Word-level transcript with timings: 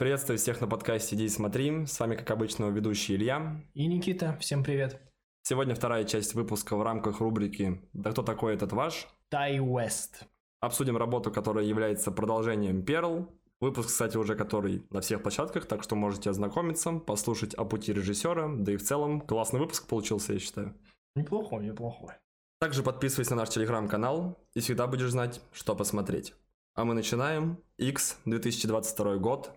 Приветствую 0.00 0.38
всех 0.38 0.62
на 0.62 0.66
подкасте 0.66 1.14
«Иди 1.14 1.26
и 1.26 1.28
смотри». 1.28 1.84
С 1.84 2.00
вами, 2.00 2.16
как 2.16 2.30
обычно, 2.30 2.70
ведущий 2.70 3.16
Илья. 3.16 3.62
И 3.74 3.86
Никита. 3.86 4.34
Всем 4.40 4.64
привет. 4.64 4.98
Сегодня 5.42 5.74
вторая 5.74 6.04
часть 6.04 6.32
выпуска 6.32 6.74
в 6.74 6.82
рамках 6.82 7.20
рубрики 7.20 7.82
«Да 7.92 8.12
кто 8.12 8.22
такой 8.22 8.54
этот 8.54 8.72
ваш?». 8.72 9.06
Тай 9.28 9.60
Уэст. 9.60 10.22
Обсудим 10.60 10.96
работу, 10.96 11.30
которая 11.30 11.66
является 11.66 12.10
продолжением 12.12 12.82
Перл. 12.82 13.28
Выпуск, 13.60 13.88
кстати, 13.88 14.16
уже 14.16 14.36
который 14.36 14.86
на 14.88 15.02
всех 15.02 15.22
площадках, 15.22 15.66
так 15.66 15.82
что 15.82 15.96
можете 15.96 16.30
ознакомиться, 16.30 16.92
послушать 16.92 17.52
о 17.52 17.66
пути 17.66 17.92
режиссера, 17.92 18.48
да 18.48 18.72
и 18.72 18.78
в 18.78 18.82
целом 18.82 19.20
классный 19.20 19.60
выпуск 19.60 19.86
получился, 19.86 20.32
я 20.32 20.38
считаю. 20.38 20.74
Неплохой, 21.14 21.62
неплохой. 21.62 22.14
Также 22.58 22.82
подписывайся 22.82 23.34
на 23.34 23.42
наш 23.42 23.50
телеграм-канал 23.50 24.38
и 24.54 24.60
всегда 24.60 24.86
будешь 24.86 25.10
знать, 25.10 25.42
что 25.52 25.76
посмотреть. 25.76 26.32
А 26.74 26.86
мы 26.86 26.94
начинаем. 26.94 27.58
X, 27.76 28.18
2022 28.24 29.16
год. 29.16 29.50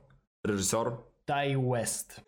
Режиссер. 0.46 1.00
Тай 1.26 1.56
Уэст. 1.56 2.20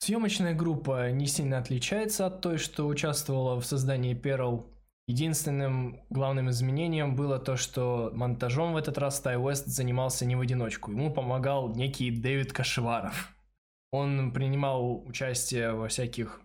Съемочная 0.00 0.52
группа 0.52 1.12
не 1.12 1.28
сильно 1.28 1.58
отличается 1.58 2.26
от 2.26 2.40
той, 2.40 2.58
что 2.58 2.88
участвовала 2.88 3.60
в 3.60 3.64
создании 3.64 4.14
Перл. 4.14 4.66
Единственным 5.06 6.02
главным 6.10 6.50
изменением 6.50 7.14
было 7.14 7.38
то, 7.38 7.56
что 7.56 8.10
монтажом 8.14 8.72
в 8.72 8.76
этот 8.76 8.98
раз 8.98 9.20
Тай 9.20 9.36
Уэст 9.36 9.68
занимался 9.68 10.26
не 10.26 10.34
в 10.34 10.40
одиночку. 10.40 10.90
Ему 10.90 11.14
помогал 11.14 11.72
некий 11.72 12.10
Дэвид 12.10 12.52
Кашеваров. 12.52 13.32
Он 13.92 14.32
принимал 14.32 15.06
участие 15.06 15.72
во 15.74 15.86
всяких 15.86 16.40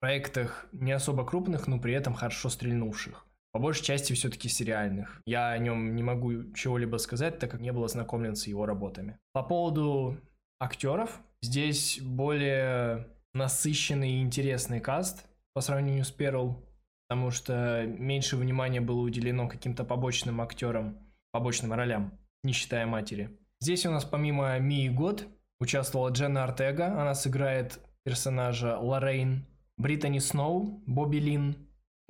проектах 0.00 0.66
не 0.72 0.90
особо 0.90 1.24
крупных, 1.24 1.68
но 1.68 1.78
при 1.78 1.94
этом 1.94 2.12
хорошо 2.12 2.48
стрельнувших. 2.48 3.24
По 3.52 3.58
большей 3.58 3.84
части 3.84 4.14
все-таки 4.14 4.48
сериальных. 4.48 5.20
Я 5.26 5.50
о 5.50 5.58
нем 5.58 5.94
не 5.94 6.02
могу 6.02 6.52
чего-либо 6.54 6.96
сказать, 6.96 7.38
так 7.38 7.50
как 7.50 7.60
не 7.60 7.70
был 7.70 7.84
ознакомлен 7.84 8.34
с 8.34 8.46
его 8.46 8.64
работами. 8.64 9.18
По 9.32 9.42
поводу 9.42 10.18
актеров, 10.58 11.20
здесь 11.42 12.00
более 12.00 13.08
насыщенный 13.34 14.12
и 14.12 14.22
интересный 14.22 14.80
каст 14.80 15.26
по 15.52 15.60
сравнению 15.60 16.04
с 16.04 16.10
Перл, 16.10 16.64
потому 17.08 17.30
что 17.30 17.84
меньше 17.86 18.38
внимания 18.38 18.80
было 18.80 19.00
уделено 19.00 19.48
каким-то 19.48 19.84
побочным 19.84 20.40
актерам, 20.40 20.98
побочным 21.30 21.74
ролям, 21.74 22.18
не 22.42 22.52
считая 22.54 22.86
матери. 22.86 23.38
Здесь 23.60 23.84
у 23.84 23.90
нас 23.90 24.04
помимо 24.04 24.58
Мии 24.58 24.88
Год 24.88 25.26
участвовала 25.60 26.08
Дженна 26.08 26.44
Артега, 26.44 26.98
она 27.00 27.14
сыграет 27.14 27.78
персонажа 28.02 28.78
Лоррейн, 28.78 29.46
Британи 29.76 30.18
Сноу, 30.18 30.82
Бобби 30.86 31.18
Лин, 31.18 31.56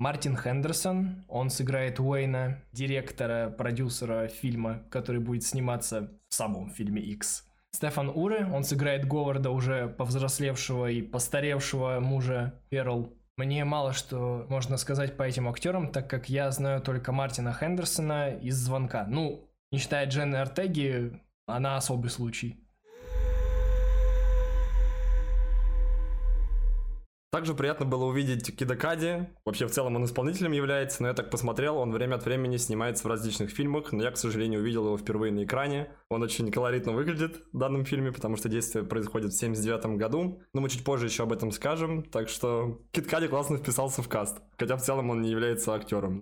Мартин 0.03 0.35
Хендерсон, 0.35 1.23
он 1.29 1.49
сыграет 1.49 1.97
Уэйна, 1.97 2.61
директора, 2.73 3.49
продюсера 3.49 4.27
фильма, 4.27 4.83
который 4.89 5.21
будет 5.21 5.43
сниматься 5.45 6.11
в 6.27 6.33
самом 6.35 6.69
фильме 6.71 7.01
X. 7.01 7.47
Стефан 7.71 8.09
Уре, 8.09 8.45
он 8.53 8.65
сыграет 8.65 9.07
Говарда, 9.07 9.49
уже 9.51 9.87
повзрослевшего 9.87 10.91
и 10.91 11.01
постаревшего 11.01 12.01
мужа 12.01 12.53
Перл. 12.67 13.13
Мне 13.37 13.63
мало 13.63 13.93
что 13.93 14.45
можно 14.49 14.75
сказать 14.75 15.15
по 15.15 15.23
этим 15.23 15.47
актерам, 15.47 15.89
так 15.89 16.09
как 16.09 16.27
я 16.27 16.51
знаю 16.51 16.81
только 16.81 17.13
Мартина 17.13 17.53
Хендерсона 17.53 18.31
из 18.31 18.57
«Звонка». 18.57 19.05
Ну, 19.07 19.49
не 19.71 19.77
считая 19.77 20.05
Дженны 20.05 20.35
Артеги, 20.35 21.17
она 21.47 21.77
особый 21.77 22.11
случай. 22.11 22.62
Также 27.33 27.55
приятно 27.55 27.87
было 27.87 28.05
увидеть 28.05 28.55
Кида 28.55 28.75
Кади. 28.75 29.27
Вообще, 29.43 29.65
в 29.65 29.71
целом 29.71 29.95
он 29.95 30.05
исполнителем 30.05 30.51
является, 30.51 31.01
но 31.01 31.07
я 31.07 31.15
так 31.15 31.31
посмотрел, 31.31 31.79
он 31.79 31.91
время 31.91 32.13
от 32.13 32.25
времени 32.25 32.57
снимается 32.57 33.05
в 33.05 33.07
различных 33.07 33.49
фильмах, 33.49 33.91
но 33.91 34.03
я, 34.03 34.11
к 34.11 34.17
сожалению, 34.17 34.59
увидел 34.59 34.85
его 34.85 34.99
впервые 34.99 35.33
на 35.33 35.43
экране. 35.43 35.89
Он 36.09 36.21
очень 36.21 36.51
колоритно 36.51 36.91
выглядит 36.91 37.41
в 37.51 37.57
данном 37.57 37.85
фильме, 37.85 38.11
потому 38.11 38.37
что 38.37 38.49
действие 38.49 38.85
происходит 38.85 39.33
в 39.33 39.39
79 39.39 39.97
году, 39.97 40.43
но 40.53 40.61
мы 40.61 40.69
чуть 40.69 40.83
позже 40.83 41.07
еще 41.07 41.23
об 41.23 41.33
этом 41.33 41.51
скажем, 41.51 42.03
так 42.03 42.29
что 42.29 42.83
Кид 42.91 43.07
Кади 43.07 43.27
классно 43.27 43.57
вписался 43.57 44.03
в 44.03 44.07
каст, 44.07 44.37
хотя 44.59 44.77
в 44.77 44.83
целом 44.83 45.09
он 45.09 45.23
не 45.23 45.31
является 45.31 45.73
актером. 45.73 46.21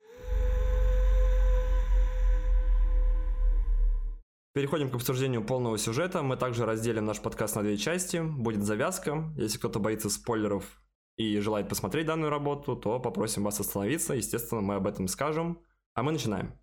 Переходим 4.53 4.89
к 4.89 4.95
обсуждению 4.95 5.43
полного 5.43 5.77
сюжета. 5.77 6.23
Мы 6.23 6.37
также 6.37 6.65
разделим 6.65 7.03
наш 7.03 7.19
подкаст 7.19 7.57
на 7.57 7.63
две 7.63 7.75
части. 7.75 8.21
Будет 8.21 8.63
завязка. 8.63 9.29
Если 9.35 9.57
кто-то 9.57 9.79
боится 9.79 10.09
спойлеров, 10.09 10.81
и 11.17 11.39
желает 11.39 11.69
посмотреть 11.69 12.07
данную 12.07 12.29
работу, 12.29 12.75
то 12.75 12.99
попросим 12.99 13.43
вас 13.43 13.59
остановиться. 13.59 14.13
Естественно, 14.13 14.61
мы 14.61 14.75
об 14.75 14.87
этом 14.87 15.07
скажем. 15.07 15.59
А 15.93 16.03
мы 16.03 16.11
начинаем. 16.11 16.53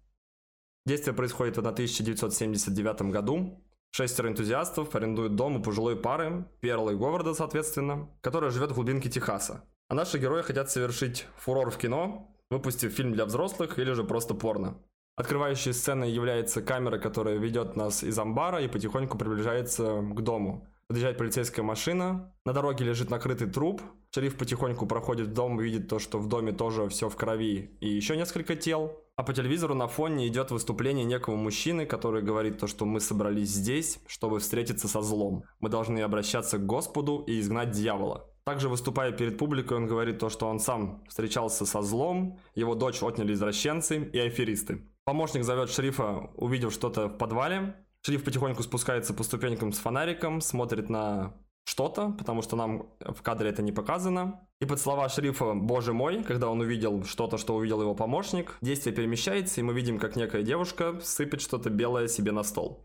Действие 0.86 1.14
происходит 1.14 1.56
в 1.56 1.60
1979 1.60 3.02
году. 3.12 3.62
Шестеро 3.90 4.28
энтузиастов 4.28 4.94
арендуют 4.94 5.34
дом 5.34 5.56
у 5.56 5.62
пожилой 5.62 5.96
пары, 5.96 6.46
Перла 6.60 6.90
и 6.90 6.94
Говарда, 6.96 7.34
соответственно, 7.34 8.10
которая 8.20 8.50
живет 8.50 8.72
в 8.72 8.74
глубинке 8.74 9.10
Техаса. 9.10 9.64
А 9.88 9.94
наши 9.94 10.18
герои 10.18 10.42
хотят 10.42 10.70
совершить 10.70 11.26
фурор 11.36 11.70
в 11.70 11.78
кино, 11.78 12.34
выпустив 12.50 12.92
фильм 12.92 13.12
для 13.12 13.24
взрослых 13.24 13.78
или 13.78 13.92
же 13.92 14.04
просто 14.04 14.34
порно. 14.34 14.78
Открывающей 15.16 15.72
сценой 15.72 16.10
является 16.10 16.62
камера, 16.62 16.98
которая 16.98 17.38
ведет 17.38 17.74
нас 17.74 18.04
из 18.04 18.18
амбара 18.18 18.62
и 18.62 18.68
потихоньку 18.68 19.18
приближается 19.18 20.00
к 20.00 20.20
дому. 20.22 20.68
Подъезжает 20.88 21.18
полицейская 21.18 21.62
машина, 21.62 22.32
на 22.46 22.54
дороге 22.54 22.86
лежит 22.86 23.10
накрытый 23.10 23.46
труп, 23.46 23.82
шериф 24.10 24.38
потихоньку 24.38 24.86
проходит 24.86 25.28
в 25.28 25.34
дом, 25.34 25.58
видит 25.58 25.86
то, 25.86 25.98
что 25.98 26.18
в 26.18 26.28
доме 26.28 26.52
тоже 26.52 26.88
все 26.88 27.10
в 27.10 27.16
крови 27.16 27.76
и 27.82 27.88
еще 27.90 28.16
несколько 28.16 28.56
тел. 28.56 29.04
А 29.14 29.22
по 29.22 29.34
телевизору 29.34 29.74
на 29.74 29.86
фоне 29.86 30.28
идет 30.28 30.50
выступление 30.50 31.04
некого 31.04 31.36
мужчины, 31.36 31.84
который 31.84 32.22
говорит 32.22 32.58
то, 32.58 32.66
что 32.66 32.86
мы 32.86 33.00
собрались 33.00 33.50
здесь, 33.50 34.00
чтобы 34.06 34.38
встретиться 34.38 34.88
со 34.88 35.02
злом. 35.02 35.44
Мы 35.60 35.68
должны 35.68 36.00
обращаться 36.00 36.56
к 36.56 36.64
Господу 36.64 37.22
и 37.26 37.38
изгнать 37.38 37.72
дьявола. 37.72 38.30
Также 38.44 38.70
выступая 38.70 39.12
перед 39.12 39.36
публикой, 39.36 39.76
он 39.76 39.86
говорит 39.86 40.18
то, 40.18 40.30
что 40.30 40.48
он 40.48 40.58
сам 40.58 41.04
встречался 41.06 41.66
со 41.66 41.82
злом, 41.82 42.38
его 42.54 42.74
дочь 42.74 43.02
отняли 43.02 43.34
извращенцы 43.34 44.08
и 44.10 44.18
аферисты. 44.18 44.88
Помощник 45.04 45.44
зовет 45.44 45.68
шерифа, 45.68 46.30
увидев 46.34 46.72
что-то 46.72 47.08
в 47.08 47.18
подвале, 47.18 47.74
Шериф 48.02 48.24
потихоньку 48.24 48.62
спускается 48.62 49.12
по 49.12 49.22
ступенькам 49.22 49.72
с 49.72 49.78
фонариком, 49.78 50.40
смотрит 50.40 50.88
на 50.88 51.34
что-то, 51.64 52.10
потому 52.16 52.40
что 52.40 52.56
нам 52.56 52.88
в 53.00 53.20
кадре 53.22 53.50
это 53.50 53.62
не 53.62 53.72
показано. 53.72 54.40
И 54.60 54.64
под 54.64 54.80
слова 54.80 55.08
шерифа 55.08 55.52
«Боже 55.54 55.92
мой», 55.92 56.24
когда 56.24 56.48
он 56.48 56.60
увидел 56.60 57.04
что-то, 57.04 57.36
что 57.36 57.54
увидел 57.54 57.82
его 57.82 57.94
помощник, 57.94 58.56
действие 58.62 58.96
перемещается, 58.96 59.60
и 59.60 59.62
мы 59.62 59.74
видим, 59.74 59.98
как 59.98 60.16
некая 60.16 60.42
девушка 60.42 60.98
сыпет 61.02 61.40
что-то 61.42 61.68
белое 61.68 62.08
себе 62.08 62.32
на 62.32 62.42
стол. 62.42 62.84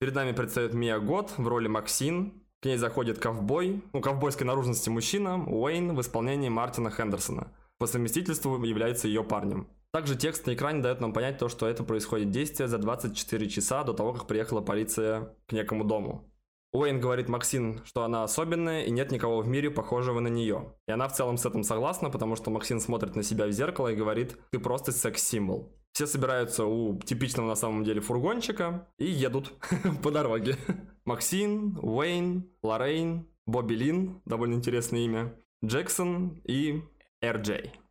Перед 0.00 0.14
нами 0.14 0.32
предстает 0.32 0.74
Мия 0.74 0.98
Год 0.98 1.34
в 1.36 1.46
роли 1.46 1.68
Максин. 1.68 2.42
К 2.60 2.66
ней 2.66 2.76
заходит 2.76 3.18
ковбой, 3.18 3.84
ну, 3.92 4.00
ковбойской 4.00 4.46
наружности 4.46 4.88
мужчина, 4.88 5.44
Уэйн 5.44 5.94
в 5.94 6.00
исполнении 6.00 6.48
Мартина 6.48 6.90
Хендерсона. 6.90 7.52
По 7.78 7.86
совместительству 7.86 8.60
является 8.64 9.08
ее 9.08 9.22
парнем. 9.22 9.68
Также 9.92 10.16
текст 10.16 10.46
на 10.46 10.54
экране 10.54 10.82
дает 10.82 11.00
нам 11.00 11.12
понять 11.12 11.36
то, 11.36 11.50
что 11.50 11.66
это 11.66 11.84
происходит 11.84 12.30
действие 12.30 12.66
за 12.66 12.78
24 12.78 13.48
часа 13.50 13.84
до 13.84 13.92
того, 13.92 14.14
как 14.14 14.26
приехала 14.26 14.62
полиция 14.62 15.36
к 15.46 15.52
некому 15.52 15.84
дому. 15.84 16.32
Уэйн 16.72 16.98
говорит 16.98 17.28
Максин, 17.28 17.82
что 17.84 18.02
она 18.02 18.24
особенная 18.24 18.84
и 18.84 18.90
нет 18.90 19.12
никого 19.12 19.42
в 19.42 19.48
мире 19.48 19.70
похожего 19.70 20.20
на 20.20 20.28
нее. 20.28 20.74
И 20.88 20.92
она 20.92 21.08
в 21.08 21.12
целом 21.12 21.36
с 21.36 21.44
этим 21.44 21.62
согласна, 21.62 22.08
потому 22.08 22.36
что 22.36 22.50
Максин 22.50 22.80
смотрит 22.80 23.14
на 23.14 23.22
себя 23.22 23.46
в 23.46 23.52
зеркало 23.52 23.88
и 23.88 23.94
говорит 23.94 24.38
«ты 24.50 24.58
просто 24.58 24.92
секс-символ». 24.92 25.76
Все 25.92 26.06
собираются 26.06 26.64
у 26.64 26.98
типичного 26.98 27.48
на 27.48 27.54
самом 27.54 27.84
деле 27.84 28.00
фургончика 28.00 28.88
и 28.96 29.04
едут 29.04 29.52
по 30.02 30.10
дороге. 30.10 30.56
Максин, 31.04 31.78
Уэйн, 31.82 32.50
Лоррейн, 32.62 33.28
Бобби 33.44 33.74
Лин, 33.74 34.22
довольно 34.24 34.54
интересное 34.54 35.00
имя, 35.00 35.34
Джексон 35.62 36.40
и 36.44 36.82
Эр-Джей. 37.20 37.81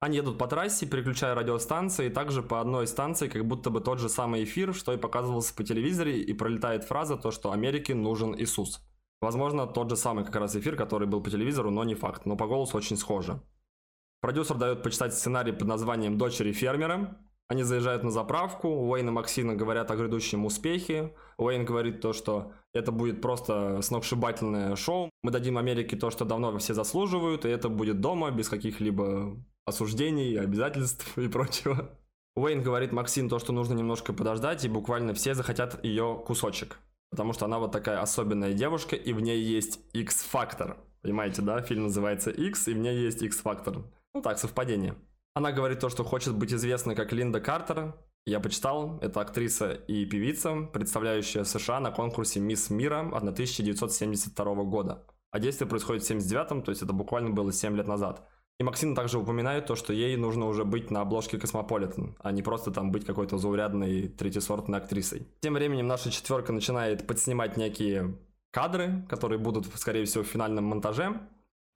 Они 0.00 0.16
едут 0.16 0.38
по 0.38 0.46
трассе, 0.46 0.86
переключая 0.86 1.34
радиостанции, 1.34 2.06
и 2.06 2.10
также 2.10 2.42
по 2.42 2.62
одной 2.62 2.86
станции, 2.86 3.28
как 3.28 3.46
будто 3.46 3.68
бы 3.68 3.82
тот 3.82 3.98
же 3.98 4.08
самый 4.08 4.44
эфир, 4.44 4.74
что 4.74 4.94
и 4.94 4.96
показывался 4.96 5.54
по 5.54 5.62
телевизоре, 5.62 6.22
и 6.22 6.32
пролетает 6.32 6.84
фраза 6.84 7.18
то, 7.18 7.30
что 7.30 7.52
Америке 7.52 7.94
нужен 7.94 8.34
Иисус. 8.34 8.80
Возможно, 9.20 9.66
тот 9.66 9.90
же 9.90 9.96
самый 9.96 10.24
как 10.24 10.36
раз 10.36 10.56
эфир, 10.56 10.74
который 10.74 11.06
был 11.06 11.22
по 11.22 11.28
телевизору, 11.28 11.70
но 11.70 11.84
не 11.84 11.94
факт, 11.94 12.24
но 12.24 12.34
по 12.34 12.46
голосу 12.46 12.78
очень 12.78 12.96
схоже. 12.96 13.42
Продюсер 14.22 14.56
дает 14.56 14.82
почитать 14.82 15.12
сценарий 15.12 15.52
под 15.52 15.68
названием 15.68 16.16
«Дочери 16.16 16.52
фермера». 16.52 17.18
Они 17.48 17.62
заезжают 17.62 18.02
на 18.02 18.10
заправку, 18.10 18.68
Уэйн 18.68 19.08
и 19.08 19.10
Максина 19.10 19.54
говорят 19.54 19.90
о 19.90 19.96
грядущем 19.96 20.46
успехе. 20.46 21.14
Уэйн 21.36 21.64
говорит 21.64 22.00
то, 22.00 22.12
что 22.12 22.52
это 22.72 22.92
будет 22.92 23.20
просто 23.20 23.82
сногсшибательное 23.82 24.76
шоу. 24.76 25.10
Мы 25.22 25.30
дадим 25.32 25.58
Америке 25.58 25.96
то, 25.96 26.10
что 26.10 26.24
давно 26.24 26.56
все 26.58 26.74
заслуживают, 26.74 27.44
и 27.44 27.48
это 27.48 27.68
будет 27.68 28.00
дома, 28.00 28.30
без 28.30 28.48
каких-либо 28.48 29.36
осуждений, 29.70 30.38
обязательств 30.38 31.16
и 31.18 31.28
прочего. 31.28 31.90
Уэйн 32.36 32.62
говорит 32.62 32.92
Максим 32.92 33.28
то, 33.28 33.38
что 33.38 33.52
нужно 33.52 33.74
немножко 33.74 34.12
подождать, 34.12 34.64
и 34.64 34.68
буквально 34.68 35.14
все 35.14 35.34
захотят 35.34 35.82
ее 35.84 36.22
кусочек. 36.24 36.78
Потому 37.10 37.32
что 37.32 37.46
она 37.46 37.58
вот 37.58 37.72
такая 37.72 38.00
особенная 38.00 38.52
девушка, 38.52 38.94
и 38.94 39.12
в 39.12 39.20
ней 39.20 39.40
есть 39.42 39.80
X-фактор. 39.92 40.76
Понимаете, 41.02 41.42
да? 41.42 41.60
Фильм 41.62 41.84
называется 41.84 42.30
X, 42.30 42.68
и 42.68 42.74
в 42.74 42.78
ней 42.78 42.96
есть 42.98 43.22
X-фактор. 43.22 43.82
Ну 44.14 44.22
так, 44.22 44.38
совпадение. 44.38 44.94
Она 45.34 45.52
говорит 45.52 45.80
то, 45.80 45.88
что 45.88 46.04
хочет 46.04 46.34
быть 46.34 46.52
известной 46.52 46.94
как 46.94 47.12
Линда 47.12 47.40
Картер. 47.40 47.94
Я 48.26 48.38
почитал, 48.38 48.98
это 49.00 49.20
актриса 49.20 49.72
и 49.72 50.04
певица, 50.04 50.68
представляющая 50.72 51.44
США 51.44 51.80
на 51.80 51.90
конкурсе 51.90 52.38
«Мисс 52.38 52.70
Мира» 52.70 53.00
1972 53.00 54.54
года. 54.64 55.06
А 55.30 55.38
действие 55.38 55.68
происходит 55.68 56.02
в 56.02 56.10
79-м, 56.10 56.62
то 56.62 56.70
есть 56.70 56.82
это 56.82 56.92
буквально 56.92 57.30
было 57.30 57.52
7 57.52 57.76
лет 57.76 57.86
назад. 57.86 58.28
И 58.60 58.62
Максим 58.62 58.94
также 58.94 59.18
упоминает 59.18 59.64
то, 59.64 59.74
что 59.74 59.94
ей 59.94 60.16
нужно 60.18 60.46
уже 60.46 60.66
быть 60.66 60.90
на 60.90 61.00
обложке 61.00 61.38
Космополитен, 61.38 62.14
а 62.20 62.30
не 62.30 62.42
просто 62.42 62.70
там 62.70 62.92
быть 62.92 63.06
какой-то 63.06 63.38
заурядной 63.38 64.08
третьесортной 64.08 64.78
актрисой. 64.78 65.26
Тем 65.40 65.54
временем 65.54 65.86
наша 65.86 66.10
четверка 66.10 66.52
начинает 66.52 67.06
подснимать 67.06 67.56
некие 67.56 68.18
кадры, 68.50 69.06
которые 69.08 69.38
будут, 69.38 69.64
скорее 69.76 70.04
всего, 70.04 70.24
в 70.24 70.26
финальном 70.26 70.64
монтаже. 70.64 71.22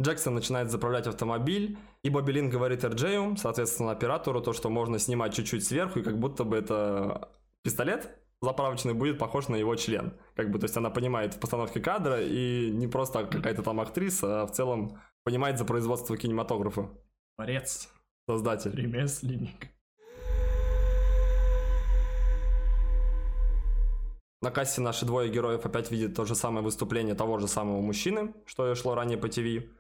Джексон 0.03 0.35
начинает 0.35 0.71
заправлять 0.71 1.07
автомобиль, 1.07 1.79
и 2.03 2.11
Бобби 2.11 2.33
Лин 2.33 2.51
говорит 2.51 2.85
Эрджею, 2.85 3.35
соответственно, 3.39 3.93
оператору, 3.93 4.43
то, 4.43 4.53
что 4.53 4.69
можно 4.69 4.99
снимать 4.99 5.33
чуть-чуть 5.33 5.65
сверху, 5.65 6.01
и 6.01 6.03
как 6.03 6.19
будто 6.19 6.45
бы 6.45 6.55
это 6.59 7.31
пистолет 7.63 8.15
заправочный 8.43 8.93
будет 8.93 9.19
похож 9.19 9.49
на 9.49 9.57
его 9.57 9.75
член. 9.75 10.13
Как 10.37 10.51
бы, 10.51 10.59
то 10.59 10.65
есть 10.65 10.77
она 10.77 10.91
понимает 10.91 11.33
в 11.33 11.41
постановке 11.41 11.81
кадра, 11.81 12.21
и 12.21 12.71
не 12.71 12.87
просто 12.87 13.25
какая-то 13.25 13.63
там 13.63 13.81
актриса, 13.81 14.43
а 14.43 14.47
в 14.47 14.53
целом 14.53 14.99
понимает 15.25 15.59
за 15.59 15.65
производство 15.65 16.17
кинематографа. 16.17 16.91
Творец. 17.37 17.89
Создатель. 18.29 18.75
Ремесленник. 18.75 19.69
На 24.41 24.51
кассе 24.51 24.83
наши 24.83 25.07
двое 25.07 25.31
героев 25.31 25.65
опять 25.65 25.91
видят 25.91 26.15
то 26.15 26.27
же 26.27 26.35
самое 26.35 26.63
выступление 26.63 27.15
того 27.15 27.39
же 27.39 27.49
самого 27.49 27.81
мужчины, 27.81 28.35
что 28.45 28.71
и 28.71 28.75
шло 28.75 28.95
ранее 28.95 29.17
по 29.17 29.29
ТВ. 29.29 29.39
И 29.39 29.71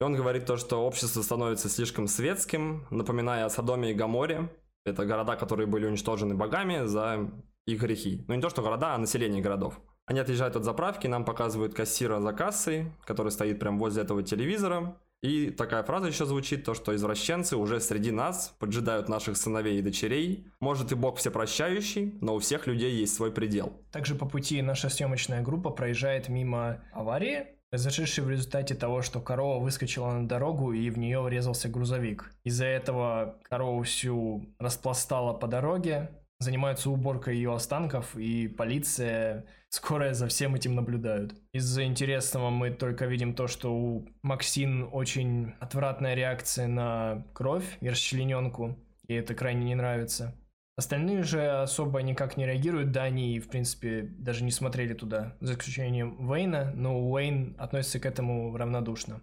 он 0.00 0.14
говорит 0.14 0.44
то, 0.44 0.58
что 0.58 0.86
общество 0.86 1.22
становится 1.22 1.70
слишком 1.70 2.06
светским, 2.06 2.86
напоминая 2.90 3.46
о 3.46 3.50
Содоме 3.50 3.92
и 3.92 3.94
Гаморе. 3.94 4.54
Это 4.84 5.06
города, 5.06 5.36
которые 5.36 5.66
были 5.66 5.86
уничтожены 5.86 6.34
богами 6.34 6.84
за 6.84 7.30
их 7.66 7.80
грехи. 7.80 8.24
Ну 8.28 8.34
не 8.34 8.42
то, 8.42 8.50
что 8.50 8.60
города, 8.60 8.94
а 8.94 8.98
население 8.98 9.42
городов. 9.42 9.80
Они 10.06 10.20
отъезжают 10.20 10.56
от 10.56 10.64
заправки, 10.64 11.06
нам 11.06 11.24
показывают 11.24 11.74
кассира 11.74 12.20
за 12.20 12.32
кассой, 12.32 12.92
который 13.04 13.32
стоит 13.32 13.58
прямо 13.58 13.78
возле 13.78 14.02
этого 14.02 14.22
телевизора. 14.22 14.96
И 15.22 15.50
такая 15.50 15.82
фраза 15.82 16.08
еще 16.08 16.26
звучит, 16.26 16.64
то 16.64 16.74
что 16.74 16.94
извращенцы 16.94 17.56
уже 17.56 17.80
среди 17.80 18.10
нас 18.10 18.54
поджидают 18.58 19.08
наших 19.08 19.38
сыновей 19.38 19.78
и 19.78 19.82
дочерей. 19.82 20.46
Может 20.60 20.92
и 20.92 20.94
Бог 20.94 21.16
всепрощающий, 21.16 22.18
но 22.20 22.34
у 22.34 22.38
всех 22.40 22.66
людей 22.66 22.94
есть 22.94 23.14
свой 23.14 23.32
предел. 23.32 23.72
Также 23.90 24.14
по 24.16 24.26
пути 24.26 24.60
наша 24.60 24.90
съемочная 24.90 25.40
группа 25.40 25.70
проезжает 25.70 26.28
мимо 26.28 26.82
аварии, 26.92 27.46
произошедшей 27.70 28.22
в 28.22 28.28
результате 28.28 28.74
того, 28.74 29.00
что 29.00 29.20
корова 29.20 29.64
выскочила 29.64 30.10
на 30.12 30.28
дорогу 30.28 30.74
и 30.74 30.90
в 30.90 30.98
нее 30.98 31.22
врезался 31.22 31.70
грузовик. 31.70 32.30
Из-за 32.44 32.66
этого 32.66 33.38
корову 33.44 33.82
всю 33.84 34.54
распластала 34.58 35.32
по 35.32 35.46
дороге, 35.46 36.10
занимаются 36.38 36.90
уборкой 36.90 37.36
ее 37.36 37.54
останков, 37.54 38.16
и 38.16 38.48
полиция, 38.48 39.46
скорая 39.68 40.14
за 40.14 40.28
всем 40.28 40.54
этим 40.54 40.74
наблюдают. 40.74 41.34
Из-за 41.52 41.84
интересного 41.84 42.50
мы 42.50 42.70
только 42.70 43.06
видим 43.06 43.34
то, 43.34 43.46
что 43.46 43.74
у 43.74 44.08
Максин 44.22 44.88
очень 44.92 45.54
отвратная 45.60 46.14
реакция 46.14 46.66
на 46.66 47.26
кровь 47.32 47.78
и 47.80 47.88
расчлененку, 47.88 48.78
и 49.06 49.14
это 49.14 49.34
крайне 49.34 49.64
не 49.64 49.74
нравится. 49.74 50.34
Остальные 50.76 51.22
же 51.22 51.62
особо 51.62 52.02
никак 52.02 52.36
не 52.36 52.46
реагируют, 52.46 52.90
да, 52.90 53.04
они, 53.04 53.38
в 53.38 53.48
принципе, 53.48 54.02
даже 54.02 54.42
не 54.42 54.50
смотрели 54.50 54.92
туда, 54.92 55.36
за 55.40 55.52
исключением 55.54 56.28
Уэйна, 56.28 56.72
но 56.74 56.98
Уэйн 56.98 57.54
относится 57.58 58.00
к 58.00 58.06
этому 58.06 58.56
равнодушно. 58.56 59.22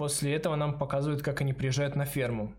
После 0.00 0.34
этого 0.34 0.56
нам 0.56 0.78
показывают, 0.78 1.20
как 1.20 1.42
они 1.42 1.52
приезжают 1.52 1.94
на 1.94 2.06
ферму. 2.06 2.54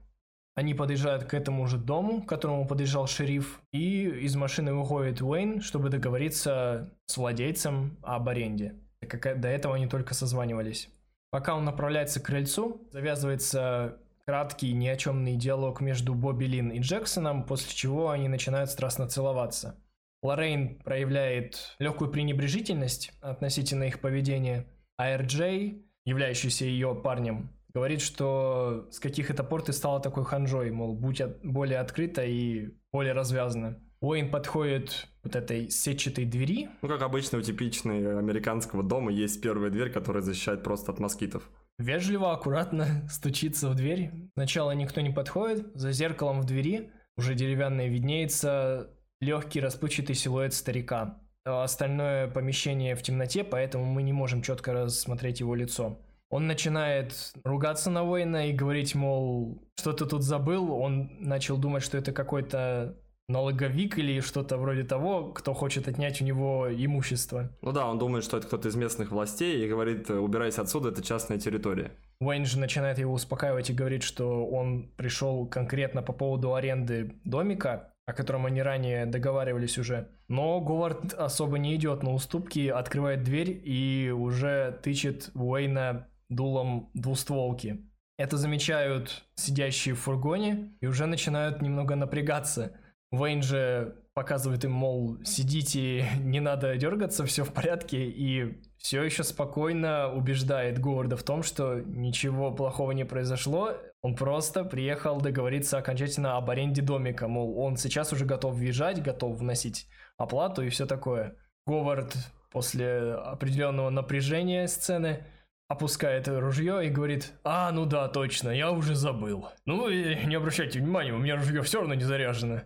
Они 0.54 0.76
подъезжают 0.76 1.24
к 1.24 1.34
этому 1.34 1.66
же 1.66 1.80
дому, 1.80 2.22
к 2.22 2.30
которому 2.30 2.68
подъезжал 2.68 3.08
шериф, 3.08 3.60
и 3.72 4.04
из 4.04 4.36
машины 4.36 4.76
выходит 4.76 5.24
Уэйн, 5.24 5.60
чтобы 5.60 5.90
договориться 5.90 6.94
с 7.08 7.18
владельцем 7.18 7.98
об 8.04 8.30
аренде. 8.30 8.76
Как 9.00 9.42
до 9.42 9.48
этого 9.48 9.74
они 9.74 9.88
только 9.88 10.14
созванивались. 10.14 10.88
Пока 11.32 11.56
он 11.56 11.66
направляется 11.66 12.20
к 12.20 12.28
крыльцу, 12.28 12.88
завязывается 12.92 13.98
краткий 14.28 14.72
ни 14.74 14.88
о 14.88 14.96
чемный 14.96 15.36
диалог 15.36 15.82
между 15.82 16.14
Бобби 16.14 16.46
Лин 16.46 16.70
и 16.70 16.80
Джексоном, 16.80 17.44
после 17.44 17.74
чего 17.74 18.12
они 18.12 18.28
начинают 18.28 18.70
страстно 18.70 19.08
целоваться. 19.08 19.84
Лоррейн 20.22 20.76
проявляет 20.84 21.76
легкую 21.80 22.12
пренебрежительность 22.12 23.12
относительно 23.20 23.86
их 23.86 24.00
поведения, 24.00 24.68
а 24.96 25.10
Эр-Джей 25.10 25.88
являющийся 26.06 26.66
ее 26.66 26.96
парнем, 26.96 27.50
говорит, 27.74 28.02
что 28.02 28.88
с 28.92 29.00
каких 29.00 29.30
это 29.30 29.44
пор 29.44 29.62
ты 29.62 29.74
стала 29.74 30.00
такой 30.00 30.26
ханжой, 30.26 30.72
мол, 30.72 30.96
будь 30.96 31.22
от, 31.22 31.40
более 31.44 31.80
открыта 31.80 32.24
и 32.24 32.70
более 32.92 33.14
развязана. 33.14 33.80
Уэйн 34.02 34.32
подходит 34.32 35.08
вот 35.24 35.36
этой 35.36 35.70
сетчатой 35.70 36.26
двери. 36.26 36.70
Ну, 36.82 36.88
как 36.90 37.04
обычно, 37.04 37.38
у 37.38 37.42
типичной 37.42 38.18
американского 38.18 38.82
дома 38.82 39.12
есть 39.12 39.42
первая 39.42 39.70
дверь, 39.70 39.92
которая 39.92 40.24
защищает 40.24 40.64
просто 40.64 40.92
от 40.92 41.00
москитов. 41.00 41.50
Вежливо, 41.78 42.34
аккуратно 42.34 43.08
стучится 43.10 43.70
в 43.70 43.76
дверь. 43.76 44.12
Сначала 44.34 44.72
никто 44.72 45.02
не 45.02 45.12
подходит, 45.12 45.68
за 45.76 45.92
зеркалом 45.92 46.42
в 46.42 46.46
двери 46.46 46.92
уже 47.16 47.36
деревянное 47.36 47.88
виднеется 47.88 48.90
легкий 49.20 49.60
расплывчатый 49.60 50.16
силуэт 50.16 50.54
старика. 50.54 51.21
А 51.46 51.64
остальное 51.64 52.28
помещение 52.28 52.96
в 52.96 53.02
темноте, 53.02 53.44
поэтому 53.44 53.86
мы 53.86 54.04
не 54.04 54.14
можем 54.14 54.42
четко 54.42 54.74
рассмотреть 54.74 55.40
его 55.40 55.56
лицо. 55.56 55.98
Он 56.30 56.48
начинает 56.48 57.34
ругаться 57.44 57.90
на 57.90 58.04
воина 58.04 58.50
и 58.50 58.54
говорить, 58.54 58.96
мол, 58.96 59.68
что 59.78 59.92
ты 59.92 60.06
тут 60.06 60.24
забыл. 60.24 60.72
Он 60.72 61.12
начал 61.20 61.58
думать, 61.58 61.84
что 61.84 61.98
это 61.98 62.14
какой-то 62.14 62.96
налоговик 63.28 63.98
или 63.98 64.20
что-то 64.22 64.58
вроде 64.58 64.84
того, 64.84 65.32
кто 65.32 65.54
хочет 65.54 65.88
отнять 65.88 66.22
у 66.22 66.26
него 66.26 66.68
имущество. 66.72 67.50
Ну 67.62 67.72
да, 67.72 67.88
он 67.88 67.98
думает, 67.98 68.24
что 68.24 68.38
это 68.38 68.48
кто-то 68.48 68.70
из 68.70 68.76
местных 68.76 69.12
властей 69.12 69.64
и 69.64 69.68
говорит, 69.68 70.10
убирайся 70.10 70.62
отсюда, 70.62 70.90
это 70.90 71.04
частная 71.04 71.40
территория. 71.40 71.92
Уэйн 72.22 72.46
же 72.46 72.60
начинает 72.60 73.00
его 73.00 73.14
успокаивать 73.14 73.72
и 73.72 73.74
говорит, 73.74 74.04
что 74.04 74.46
он 74.46 74.92
пришел 74.96 75.48
конкретно 75.48 76.04
по 76.04 76.14
поводу 76.14 76.54
аренды 76.54 77.16
домика, 77.26 77.94
о 78.06 78.14
котором 78.14 78.46
они 78.46 78.62
ранее 78.62 79.08
договаривались 79.08 79.80
уже. 79.80 80.08
Но 80.28 80.62
Говард 80.62 81.14
особо 81.16 81.58
не 81.58 81.76
идет 81.76 82.04
на 82.04 82.14
уступки, 82.14 82.68
открывает 82.68 83.24
дверь 83.24 83.60
и 83.66 84.12
уже 84.12 84.80
тычет 84.84 85.32
Уэйна 85.34 86.08
дулом 86.30 86.92
двустволки. 86.94 87.88
Это 88.20 88.38
замечают 88.38 89.26
сидящие 89.34 89.96
в 89.96 90.02
фургоне 90.02 90.74
и 90.80 90.86
уже 90.86 91.08
начинают 91.08 91.64
немного 91.64 91.96
напрягаться. 91.96 92.74
Уэйн 93.12 93.42
же 93.42 93.96
показывает 94.14 94.66
им, 94.66 94.72
мол, 94.72 95.18
сидите, 95.24 96.10
не 96.20 96.40
надо 96.40 96.76
дергаться, 96.78 97.26
все 97.26 97.44
в 97.44 97.54
порядке, 97.54 98.06
и 98.06 98.62
все 98.78 99.04
еще 99.04 99.24
спокойно 99.24 100.12
убеждает 100.14 100.80
Говарда 100.80 101.16
в 101.16 101.24
том, 101.24 101.44
что 101.44 101.80
ничего 101.80 102.52
плохого 102.52 102.92
не 102.92 103.06
произошло, 103.06 103.74
он 104.02 104.16
просто 104.16 104.64
приехал 104.64 105.22
договориться 105.22 105.78
окончательно 105.78 106.38
об 106.38 106.50
аренде 106.50 106.82
домика, 106.82 107.28
мол, 107.28 107.58
он 107.60 107.78
сейчас 107.78 108.12
уже 108.12 108.26
готов 108.26 108.56
въезжать, 108.56 109.02
готов 109.02 109.38
вносить 109.38 109.88
оплату 110.18 110.64
и 110.64 110.70
все 110.70 110.86
такое. 110.86 111.36
Говард 111.66 112.16
после 112.52 113.14
определенного 113.14 113.90
напряжения 113.90 114.68
сцены 114.68 115.26
опускает 115.68 116.28
ружье 116.28 116.86
и 116.86 116.90
говорит, 116.90 117.32
а, 117.46 117.72
ну 117.72 117.86
да, 117.86 118.10
точно, 118.10 118.50
я 118.50 118.72
уже 118.72 118.94
забыл. 118.96 119.48
Ну, 119.66 119.90
не 119.90 120.36
обращайте 120.36 120.80
внимания, 120.80 121.14
у 121.14 121.18
меня 121.18 121.38
ружье 121.38 121.62
все 121.62 121.80
равно 121.80 121.94
не 121.94 122.04
заряжено. 122.04 122.64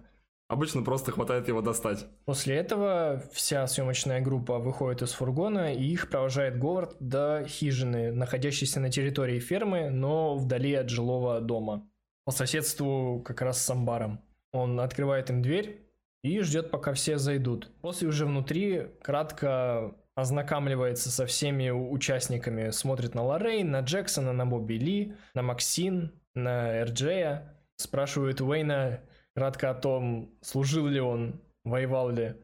Обычно 0.47 0.83
просто 0.83 1.11
хватает 1.11 1.47
его 1.47 1.61
достать. 1.61 2.05
После 2.25 2.55
этого 2.55 3.23
вся 3.33 3.65
съемочная 3.65 4.21
группа 4.21 4.59
выходит 4.59 5.01
из 5.01 5.11
фургона, 5.11 5.73
и 5.73 5.83
их 5.83 6.09
провожает 6.09 6.59
Говард 6.59 6.95
до 6.99 7.45
хижины, 7.47 8.11
находящейся 8.11 8.79
на 8.79 8.91
территории 8.91 9.39
фермы, 9.39 9.89
но 9.89 10.35
вдали 10.35 10.73
от 10.75 10.89
жилого 10.89 11.41
дома. 11.41 11.89
По 12.25 12.31
соседству 12.31 13.21
как 13.25 13.41
раз 13.41 13.61
с 13.61 13.69
амбаром. 13.69 14.21
Он 14.51 14.79
открывает 14.79 15.29
им 15.31 15.41
дверь 15.41 15.89
и 16.23 16.39
ждет, 16.41 16.69
пока 16.69 16.93
все 16.93 17.17
зайдут. 17.17 17.71
После 17.81 18.07
уже 18.07 18.25
внутри 18.25 18.87
кратко 19.01 19.95
ознакомливается 20.15 21.11
со 21.11 21.25
всеми 21.25 21.69
участниками, 21.71 22.69
смотрит 22.69 23.15
на 23.15 23.23
Лоррейн, 23.23 23.69
на 23.69 23.81
Джексона, 23.81 24.31
на 24.31 24.45
Бобби 24.45 24.75
Ли, 24.75 25.15
на 25.33 25.41
Максин, 25.41 26.13
на 26.33 26.79
Эрджея, 26.79 27.59
спрашивает 27.75 28.41
Уэйна, 28.41 29.01
кратко 29.36 29.70
о 29.70 29.74
том, 29.74 30.32
служил 30.42 30.88
ли 30.88 31.00
он, 31.00 31.42
воевал 31.63 32.10
ли. 32.10 32.36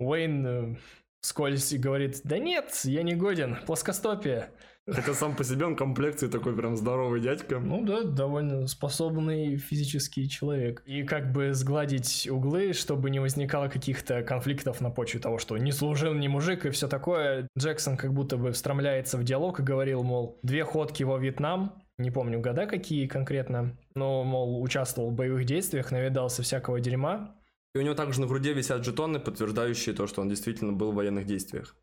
Уэйн 0.00 0.46
э, 0.46 0.76
скользь 1.20 1.72
говорит, 1.74 2.20
да 2.24 2.38
нет, 2.38 2.72
я 2.84 3.02
не 3.02 3.14
годен, 3.14 3.58
плоскостопие. 3.66 4.50
Хотя 4.90 5.12
сам 5.12 5.36
по 5.36 5.44
себе 5.44 5.66
он 5.66 5.76
комплекции 5.76 6.28
такой 6.28 6.56
прям 6.56 6.74
здоровый 6.76 7.20
дядька. 7.20 7.58
Ну 7.58 7.84
да, 7.84 8.04
довольно 8.04 8.66
способный 8.66 9.58
физический 9.58 10.28
человек. 10.28 10.82
И 10.86 11.02
как 11.02 11.30
бы 11.30 11.52
сгладить 11.52 12.26
углы, 12.30 12.72
чтобы 12.72 13.10
не 13.10 13.20
возникало 13.20 13.68
каких-то 13.68 14.22
конфликтов 14.22 14.80
на 14.80 14.90
почве 14.90 15.20
того, 15.20 15.38
что 15.38 15.58
не 15.58 15.72
служил 15.72 16.14
ни 16.14 16.28
мужик 16.28 16.64
и 16.64 16.70
все 16.70 16.88
такое, 16.88 17.48
Джексон 17.58 17.98
как 17.98 18.14
будто 18.14 18.38
бы 18.38 18.52
встромляется 18.52 19.18
в 19.18 19.24
диалог 19.24 19.60
и 19.60 19.62
говорил, 19.62 20.02
мол, 20.02 20.38
две 20.42 20.64
ходки 20.64 21.02
во 21.02 21.18
Вьетнам, 21.18 21.82
не 21.98 22.10
помню 22.10 22.40
года 22.40 22.66
какие 22.66 23.06
конкретно, 23.06 23.76
но, 23.94 24.24
мол, 24.24 24.62
участвовал 24.62 25.10
в 25.10 25.14
боевых 25.14 25.44
действиях, 25.44 25.90
навидался 25.90 26.42
всякого 26.42 26.80
дерьма. 26.80 27.36
И 27.74 27.78
у 27.78 27.82
него 27.82 27.94
также 27.94 28.20
на 28.20 28.26
груди 28.26 28.52
висят 28.52 28.84
жетоны, 28.84 29.18
подтверждающие 29.18 29.94
то, 29.94 30.06
что 30.06 30.22
он 30.22 30.28
действительно 30.28 30.72
был 30.72 30.92
в 30.92 30.94
военных 30.94 31.26
действиях. 31.26 31.76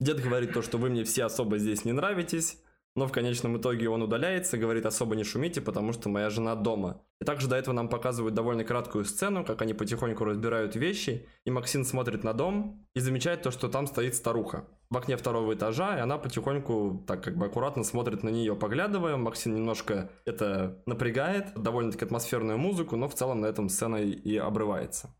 Дед 0.00 0.20
говорит 0.20 0.52
то, 0.52 0.62
что 0.62 0.78
вы 0.78 0.90
мне 0.90 1.04
все 1.04 1.24
особо 1.24 1.58
здесь 1.58 1.84
не 1.84 1.92
нравитесь, 1.92 2.58
но 2.96 3.06
в 3.06 3.12
конечном 3.12 3.58
итоге 3.58 3.88
он 3.88 4.02
удаляется, 4.02 4.58
говорит 4.58 4.86
особо 4.86 5.14
не 5.14 5.22
шумите, 5.22 5.60
потому 5.60 5.92
что 5.92 6.08
моя 6.08 6.30
жена 6.30 6.54
дома. 6.54 7.02
И 7.20 7.24
также 7.24 7.46
до 7.46 7.56
этого 7.56 7.74
нам 7.74 7.88
показывают 7.88 8.34
довольно 8.34 8.64
краткую 8.64 9.04
сцену, 9.04 9.44
как 9.44 9.62
они 9.62 9.74
потихоньку 9.74 10.24
разбирают 10.24 10.74
вещи, 10.74 11.28
и 11.44 11.50
Максим 11.50 11.84
смотрит 11.84 12.24
на 12.24 12.32
дом 12.32 12.86
и 12.94 13.00
замечает 13.00 13.42
то, 13.42 13.50
что 13.50 13.68
там 13.68 13.86
стоит 13.86 14.16
старуха 14.16 14.66
в 14.90 14.96
окне 14.96 15.16
второго 15.16 15.54
этажа, 15.54 15.98
и 15.98 16.00
она 16.00 16.18
потихоньку 16.18 17.04
так 17.06 17.22
как 17.22 17.36
бы 17.36 17.46
аккуратно 17.46 17.84
смотрит 17.84 18.22
на 18.22 18.30
нее, 18.30 18.56
поглядывая. 18.56 19.16
Максим 19.16 19.54
немножко 19.54 20.10
это 20.24 20.82
напрягает, 20.86 21.52
довольно-таки 21.54 22.04
атмосферную 22.04 22.58
музыку, 22.58 22.96
но 22.96 23.08
в 23.08 23.14
целом 23.14 23.40
на 23.40 23.46
этом 23.46 23.68
сцена 23.68 23.96
и 23.96 24.36
обрывается. 24.36 25.14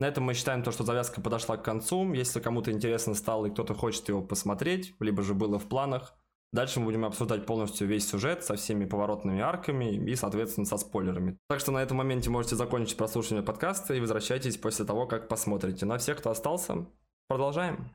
На 0.00 0.06
этом 0.08 0.24
мы 0.24 0.34
считаем 0.34 0.62
то, 0.62 0.72
что 0.72 0.82
завязка 0.82 1.20
подошла 1.20 1.56
к 1.56 1.64
концу. 1.64 2.12
Если 2.14 2.40
кому-то 2.40 2.72
интересно 2.72 3.14
стало 3.14 3.46
и 3.46 3.50
кто-то 3.50 3.74
хочет 3.74 4.08
его 4.08 4.22
посмотреть, 4.22 4.94
либо 4.98 5.22
же 5.22 5.34
было 5.34 5.58
в 5.58 5.68
планах, 5.68 6.14
дальше 6.52 6.80
мы 6.80 6.86
будем 6.86 7.04
обсуждать 7.04 7.46
полностью 7.46 7.86
весь 7.86 8.08
сюжет 8.08 8.42
со 8.42 8.56
всеми 8.56 8.86
поворотными 8.86 9.40
арками 9.40 9.94
и, 9.94 10.16
соответственно, 10.16 10.66
со 10.66 10.78
спойлерами. 10.78 11.38
Так 11.48 11.60
что 11.60 11.70
на 11.70 11.78
этом 11.78 11.98
моменте 11.98 12.28
можете 12.28 12.56
закончить 12.56 12.96
прослушивание 12.96 13.44
подкаста 13.44 13.94
и 13.94 14.00
возвращайтесь 14.00 14.56
после 14.56 14.84
того, 14.84 15.06
как 15.06 15.28
посмотрите. 15.28 15.86
На 15.86 15.98
всех, 15.98 16.18
кто 16.18 16.30
остался, 16.30 16.86
продолжаем. 17.28 17.88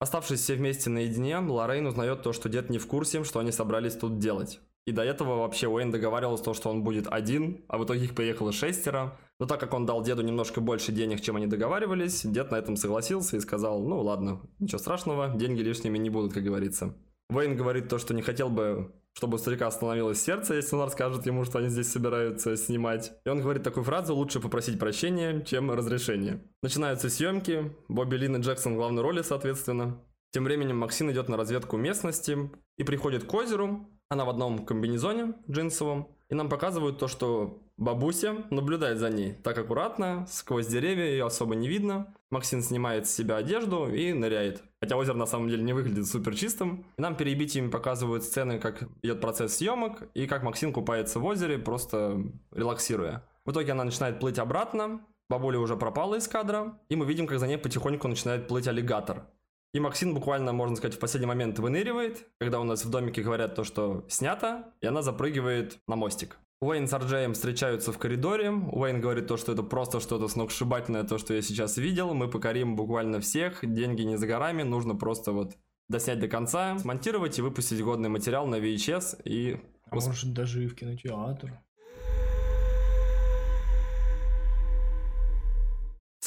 Оставшись 0.00 0.40
все 0.40 0.54
вместе 0.54 0.88
наедине, 0.88 1.38
Лоррейн 1.38 1.84
узнает 1.84 2.22
то, 2.22 2.32
что 2.32 2.48
дед 2.48 2.70
не 2.70 2.78
в 2.78 2.86
курсе, 2.86 3.24
что 3.24 3.40
они 3.40 3.50
собрались 3.50 3.96
тут 3.96 4.20
делать. 4.20 4.60
И 4.88 4.92
до 4.92 5.02
этого 5.02 5.40
вообще 5.40 5.68
Уэйн 5.68 5.90
договаривался, 5.90 6.44
то, 6.44 6.54
что 6.54 6.70
он 6.70 6.82
будет 6.82 7.08
один, 7.10 7.62
а 7.68 7.76
в 7.76 7.84
итоге 7.84 8.04
их 8.04 8.14
приехало 8.14 8.52
шестеро. 8.52 9.18
Но 9.38 9.44
так 9.44 9.60
как 9.60 9.74
он 9.74 9.84
дал 9.84 10.02
деду 10.02 10.22
немножко 10.22 10.62
больше 10.62 10.92
денег, 10.92 11.20
чем 11.20 11.36
они 11.36 11.46
договаривались, 11.46 12.24
дед 12.24 12.50
на 12.50 12.56
этом 12.56 12.74
согласился 12.74 13.36
и 13.36 13.40
сказал, 13.40 13.82
ну 13.82 14.00
ладно, 14.00 14.40
ничего 14.58 14.78
страшного, 14.78 15.34
деньги 15.36 15.60
лишними 15.60 15.98
не 15.98 16.08
будут, 16.08 16.32
как 16.32 16.42
говорится. 16.42 16.94
Уэйн 17.28 17.54
говорит 17.54 17.90
то, 17.90 17.98
что 17.98 18.14
не 18.14 18.22
хотел 18.22 18.48
бы, 18.48 18.90
чтобы 19.12 19.34
у 19.34 19.38
старика 19.38 19.66
остановилось 19.66 20.22
сердце, 20.22 20.54
если 20.54 20.74
он 20.74 20.84
расскажет 20.84 21.26
ему, 21.26 21.44
что 21.44 21.58
они 21.58 21.68
здесь 21.68 21.92
собираются 21.92 22.56
снимать. 22.56 23.12
И 23.26 23.28
он 23.28 23.42
говорит 23.42 23.64
такую 23.64 23.84
фразу, 23.84 24.14
лучше 24.14 24.40
попросить 24.40 24.78
прощения, 24.78 25.42
чем 25.42 25.70
разрешения. 25.70 26.42
Начинаются 26.62 27.10
съемки, 27.10 27.76
Бобби 27.88 28.16
Лин 28.16 28.36
и 28.36 28.40
Джексон 28.40 28.72
в 28.72 28.76
главной 28.76 29.02
роли, 29.02 29.20
соответственно. 29.20 30.02
Тем 30.32 30.44
временем 30.44 30.78
Максим 30.78 31.10
идет 31.10 31.28
на 31.28 31.36
разведку 31.36 31.76
местности 31.76 32.38
и 32.78 32.84
приходит 32.84 33.24
к 33.24 33.34
озеру, 33.34 33.86
она 34.08 34.24
в 34.24 34.30
одном 34.30 34.64
комбинезоне 34.64 35.34
джинсовом, 35.50 36.08
и 36.30 36.34
нам 36.34 36.48
показывают 36.48 36.98
то, 36.98 37.08
что 37.08 37.62
бабуся 37.76 38.44
наблюдает 38.50 38.98
за 38.98 39.08
ней 39.08 39.34
так 39.42 39.56
аккуратно, 39.56 40.26
сквозь 40.28 40.66
деревья 40.66 41.04
ее 41.04 41.26
особо 41.26 41.54
не 41.54 41.68
видно. 41.68 42.14
Максим 42.30 42.60
снимает 42.60 43.06
с 43.06 43.14
себя 43.14 43.36
одежду 43.36 43.86
и 43.86 44.12
ныряет. 44.12 44.62
Хотя 44.80 44.96
озеро 44.96 45.16
на 45.16 45.24
самом 45.24 45.48
деле 45.48 45.62
не 45.62 45.72
выглядит 45.72 46.06
супер 46.06 46.34
чистым. 46.36 46.84
И 46.98 47.00
нам 47.00 47.16
перебитиями 47.16 47.70
показывают 47.70 48.22
сцены, 48.24 48.58
как 48.58 48.82
идет 49.02 49.20
процесс 49.22 49.56
съемок, 49.56 50.08
и 50.12 50.26
как 50.26 50.42
Максим 50.42 50.72
купается 50.72 51.20
в 51.20 51.24
озере, 51.24 51.58
просто 51.58 52.22
релаксируя. 52.52 53.24
В 53.46 53.52
итоге 53.52 53.72
она 53.72 53.84
начинает 53.84 54.20
плыть 54.20 54.38
обратно, 54.38 55.00
бабуля 55.30 55.58
уже 55.58 55.76
пропала 55.76 56.16
из 56.16 56.28
кадра, 56.28 56.78
и 56.90 56.96
мы 56.96 57.06
видим, 57.06 57.26
как 57.26 57.38
за 57.38 57.46
ней 57.46 57.56
потихоньку 57.56 58.08
начинает 58.08 58.46
плыть 58.46 58.68
аллигатор. 58.68 59.26
И 59.74 59.80
Максим 59.80 60.14
буквально, 60.14 60.52
можно 60.52 60.76
сказать, 60.76 60.96
в 60.96 60.98
последний 60.98 61.26
момент 61.26 61.58
выныривает, 61.58 62.26
когда 62.40 62.58
у 62.60 62.64
нас 62.64 62.84
в 62.84 62.90
домике 62.90 63.22
говорят 63.22 63.54
то, 63.54 63.64
что 63.64 64.04
снято, 64.08 64.72
и 64.80 64.86
она 64.86 65.02
запрыгивает 65.02 65.78
на 65.86 65.96
мостик. 65.96 66.38
Уэйн 66.60 66.88
с 66.88 66.92
Арджеем 66.92 67.34
встречаются 67.34 67.92
в 67.92 67.98
коридоре. 67.98 68.50
Уэйн 68.50 69.00
говорит 69.00 69.28
то, 69.28 69.36
что 69.36 69.52
это 69.52 69.62
просто 69.62 70.00
что-то 70.00 70.26
сногсшибательное, 70.26 71.04
то, 71.04 71.18
что 71.18 71.34
я 71.34 71.42
сейчас 71.42 71.76
видел. 71.76 72.14
Мы 72.14 72.28
покорим 72.28 72.74
буквально 72.74 73.20
всех, 73.20 73.60
деньги 73.62 74.02
не 74.02 74.16
за 74.16 74.26
горами, 74.26 74.62
нужно 74.64 74.96
просто 74.96 75.32
вот 75.32 75.56
доснять 75.88 76.18
до 76.18 76.28
конца, 76.28 76.76
смонтировать 76.78 77.38
и 77.38 77.42
выпустить 77.42 77.82
годный 77.82 78.08
материал 78.08 78.46
на 78.46 78.56
VHS 78.56 79.22
и... 79.24 79.60
А 79.90 79.94
может 79.94 80.34
даже 80.34 80.64
и 80.64 80.66
в 80.66 80.74
кинотеатр. 80.74 81.60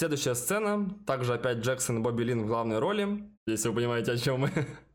Следующая 0.02 0.34
сцена, 0.34 0.90
также 1.06 1.36
опять 1.36 1.60
Джексон 1.60 2.00
и 2.00 2.02
Бобби 2.02 2.24
Лин 2.24 2.42
в 2.42 2.48
главной 2.48 2.80
роли, 2.80 3.30
если 3.46 3.70
вы 3.70 3.76
понимаете, 3.76 4.14
о 4.14 4.18
чем 4.18 4.40
мы. 4.40 4.50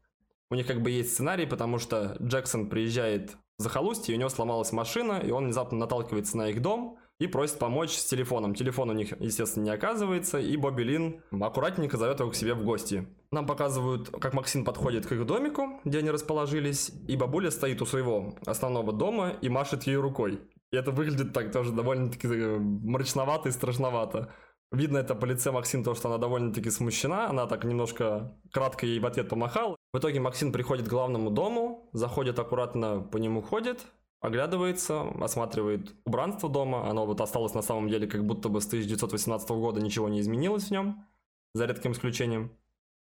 У 0.50 0.56
них 0.56 0.66
как 0.66 0.82
бы 0.82 0.90
есть 0.90 1.12
сценарий, 1.12 1.46
потому 1.46 1.78
что 1.78 2.16
Джексон 2.20 2.68
приезжает 2.68 3.36
в 3.56 3.62
захолустье, 3.62 4.16
у 4.16 4.18
него 4.18 4.28
сломалась 4.28 4.72
машина, 4.72 5.22
и 5.24 5.30
он 5.30 5.44
внезапно 5.44 5.78
наталкивается 5.78 6.36
на 6.36 6.48
их 6.48 6.60
дом 6.60 6.98
и 7.20 7.28
просит 7.28 7.60
помочь 7.60 7.92
с 7.92 8.04
телефоном. 8.04 8.56
Телефон 8.56 8.90
у 8.90 8.94
них, 8.94 9.12
естественно, 9.20 9.62
не 9.62 9.70
оказывается, 9.70 10.40
и 10.40 10.56
Бобби 10.56 10.82
Лин 10.82 11.22
аккуратненько 11.30 11.96
зовет 11.96 12.18
его 12.18 12.30
к 12.30 12.34
себе 12.34 12.54
в 12.54 12.64
гости. 12.64 13.06
Нам 13.30 13.46
показывают, 13.46 14.10
как 14.10 14.34
Максим 14.34 14.64
подходит 14.64 15.06
к 15.06 15.12
их 15.12 15.24
домику, 15.24 15.80
где 15.84 15.98
они 15.98 16.10
расположились, 16.10 16.90
и 17.06 17.14
бабуля 17.14 17.52
стоит 17.52 17.80
у 17.80 17.86
своего 17.86 18.34
основного 18.44 18.92
дома 18.92 19.36
и 19.40 19.48
машет 19.48 19.84
ей 19.84 19.98
рукой. 19.98 20.40
И 20.72 20.76
это 20.76 20.90
выглядит 20.90 21.32
так 21.32 21.52
тоже 21.52 21.70
довольно-таки 21.70 22.26
э, 22.26 22.58
мрачновато 22.58 23.48
и 23.48 23.52
страшновато. 23.52 24.32
Видно 24.72 24.98
это 24.98 25.14
по 25.14 25.24
лице 25.24 25.52
Максим, 25.52 25.84
то, 25.84 25.94
что 25.94 26.08
она 26.08 26.18
довольно-таки 26.18 26.70
смущена. 26.70 27.28
Она 27.28 27.46
так 27.46 27.64
немножко 27.64 28.36
кратко 28.52 28.84
ей 28.84 28.98
в 28.98 29.06
ответ 29.06 29.28
помахала. 29.28 29.76
В 29.92 29.98
итоге 29.98 30.20
Максим 30.20 30.52
приходит 30.52 30.86
к 30.86 30.90
главному 30.90 31.30
дому, 31.30 31.88
заходит 31.92 32.38
аккуратно 32.38 33.00
по 33.00 33.16
нему 33.16 33.42
ходит, 33.42 33.86
оглядывается, 34.20 35.02
осматривает 35.20 35.94
убранство 36.04 36.48
дома. 36.48 36.90
Оно 36.90 37.06
вот 37.06 37.20
осталось 37.20 37.54
на 37.54 37.62
самом 37.62 37.88
деле 37.88 38.06
как 38.06 38.24
будто 38.26 38.48
бы 38.48 38.60
с 38.60 38.66
1918 38.66 39.48
года 39.50 39.80
ничего 39.80 40.08
не 40.08 40.20
изменилось 40.20 40.64
в 40.64 40.70
нем, 40.72 41.06
за 41.54 41.66
редким 41.66 41.92
исключением. 41.92 42.50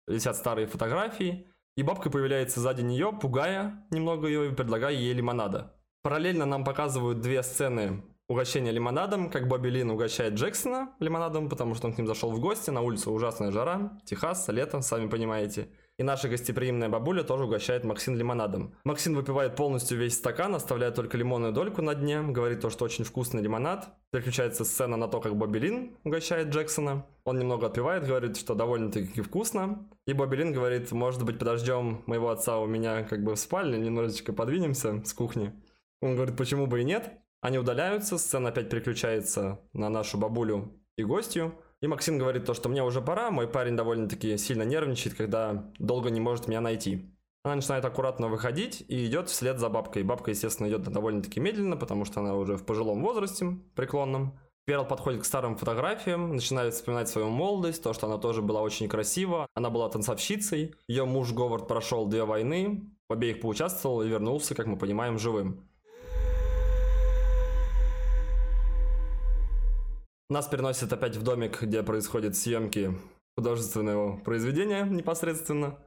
Висят 0.08 0.36
старые 0.36 0.68
фотографии. 0.68 1.48
И 1.76 1.84
бабка 1.84 2.10
появляется 2.10 2.62
сзади 2.62 2.84
нее, 2.84 3.12
пугая 3.12 3.86
немного 3.90 4.28
ее 4.28 4.50
и 4.50 4.56
предлагая 4.56 4.94
ей 4.94 5.14
лимонада. 5.14 5.76
Параллельно 6.04 6.46
нам 6.46 6.64
показывают 6.64 7.20
две 7.20 7.44
сцены 7.44 8.04
угощение 8.28 8.72
лимонадом, 8.72 9.30
как 9.30 9.48
Бобби 9.48 9.70
Лин 9.70 9.92
угощает 9.92 10.34
Джексона 10.34 10.96
лимонадом, 11.00 11.50
потому 11.50 11.76
что 11.76 11.88
он 11.88 11.94
к 11.94 11.98
ним 11.98 12.08
зашел 12.08 12.32
в 12.32 12.40
гости, 12.40 12.70
на 12.70 12.82
улице 12.82 13.10
ужасная 13.10 13.52
жара, 13.52 14.00
Техас, 14.06 14.48
лето, 14.48 14.82
сами 14.82 15.08
понимаете. 15.08 15.70
И 15.98 16.04
наша 16.04 16.28
гостеприимная 16.28 16.90
бабуля 16.90 17.24
тоже 17.24 17.46
угощает 17.46 17.86
Максин 17.86 18.18
лимонадом. 18.18 18.76
Максин 18.84 19.16
выпивает 19.16 19.56
полностью 19.56 19.98
весь 19.98 20.16
стакан, 20.16 20.54
оставляя 20.54 20.92
только 20.92 21.18
лимонную 21.18 21.54
дольку 21.54 21.82
на 21.82 21.96
дне, 21.96 22.22
говорит 22.22 22.60
то, 22.60 22.70
что 22.70 22.84
очень 22.84 23.06
вкусный 23.06 23.42
лимонад. 23.42 23.88
Переключается 24.12 24.66
сцена 24.66 24.98
на 24.98 25.08
то, 25.08 25.22
как 25.22 25.38
Бобби 25.38 25.60
Лин 25.60 25.98
угощает 26.04 26.50
Джексона. 26.50 27.06
Он 27.24 27.40
немного 27.40 27.68
отпивает, 27.68 28.06
говорит, 28.06 28.36
что 28.36 28.56
довольно-таки 28.56 29.22
вкусно. 29.22 29.88
И 30.06 30.12
Бобби 30.12 30.36
Лин 30.36 30.52
говорит, 30.52 30.92
может 30.92 31.24
быть, 31.24 31.40
подождем 31.40 32.04
моего 32.08 32.30
отца 32.30 32.60
у 32.60 32.66
меня 32.66 33.04
как 33.04 33.24
бы 33.24 33.36
в 33.36 33.40
спальне, 33.40 33.78
немножечко 33.78 34.34
подвинемся 34.34 35.02
с 35.06 35.14
кухни. 35.14 35.54
Он 36.02 36.16
говорит, 36.16 36.36
почему 36.36 36.68
бы 36.68 36.82
и 36.82 36.84
нет. 36.84 37.10
Они 37.46 37.60
удаляются, 37.60 38.18
сцена 38.18 38.50
опять 38.50 38.72
переключается 38.72 39.60
на 39.72 39.88
нашу 39.90 40.18
бабулю 40.18 40.74
и 40.98 41.04
гостью. 41.04 41.54
И 41.80 41.86
Максим 41.86 42.18
говорит 42.18 42.46
то, 42.46 42.56
что 42.56 42.70
мне 42.70 42.84
уже 42.84 43.02
пора, 43.02 43.30
мой 43.30 43.48
парень 43.48 43.78
довольно-таки 43.78 44.36
сильно 44.40 44.64
нервничает, 44.64 45.16
когда 45.16 45.72
долго 45.78 46.10
не 46.10 46.20
может 46.20 46.48
меня 46.48 46.60
найти. 46.60 47.06
Она 47.44 47.58
начинает 47.58 47.86
аккуратно 47.86 48.30
выходить 48.30 48.84
и 48.88 49.06
идет 49.06 49.30
вслед 49.30 49.60
за 49.60 49.70
бабкой. 49.70 50.02
Бабка, 50.02 50.32
естественно, 50.32 50.68
идет 50.70 50.82
довольно-таки 50.86 51.40
медленно, 51.40 51.78
потому 51.78 52.04
что 52.04 52.22
она 52.22 52.34
уже 52.34 52.58
в 52.58 52.66
пожилом 52.66 53.04
возрасте, 53.04 53.60
преклонном. 53.76 54.40
Перл 54.66 54.84
подходит 54.84 55.22
к 55.22 55.26
старым 55.26 55.56
фотографиям, 55.56 56.34
начинает 56.34 56.74
вспоминать 56.74 57.10
свою 57.10 57.30
молодость, 57.30 57.84
то, 57.84 57.94
что 57.94 58.08
она 58.08 58.18
тоже 58.18 58.42
была 58.42 58.64
очень 58.64 58.90
красива. 58.90 59.46
Она 59.54 59.70
была 59.70 59.88
танцовщицей. 59.90 60.74
Ее 60.88 61.06
муж 61.06 61.32
Говард 61.32 61.68
прошел 61.68 62.08
две 62.08 62.26
войны, 62.26 62.90
в 63.08 63.14
обеих 63.14 63.40
поучаствовал 63.40 64.02
и 64.02 64.08
вернулся, 64.08 64.56
как 64.56 64.66
мы 64.66 64.80
понимаем, 64.80 65.20
живым. 65.20 65.70
Нас 70.30 70.48
переносят 70.48 70.92
опять 70.92 71.18
в 71.18 71.22
домик, 71.22 71.62
где 71.62 71.84
происходят 71.84 72.36
съемки 72.36 72.98
художественного 73.38 74.18
произведения 74.18 74.84
непосредственно. 74.84 75.78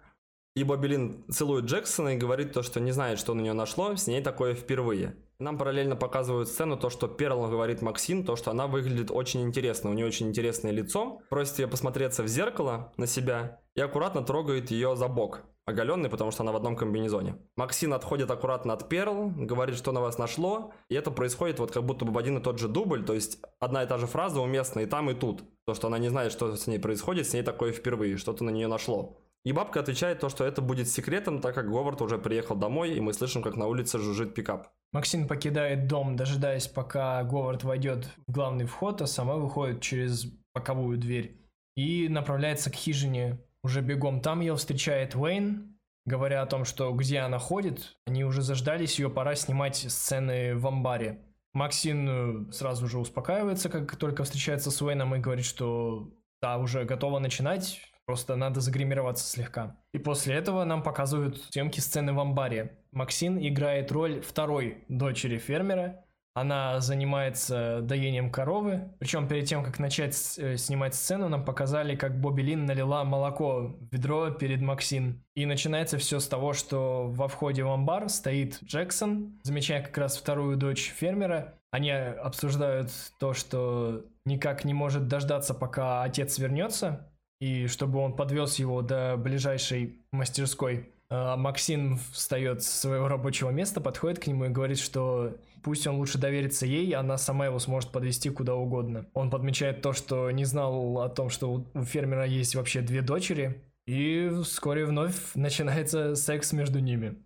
И 0.54 0.62
Бобби 0.62 0.86
Лин 0.86 1.24
целует 1.28 1.64
Джексона 1.64 2.10
и 2.10 2.18
говорит 2.18 2.52
то, 2.52 2.62
что 2.62 2.78
не 2.78 2.92
знает, 2.92 3.18
что 3.18 3.34
на 3.34 3.40
нее 3.40 3.52
нашло, 3.52 3.96
с 3.96 4.06
ней 4.06 4.22
такое 4.22 4.54
впервые. 4.54 5.16
Нам 5.40 5.58
параллельно 5.58 5.96
показывают 5.96 6.48
сцену, 6.48 6.76
то, 6.76 6.88
что 6.88 7.08
Перл 7.08 7.48
говорит 7.48 7.82
Максим, 7.82 8.24
то, 8.24 8.36
что 8.36 8.52
она 8.52 8.68
выглядит 8.68 9.10
очень 9.10 9.42
интересно, 9.42 9.90
у 9.90 9.92
нее 9.92 10.06
очень 10.06 10.28
интересное 10.28 10.72
лицо, 10.72 11.20
просит 11.30 11.58
ее 11.58 11.68
посмотреться 11.68 12.22
в 12.22 12.28
зеркало 12.28 12.92
на 12.96 13.06
себя 13.06 13.60
и 13.74 13.80
аккуратно 13.80 14.22
трогает 14.22 14.70
ее 14.70 14.96
за 14.96 15.08
бок, 15.08 15.42
оголенный, 15.68 16.08
потому 16.08 16.30
что 16.30 16.42
она 16.42 16.52
в 16.52 16.56
одном 16.56 16.76
комбинезоне. 16.76 17.36
Максим 17.56 17.92
отходит 17.92 18.30
аккуратно 18.30 18.72
от 18.72 18.88
Перл, 18.88 19.30
говорит, 19.30 19.76
что 19.76 19.92
на 19.92 20.00
вас 20.00 20.18
нашло, 20.18 20.72
и 20.88 20.94
это 20.94 21.10
происходит 21.10 21.58
вот 21.58 21.70
как 21.70 21.84
будто 21.84 22.04
бы 22.04 22.12
в 22.12 22.18
один 22.18 22.38
и 22.38 22.42
тот 22.42 22.58
же 22.58 22.68
дубль, 22.68 23.04
то 23.04 23.14
есть 23.14 23.38
одна 23.60 23.82
и 23.82 23.86
та 23.86 23.98
же 23.98 24.06
фраза 24.06 24.40
уместна 24.40 24.80
и 24.80 24.86
там, 24.86 25.10
и 25.10 25.14
тут. 25.14 25.44
То, 25.66 25.74
что 25.74 25.88
она 25.88 25.98
не 25.98 26.08
знает, 26.08 26.32
что 26.32 26.56
с 26.56 26.66
ней 26.66 26.78
происходит, 26.78 27.26
с 27.26 27.34
ней 27.34 27.42
такое 27.42 27.72
впервые, 27.72 28.16
что-то 28.16 28.44
на 28.44 28.50
нее 28.50 28.68
нашло. 28.68 29.18
И 29.44 29.52
бабка 29.52 29.80
отвечает 29.80 30.20
то, 30.20 30.28
что 30.28 30.44
это 30.44 30.62
будет 30.62 30.88
секретом, 30.88 31.40
так 31.40 31.54
как 31.54 31.70
Говард 31.70 32.02
уже 32.02 32.18
приехал 32.18 32.56
домой, 32.56 32.94
и 32.94 33.00
мы 33.00 33.12
слышим, 33.12 33.42
как 33.42 33.56
на 33.56 33.66
улице 33.66 33.98
жужжит 33.98 34.34
пикап. 34.34 34.68
Максим 34.92 35.28
покидает 35.28 35.86
дом, 35.86 36.16
дожидаясь, 36.16 36.66
пока 36.66 37.22
Говард 37.22 37.62
войдет 37.62 38.08
в 38.26 38.32
главный 38.32 38.64
вход, 38.64 39.00
а 39.02 39.06
сама 39.06 39.36
выходит 39.36 39.80
через 39.80 40.26
боковую 40.54 40.98
дверь 40.98 41.38
и 41.76 42.08
направляется 42.08 42.70
к 42.70 42.74
хижине 42.74 43.38
уже 43.62 43.80
бегом. 43.80 44.20
Там 44.20 44.40
ее 44.40 44.56
встречает 44.56 45.14
Уэйн, 45.14 45.78
говоря 46.06 46.42
о 46.42 46.46
том, 46.46 46.64
что 46.64 46.92
где 46.92 47.18
она 47.18 47.38
ходит, 47.38 47.96
они 48.06 48.24
уже 48.24 48.42
заждались, 48.42 48.98
ее 48.98 49.10
пора 49.10 49.34
снимать 49.34 49.76
сцены 49.76 50.56
в 50.56 50.66
амбаре. 50.66 51.20
Максин 51.54 52.48
э, 52.48 52.52
сразу 52.52 52.86
же 52.88 52.98
успокаивается, 52.98 53.68
как 53.68 53.96
только 53.96 54.24
встречается 54.24 54.70
с 54.70 54.80
Уэйном 54.82 55.14
и 55.14 55.18
говорит, 55.18 55.44
что 55.44 56.12
да, 56.40 56.58
уже 56.58 56.84
готова 56.84 57.18
начинать, 57.18 57.80
Просто 58.08 58.36
надо 58.36 58.62
загримироваться 58.62 59.26
слегка. 59.26 59.76
И 59.92 59.98
после 59.98 60.34
этого 60.34 60.64
нам 60.64 60.82
показывают 60.82 61.42
съемки 61.50 61.78
сцены 61.78 62.14
в 62.14 62.20
амбаре. 62.20 62.78
Максин 62.90 63.38
играет 63.38 63.92
роль 63.92 64.22
второй 64.22 64.82
дочери 64.88 65.36
фермера. 65.36 66.06
Она 66.40 66.78
занимается 66.80 67.80
доением 67.82 68.30
коровы. 68.30 68.92
Причем 69.00 69.26
перед 69.26 69.46
тем, 69.46 69.64
как 69.64 69.80
начать 69.80 70.14
э, 70.38 70.56
снимать 70.56 70.94
сцену, 70.94 71.28
нам 71.28 71.44
показали, 71.44 71.96
как 71.96 72.20
Бобби 72.20 72.42
Лин 72.42 72.64
налила 72.64 73.02
молоко 73.02 73.74
в 73.80 73.92
ведро 73.92 74.30
перед 74.30 74.60
Максин. 74.60 75.24
И 75.34 75.46
начинается 75.46 75.98
все 75.98 76.20
с 76.20 76.28
того, 76.28 76.52
что 76.52 77.08
во 77.08 77.26
входе 77.26 77.64
в 77.64 77.68
амбар 77.68 78.08
стоит 78.08 78.60
Джексон, 78.62 79.40
замечая 79.42 79.82
как 79.82 79.98
раз 79.98 80.16
вторую 80.16 80.56
дочь 80.56 80.92
фермера. 80.96 81.58
Они 81.72 81.90
обсуждают 81.90 82.90
то, 83.18 83.34
что 83.34 84.04
никак 84.24 84.64
не 84.64 84.74
может 84.74 85.08
дождаться, 85.08 85.54
пока 85.54 86.04
отец 86.04 86.38
вернется, 86.38 87.12
и 87.40 87.66
чтобы 87.66 87.98
он 87.98 88.14
подвез 88.14 88.60
его 88.60 88.80
до 88.82 89.16
ближайшей 89.16 90.02
мастерской. 90.12 90.92
А 91.10 91.36
Максим 91.36 91.98
встает 92.12 92.62
с 92.62 92.68
своего 92.68 93.08
рабочего 93.08 93.48
места, 93.48 93.80
подходит 93.80 94.18
к 94.18 94.26
нему 94.26 94.44
и 94.44 94.50
говорит, 94.50 94.78
что 94.78 95.38
пусть 95.62 95.86
он 95.86 95.96
лучше 95.96 96.18
доверится 96.18 96.66
ей, 96.66 96.94
она 96.94 97.16
сама 97.16 97.46
его 97.46 97.58
сможет 97.58 97.92
подвести 97.92 98.28
куда 98.28 98.54
угодно. 98.54 99.06
Он 99.14 99.30
подмечает 99.30 99.80
то, 99.80 99.94
что 99.94 100.30
не 100.30 100.44
знал 100.44 101.00
о 101.00 101.08
том, 101.08 101.30
что 101.30 101.64
у 101.72 101.84
фермера 101.84 102.26
есть 102.26 102.54
вообще 102.54 102.82
две 102.82 103.00
дочери, 103.00 103.64
и 103.86 104.30
вскоре 104.44 104.84
вновь 104.84 105.16
начинается 105.34 106.14
секс 106.14 106.52
между 106.52 106.78
ними. 106.78 107.16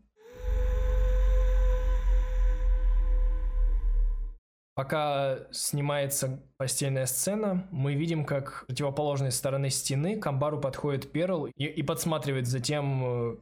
Пока 4.75 5.41
снимается 5.51 6.41
постельная 6.57 7.05
сцена, 7.07 7.67
мы 7.73 7.95
видим, 7.95 8.25
как 8.25 8.63
с 8.63 8.67
противоположной 8.69 9.31
стороны 9.31 9.69
стены 9.69 10.19
к 10.19 10.27
амбару 10.27 10.61
подходит 10.61 11.13
Перл 11.13 11.47
и, 11.47 11.65
и 11.65 11.83
подсматривает 11.83 12.47
за 12.47 12.59
тем, 12.61 13.05
э, 13.05 13.37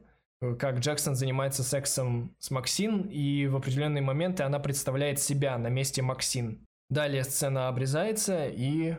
как 0.59 0.79
Джексон 0.79 1.15
занимается 1.15 1.63
сексом 1.63 2.35
с 2.39 2.49
Максин, 2.51 3.01
и 3.11 3.47
в 3.47 3.55
определенные 3.55 4.01
моменты 4.01 4.43
она 4.43 4.59
представляет 4.59 5.19
себя 5.19 5.57
на 5.57 5.67
месте 5.67 6.01
Максин. 6.01 6.65
Далее 6.89 7.23
сцена 7.23 7.67
обрезается, 7.67 8.47
и 8.47 8.97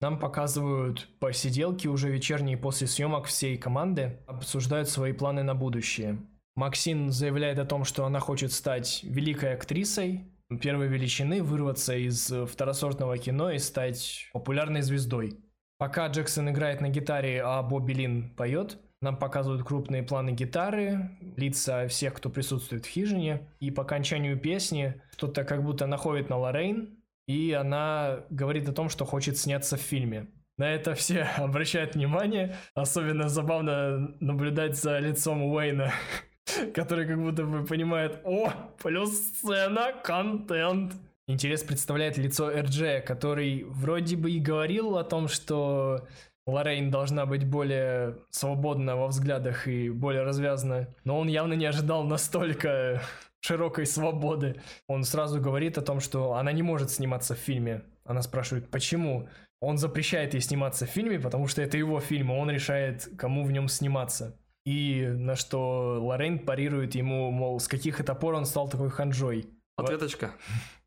нам 0.00 0.18
показывают 0.18 1.08
посиделки 1.18 1.88
уже 1.88 2.10
вечерние 2.10 2.56
после 2.56 2.86
съемок 2.86 3.26
всей 3.26 3.56
команды, 3.58 4.20
обсуждают 4.26 4.88
свои 4.88 5.12
планы 5.12 5.42
на 5.42 5.54
будущее. 5.54 6.18
Максин 6.56 7.10
заявляет 7.10 7.58
о 7.58 7.64
том, 7.64 7.84
что 7.84 8.04
она 8.06 8.20
хочет 8.20 8.52
стать 8.52 9.00
великой 9.02 9.54
актрисой, 9.54 10.30
первой 10.62 10.86
величины, 10.86 11.42
вырваться 11.42 11.96
из 11.96 12.30
э, 12.30 12.46
второсортного 12.46 13.18
кино 13.18 13.50
и 13.50 13.58
стать 13.58 14.28
популярной 14.32 14.82
звездой. 14.82 15.40
Пока 15.78 16.06
Джексон 16.06 16.50
играет 16.50 16.80
на 16.80 16.88
гитаре, 16.88 17.42
а 17.42 17.62
Бобби 17.62 17.94
Лин 17.94 18.30
поет, 18.36 18.78
нам 19.04 19.16
показывают 19.16 19.62
крупные 19.62 20.02
планы 20.02 20.30
гитары, 20.30 21.10
лица 21.36 21.86
всех, 21.86 22.14
кто 22.14 22.30
присутствует 22.30 22.86
в 22.86 22.88
хижине, 22.88 23.48
и 23.60 23.70
по 23.70 23.82
окончанию 23.82 24.38
песни 24.38 25.00
что-то 25.12 25.44
как 25.44 25.62
будто 25.62 25.86
находит 25.86 26.30
на 26.30 26.38
Лоррейн, 26.38 26.98
и 27.28 27.52
она 27.52 28.24
говорит 28.30 28.68
о 28.68 28.72
том, 28.72 28.88
что 28.88 29.04
хочет 29.04 29.38
сняться 29.38 29.76
в 29.76 29.80
фильме. 29.80 30.26
На 30.56 30.72
это 30.72 30.94
все 30.94 31.22
обращают 31.36 31.94
внимание. 31.94 32.56
Особенно 32.74 33.28
забавно 33.28 34.14
наблюдать 34.20 34.76
за 34.76 34.98
лицом 34.98 35.42
Уэйна, 35.42 35.92
который 36.74 37.06
как 37.06 37.20
будто 37.20 37.44
бы 37.44 37.64
понимает, 37.64 38.20
о, 38.24 38.52
плюс 38.82 39.10
сцена, 39.10 39.92
контент. 40.02 40.94
Интерес 41.26 41.62
представляет 41.62 42.18
лицо 42.18 42.50
РДЖ, 42.50 43.02
который 43.04 43.64
вроде 43.64 44.16
бы 44.16 44.30
и 44.30 44.40
говорил 44.40 44.98
о 44.98 45.04
том, 45.04 45.28
что 45.28 46.06
Лоррейн 46.46 46.90
должна 46.90 47.24
быть 47.24 47.46
более 47.48 48.18
свободна 48.30 48.96
во 48.96 49.08
взглядах 49.08 49.66
и 49.66 49.88
более 49.88 50.22
развязана, 50.22 50.88
но 51.04 51.18
он 51.18 51.28
явно 51.28 51.54
не 51.54 51.64
ожидал 51.64 52.04
настолько 52.04 53.00
широкой 53.40 53.86
свободы. 53.86 54.60
Он 54.86 55.04
сразу 55.04 55.40
говорит 55.40 55.78
о 55.78 55.82
том, 55.82 56.00
что 56.00 56.34
она 56.34 56.52
не 56.52 56.62
может 56.62 56.90
сниматься 56.90 57.34
в 57.34 57.38
фильме. 57.38 57.82
Она 58.04 58.22
спрашивает, 58.22 58.68
почему? 58.68 59.28
Он 59.60 59.78
запрещает 59.78 60.34
ей 60.34 60.40
сниматься 60.40 60.86
в 60.86 60.90
фильме, 60.90 61.18
потому 61.18 61.46
что 61.46 61.62
это 61.62 61.78
его 61.78 61.98
фильм, 62.00 62.32
и 62.32 62.36
он 62.36 62.50
решает, 62.50 63.08
кому 63.16 63.44
в 63.44 63.52
нем 63.52 63.68
сниматься. 63.68 64.36
И 64.66 65.06
на 65.06 65.36
что 65.36 65.98
Лорен 66.02 66.38
парирует 66.38 66.94
ему, 66.94 67.30
мол, 67.30 67.60
с 67.60 67.68
каких 67.68 68.00
это 68.00 68.14
пор 68.14 68.34
он 68.34 68.44
стал 68.44 68.68
такой 68.68 68.90
ханжой. 68.90 69.46
Ответочка. 69.76 70.32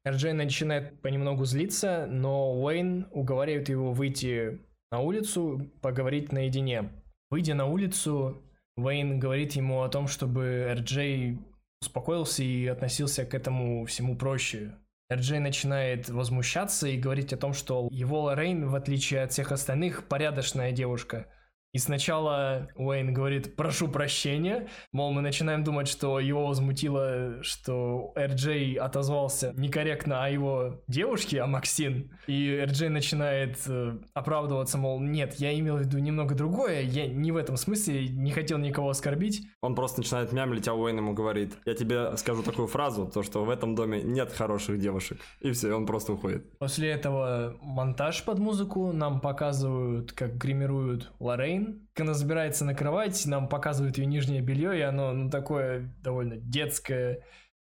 Эрджей 0.03 0.33
начинает 0.33 1.01
понемногу 1.01 1.45
злиться, 1.45 2.07
но 2.09 2.53
Уэйн 2.61 3.07
уговаривает 3.11 3.69
его 3.69 3.91
выйти 3.91 4.59
на 4.91 4.99
улицу, 4.99 5.69
поговорить 5.81 6.31
наедине. 6.31 6.89
Выйдя 7.29 7.55
на 7.55 7.65
улицу, 7.65 8.41
Уэйн 8.77 9.19
говорит 9.19 9.53
ему 9.53 9.81
о 9.81 9.89
том, 9.89 10.07
чтобы 10.07 10.67
Эрджей 10.69 11.39
успокоился 11.81 12.43
и 12.43 12.67
относился 12.67 13.25
к 13.25 13.33
этому 13.33 13.85
всему 13.85 14.15
проще. 14.17 14.75
Эрджей 15.09 15.39
начинает 15.39 16.09
возмущаться 16.09 16.87
и 16.87 16.97
говорить 16.97 17.33
о 17.33 17.37
том, 17.37 17.53
что 17.53 17.87
его 17.91 18.23
Лоррейн, 18.23 18.67
в 18.67 18.75
отличие 18.75 19.21
от 19.21 19.31
всех 19.31 19.51
остальных, 19.51 20.07
порядочная 20.07 20.71
девушка– 20.71 21.27
и 21.77 21.79
сначала 21.79 22.69
Уэйн 22.75 23.13
говорит 23.13 23.55
«прошу 23.55 23.87
прощения», 23.87 24.67
мол, 24.91 25.11
мы 25.13 25.21
начинаем 25.21 25.63
думать, 25.63 25.87
что 25.87 26.19
его 26.19 26.47
возмутило, 26.47 27.43
что 27.43 28.13
RJ 28.15 28.77
отозвался 28.77 29.53
некорректно 29.55 30.25
о 30.25 30.27
его 30.27 30.81
девушке, 30.87 31.39
о 31.39 31.45
Максин. 31.45 32.09
И 32.25 32.47
RJ 32.65 32.89
начинает 32.89 33.59
э, 33.67 33.95
оправдываться, 34.15 34.79
мол, 34.79 34.99
нет, 34.99 35.35
я 35.35 35.53
имел 35.59 35.77
в 35.77 35.81
виду 35.81 35.99
немного 35.99 36.33
другое, 36.33 36.81
я 36.81 37.05
не 37.05 37.31
в 37.31 37.37
этом 37.37 37.57
смысле, 37.57 38.07
не 38.07 38.31
хотел 38.31 38.57
никого 38.57 38.89
оскорбить. 38.89 39.47
Он 39.61 39.75
просто 39.75 39.99
начинает 39.99 40.31
мямлить, 40.33 40.67
а 40.67 40.73
Уэйн 40.73 40.97
ему 40.97 41.13
говорит, 41.13 41.53
я 41.65 41.75
тебе 41.75 42.17
скажу 42.17 42.41
такую 42.41 42.67
фразу, 42.67 43.05
то, 43.05 43.21
что 43.21 43.45
в 43.45 43.51
этом 43.51 43.75
доме 43.75 44.01
нет 44.01 44.33
хороших 44.33 44.79
девушек. 44.79 45.19
И 45.41 45.51
все, 45.51 45.75
он 45.75 45.85
просто 45.85 46.13
уходит. 46.13 46.57
После 46.57 46.89
этого 46.89 47.55
монтаж 47.61 48.23
под 48.23 48.39
музыку 48.39 48.91
нам 48.93 49.21
показывают, 49.21 50.11
как 50.13 50.37
гримируют 50.37 51.11
Лоррейн, 51.19 51.66
когда 51.93 52.11
она 52.11 52.13
забирается 52.13 52.65
на 52.65 52.73
кровать, 52.73 53.25
нам 53.25 53.47
показывают 53.49 53.97
ее 53.97 54.05
нижнее 54.05 54.41
белье, 54.41 54.77
и 54.77 54.81
оно 54.81 55.13
ну, 55.13 55.29
такое 55.29 55.93
довольно 56.01 56.37
детское, 56.37 57.23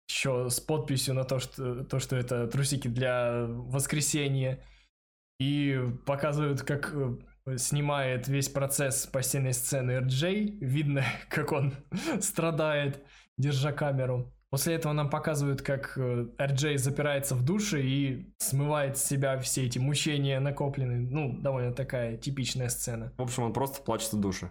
еще 0.09 0.49
с 0.49 0.59
подписью 0.59 1.13
на 1.13 1.23
то, 1.23 1.39
что, 1.39 1.83
то, 1.83 1.99
что 1.99 2.15
это 2.15 2.47
трусики 2.47 2.87
для 2.87 3.45
воскресенья. 3.47 4.63
И 5.39 5.79
показывают, 6.05 6.63
как 6.63 6.93
э, 6.93 7.57
снимает 7.57 8.27
весь 8.27 8.49
процесс 8.49 9.05
постельной 9.05 9.53
сцены 9.53 9.99
RJ. 9.99 10.57
Видно, 10.59 11.03
как 11.29 11.51
он 11.51 11.75
страдает, 12.19 13.03
держа 13.37 13.71
камеру. 13.71 14.33
После 14.49 14.73
этого 14.73 14.93
нам 14.93 15.11
показывают, 15.11 15.61
как 15.61 15.95
э, 15.95 16.25
запирается 16.77 17.35
в 17.35 17.45
душе 17.45 17.83
и 17.83 18.33
смывает 18.39 18.97
с 18.97 19.03
себя 19.03 19.37
все 19.37 19.65
эти 19.65 19.77
мучения 19.77 20.39
накопленные. 20.39 20.99
Ну, 20.99 21.37
довольно 21.39 21.71
такая 21.71 22.17
типичная 22.17 22.69
сцена. 22.69 23.13
В 23.17 23.21
общем, 23.21 23.43
он 23.43 23.53
просто 23.53 23.83
плачет 23.83 24.11
в 24.11 24.19
душе. 24.19 24.49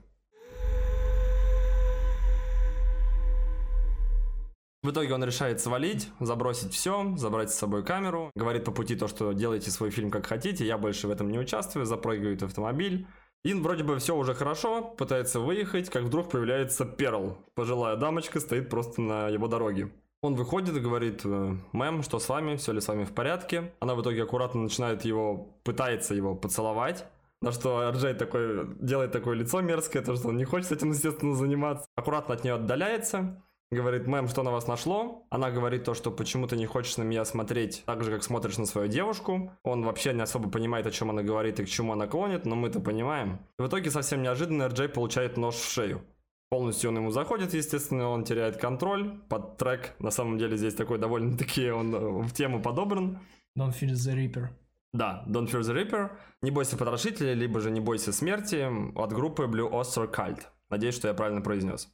В 4.85 4.91
итоге 4.91 5.13
он 5.13 5.25
решает 5.25 5.61
свалить, 5.61 6.09
забросить 6.21 6.73
все, 6.73 7.17
забрать 7.17 7.51
с 7.51 7.57
собой 7.57 7.85
камеру. 7.85 8.31
Говорит 8.37 8.65
по 8.65 8.71
пути 8.71 8.95
то, 8.95 9.09
что 9.09 9.33
делайте 9.33 9.73
свой 9.73 9.91
фильм 9.91 10.13
как 10.13 10.27
хотите, 10.27 10.65
я 10.65 10.79
больше 10.79 11.09
в 11.09 11.11
этом 11.11 11.33
не 11.33 11.39
участвую, 11.41 11.85
запрыгивает 11.85 12.45
автомобиль. 12.45 13.09
Ин 13.45 13.63
вроде 13.63 13.85
бы 13.85 13.99
все 13.99 14.17
уже 14.17 14.35
хорошо, 14.35 14.83
пытается 14.83 15.41
выехать, 15.41 15.91
как 15.91 16.03
вдруг 16.03 16.31
появляется 16.31 16.85
Перл. 16.85 17.39
Пожилая 17.55 17.97
дамочка 17.97 18.41
стоит 18.41 18.69
просто 18.69 19.01
на 19.01 19.29
его 19.29 19.47
дороге. 19.47 19.91
Он 20.21 20.35
выходит 20.35 20.77
и 20.77 20.81
говорит, 20.81 21.23
«Э, 21.25 21.57
мэм, 21.73 22.03
что 22.03 22.19
с 22.19 22.29
вами, 22.29 22.57
все 22.57 22.73
ли 22.73 22.81
с 22.81 22.89
вами 22.89 23.05
в 23.05 23.13
порядке? 23.13 23.73
Она 23.79 23.95
в 23.95 24.03
итоге 24.03 24.25
аккуратно 24.25 24.63
начинает 24.63 25.05
его, 25.05 25.49
пытается 25.63 26.15
его 26.15 26.35
поцеловать. 26.35 27.07
На 27.41 27.53
что 27.53 27.89
RJ 27.89 28.15
такой, 28.15 28.67
делает 28.81 29.13
такое 29.13 29.37
лицо 29.37 29.61
мерзкое, 29.61 30.03
то 30.03 30.17
что 30.17 30.29
он 30.29 30.37
не 30.37 30.45
хочет 30.45 30.73
этим, 30.73 30.91
естественно, 30.91 31.37
заниматься. 31.37 31.87
Аккуратно 31.95 32.35
от 32.35 32.43
нее 32.43 32.55
отдаляется, 32.55 33.41
говорит, 33.77 34.07
мэм, 34.07 34.29
что 34.29 34.43
на 34.43 34.51
вас 34.51 34.67
нашло? 34.67 35.27
Она 35.31 35.51
говорит 35.51 35.85
то, 35.85 35.95
что 35.95 36.11
почему 36.11 36.47
ты 36.47 36.57
не 36.57 36.67
хочешь 36.67 36.97
на 36.97 37.03
меня 37.03 37.25
смотреть 37.25 37.83
так 37.87 38.03
же, 38.03 38.11
как 38.11 38.23
смотришь 38.23 38.59
на 38.59 38.67
свою 38.67 38.89
девушку. 38.89 39.53
Он 39.63 39.85
вообще 39.85 40.13
не 40.13 40.23
особо 40.23 40.51
понимает, 40.51 40.87
о 40.87 40.91
чем 40.91 41.11
она 41.11 41.23
говорит 41.23 41.61
и 41.61 41.65
к 41.65 41.69
чему 41.69 41.93
она 41.93 42.07
клонит, 42.07 42.47
но 42.47 42.57
мы 42.57 42.69
это 42.69 42.81
понимаем. 42.81 43.41
И 43.59 43.63
в 43.63 43.69
итоге 43.69 43.91
совсем 43.91 44.23
неожиданно 44.23 44.65
RJ 44.65 44.89
получает 44.89 45.37
нож 45.37 45.55
в 45.57 45.71
шею. 45.71 46.03
Полностью 46.51 46.91
он 46.91 46.97
ему 46.97 47.11
заходит, 47.11 47.53
естественно, 47.53 48.09
он 48.09 48.25
теряет 48.25 48.57
контроль. 48.57 49.21
Под 49.29 49.59
трек, 49.59 49.95
на 49.99 50.11
самом 50.11 50.39
деле, 50.39 50.57
здесь 50.57 50.75
такой 50.75 50.99
довольно-таки 50.99 51.71
он 51.71 51.95
э, 51.95 52.23
в 52.23 52.33
тему 52.33 52.63
подобран. 52.63 53.21
Don't 53.59 53.75
fear 53.79 53.93
the 53.93 54.15
Reaper. 54.15 54.49
Да, 54.93 55.25
Don't 55.27 55.51
Fear 55.51 55.61
the 55.61 55.75
Reaper. 55.75 56.11
Не 56.41 56.51
бойся 56.51 56.77
потрошителя, 56.77 57.35
либо 57.35 57.61
же 57.61 57.71
не 57.71 57.81
бойся 57.81 58.13
смерти 58.13 58.67
от 58.97 59.13
группы 59.13 59.45
Blue 59.45 59.71
Oyster 59.71 60.11
Cult. 60.11 60.41
Надеюсь, 60.71 60.95
что 60.95 61.09
я 61.09 61.15
правильно 61.15 61.43
произнес. 61.43 61.93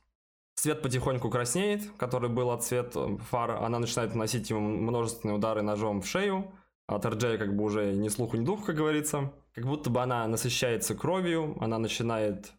Свет 0.55 0.83
потихоньку 0.83 1.31
краснеет, 1.31 1.83
который 1.97 2.31
был 2.31 2.51
от 2.51 2.63
цвет 2.63 2.97
фар. 3.31 3.63
Она 3.63 3.79
начинает 3.79 4.15
наносить 4.15 4.51
ему 4.51 4.61
множественные 4.61 5.37
удары 5.37 5.63
ножом 5.63 6.01
в 6.01 6.07
шею. 6.07 6.53
От 6.87 7.05
RJ 7.05 7.39
как 7.39 7.57
бы 7.57 7.65
уже 7.65 7.93
ни 7.93 8.09
слуху, 8.09 8.37
ни 8.37 8.45
духу, 8.45 8.65
как 8.65 8.77
говорится. 8.77 9.33
Как 9.55 9.65
будто 9.65 9.91
бы 9.91 10.03
она 10.03 10.27
насыщается 10.27 10.95
кровью, 10.95 11.57
она 11.61 11.79
начинает 11.79 12.53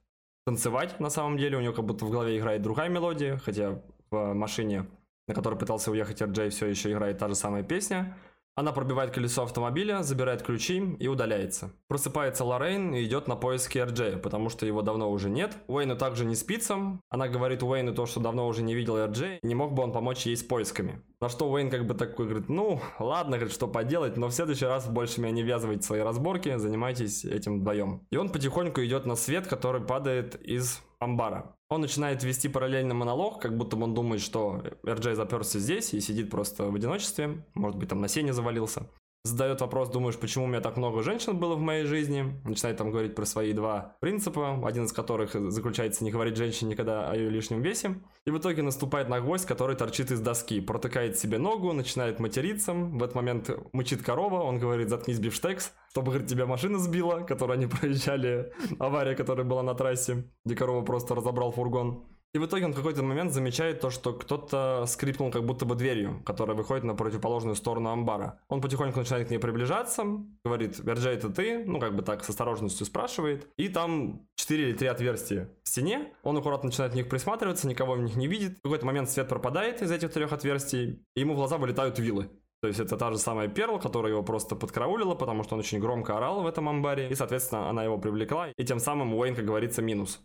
танцевать 0.46 1.00
на 1.00 1.10
самом 1.10 1.38
деле. 1.38 1.58
У 1.58 1.62
нее 1.62 1.74
как 1.74 1.86
будто 1.86 2.06
в 2.06 2.10
голове 2.10 2.38
играет 2.38 2.62
другая 2.62 2.90
мелодия, 2.90 3.38
хотя 3.38 3.82
в 4.12 4.34
машине, 4.34 4.88
на 5.28 5.34
которой 5.34 5.56
пытался 5.56 5.92
уехать 5.92 6.22
RJ, 6.22 6.50
все 6.50 6.68
еще 6.68 6.92
играет 6.92 7.18
та 7.18 7.28
же 7.28 7.36
самая 7.36 7.64
песня. 7.64 8.18
Она 8.58 8.72
пробивает 8.72 9.12
колесо 9.12 9.44
автомобиля, 9.44 10.02
забирает 10.02 10.42
ключи 10.42 10.96
и 10.98 11.10
удаляется. 11.10 11.74
Просыпается 11.90 12.46
Лоррейн 12.46 12.96
и 12.96 13.04
идет 13.04 13.28
на 13.28 13.36
поиски 13.36 13.78
RJ, 13.78 14.20
потому 14.20 14.50
что 14.50 14.66
его 14.66 14.82
давно 14.82 15.12
уже 15.12 15.30
нет. 15.30 15.58
Уэйну 15.68 15.98
также 15.98 16.24
не 16.24 16.36
спится. 16.36 17.00
Она 17.10 17.28
говорит 17.28 17.64
Уэйну 17.64 17.94
то, 17.94 18.06
что 18.06 18.22
давно 18.22 18.48
уже 18.48 18.64
не 18.64 18.74
видел 18.74 18.98
и 18.98 19.40
не 19.44 19.56
мог 19.56 19.74
бы 19.74 19.84
он 19.84 19.92
помочь 19.92 20.26
ей 20.26 20.38
с 20.38 20.44
поисками. 20.44 21.02
На 21.20 21.28
что 21.28 21.52
Уэйн 21.52 21.70
как 21.70 21.86
бы 21.86 21.96
такой 21.96 22.28
говорит, 22.28 22.48
ну, 22.48 22.80
ладно, 22.98 23.38
говорит, 23.38 23.54
что 23.54 23.68
поделать, 23.68 24.16
но 24.16 24.28
в 24.28 24.32
следующий 24.32 24.66
раз 24.66 24.88
больше 24.88 25.20
меня 25.20 25.32
не 25.32 25.44
ввязывайте 25.44 25.82
в 25.82 25.86
свои 25.86 26.00
разборки, 26.00 26.56
занимайтесь 26.58 27.26
этим 27.26 27.60
вдвоем. 27.60 28.08
И 28.10 28.16
он 28.16 28.30
потихоньку 28.30 28.82
идет 28.86 29.06
на 29.06 29.16
свет, 29.16 29.48
который 29.48 29.82
падает 29.82 30.36
из 30.42 30.82
амбара. 31.00 31.55
Он 31.70 31.82
начинает 31.82 32.24
вести 32.24 32.48
параллельный 32.48 32.94
монолог, 32.94 33.42
как 33.42 33.58
будто 33.58 33.76
он 33.78 33.94
думает, 33.94 34.22
что 34.22 34.62
RJ 34.84 35.16
заперся 35.16 35.60
здесь 35.60 35.94
и 35.94 36.00
сидит 36.00 36.30
просто 36.30 36.70
в 36.70 36.76
одиночестве, 36.76 37.44
может 37.56 37.80
быть, 37.80 37.90
там 37.90 38.02
на 38.02 38.08
сене 38.08 38.34
завалился 38.34 38.88
задает 39.26 39.60
вопрос, 39.62 39.90
думаешь, 39.90 40.18
почему 40.18 40.46
у 40.46 40.48
меня 40.48 40.62
так 40.62 40.78
много 40.78 41.02
женщин 41.02 41.38
было 41.38 41.56
в 41.56 41.60
моей 41.60 41.86
жизни, 41.86 42.40
начинает 42.44 42.78
там 42.78 42.92
говорить 42.92 43.16
про 43.16 43.26
свои 43.26 43.54
два 43.54 43.96
принципа, 44.00 44.62
один 44.66 44.86
из 44.86 44.94
которых 44.94 45.34
заключается 45.34 46.04
не 46.04 46.12
говорить 46.12 46.38
женщине 46.38 46.72
никогда 46.72 47.10
о 47.10 47.16
ее 47.16 47.30
лишнем 47.30 47.62
весе, 47.62 47.96
и 48.26 48.32
в 48.32 48.38
итоге 48.38 48.62
наступает 48.62 49.10
на 49.10 49.20
гвоздь, 49.20 49.46
который 49.46 49.76
торчит 49.76 50.12
из 50.12 50.20
доски, 50.20 50.62
протыкает 50.62 51.18
себе 51.18 51.40
ногу, 51.40 51.74
начинает 51.74 52.20
материться, 52.20 52.74
в 52.74 53.02
этот 53.02 53.16
момент 53.16 53.50
мычит 53.74 54.04
корова, 54.04 54.42
он 54.44 54.60
говорит, 54.60 54.90
заткнись, 54.90 55.20
бифштекс, 55.20 55.74
чтобы, 55.90 56.12
говорит, 56.12 56.30
тебя 56.30 56.46
машина 56.46 56.78
сбила, 56.78 57.22
которую 57.22 57.56
они 57.56 57.66
проезжали, 57.68 58.54
авария, 58.80 59.16
которая 59.16 59.46
была 59.46 59.64
на 59.64 59.74
трассе, 59.74 60.30
где 60.46 60.56
корова 60.56 60.84
просто 60.84 61.16
разобрал 61.16 61.52
фургон. 61.52 62.15
И 62.36 62.38
в 62.38 62.46
итоге 62.48 62.66
он 62.66 62.74
в 62.74 62.76
какой-то 62.76 63.02
момент 63.02 63.32
замечает 63.32 63.80
то, 63.80 63.90
что 63.90 64.12
кто-то 64.12 64.84
скрипнул 64.88 65.32
как 65.32 65.46
будто 65.46 65.64
бы 65.64 65.74
дверью, 65.74 66.22
которая 66.26 66.54
выходит 66.58 66.84
на 66.84 66.94
противоположную 66.94 67.56
сторону 67.56 67.92
амбара. 67.92 68.42
Он 68.50 68.60
потихоньку 68.60 69.00
начинает 69.00 69.30
к 69.30 69.32
ней 69.32 69.38
приближаться, 69.38 70.04
говорит, 70.44 70.78
Верджа, 70.80 71.12
это 71.12 71.30
ты? 71.30 71.64
Ну, 71.64 71.80
как 71.80 71.96
бы 71.96 72.02
так 72.02 72.26
с 72.26 72.30
осторожностью 72.30 72.86
спрашивает. 72.86 73.48
И 73.56 73.70
там 73.70 74.28
4 74.36 74.64
или 74.64 74.74
3 74.76 74.86
отверстия 74.86 75.50
в 75.64 75.70
стене. 75.70 76.12
Он 76.24 76.36
аккуратно 76.36 76.68
начинает 76.68 76.92
в 76.92 76.96
них 76.98 77.08
присматриваться, 77.08 77.70
никого 77.70 77.94
в 77.94 78.02
них 78.02 78.18
не 78.18 78.28
видит. 78.28 78.60
В 78.60 78.64
какой-то 78.64 78.86
момент 78.86 79.10
свет 79.10 79.30
пропадает 79.30 79.82
из 79.82 79.90
этих 79.90 80.12
трех 80.12 80.34
отверстий, 80.34 81.06
и 81.16 81.22
ему 81.22 81.36
в 81.36 81.38
глаза 81.38 81.58
вылетают 81.58 82.00
вилы. 82.00 82.30
То 82.62 82.68
есть 82.68 82.82
это 82.82 82.98
та 82.98 83.12
же 83.12 83.18
самая 83.18 83.48
Перл, 83.48 83.80
которая 83.80 84.12
его 84.12 84.24
просто 84.24 84.58
подкараулила, 84.58 85.16
потому 85.16 85.44
что 85.44 85.54
он 85.54 85.62
очень 85.62 85.80
громко 85.80 86.18
орал 86.18 86.44
в 86.44 86.48
этом 86.48 86.68
амбаре, 86.68 87.08
и, 87.10 87.16
соответственно, 87.16 87.70
она 87.70 87.86
его 87.86 87.98
привлекла, 87.98 88.50
и 88.50 88.66
тем 88.66 88.80
самым 88.80 89.14
Уэйн, 89.14 89.36
как 89.36 89.46
говорится, 89.46 89.82
минус. 89.82 90.20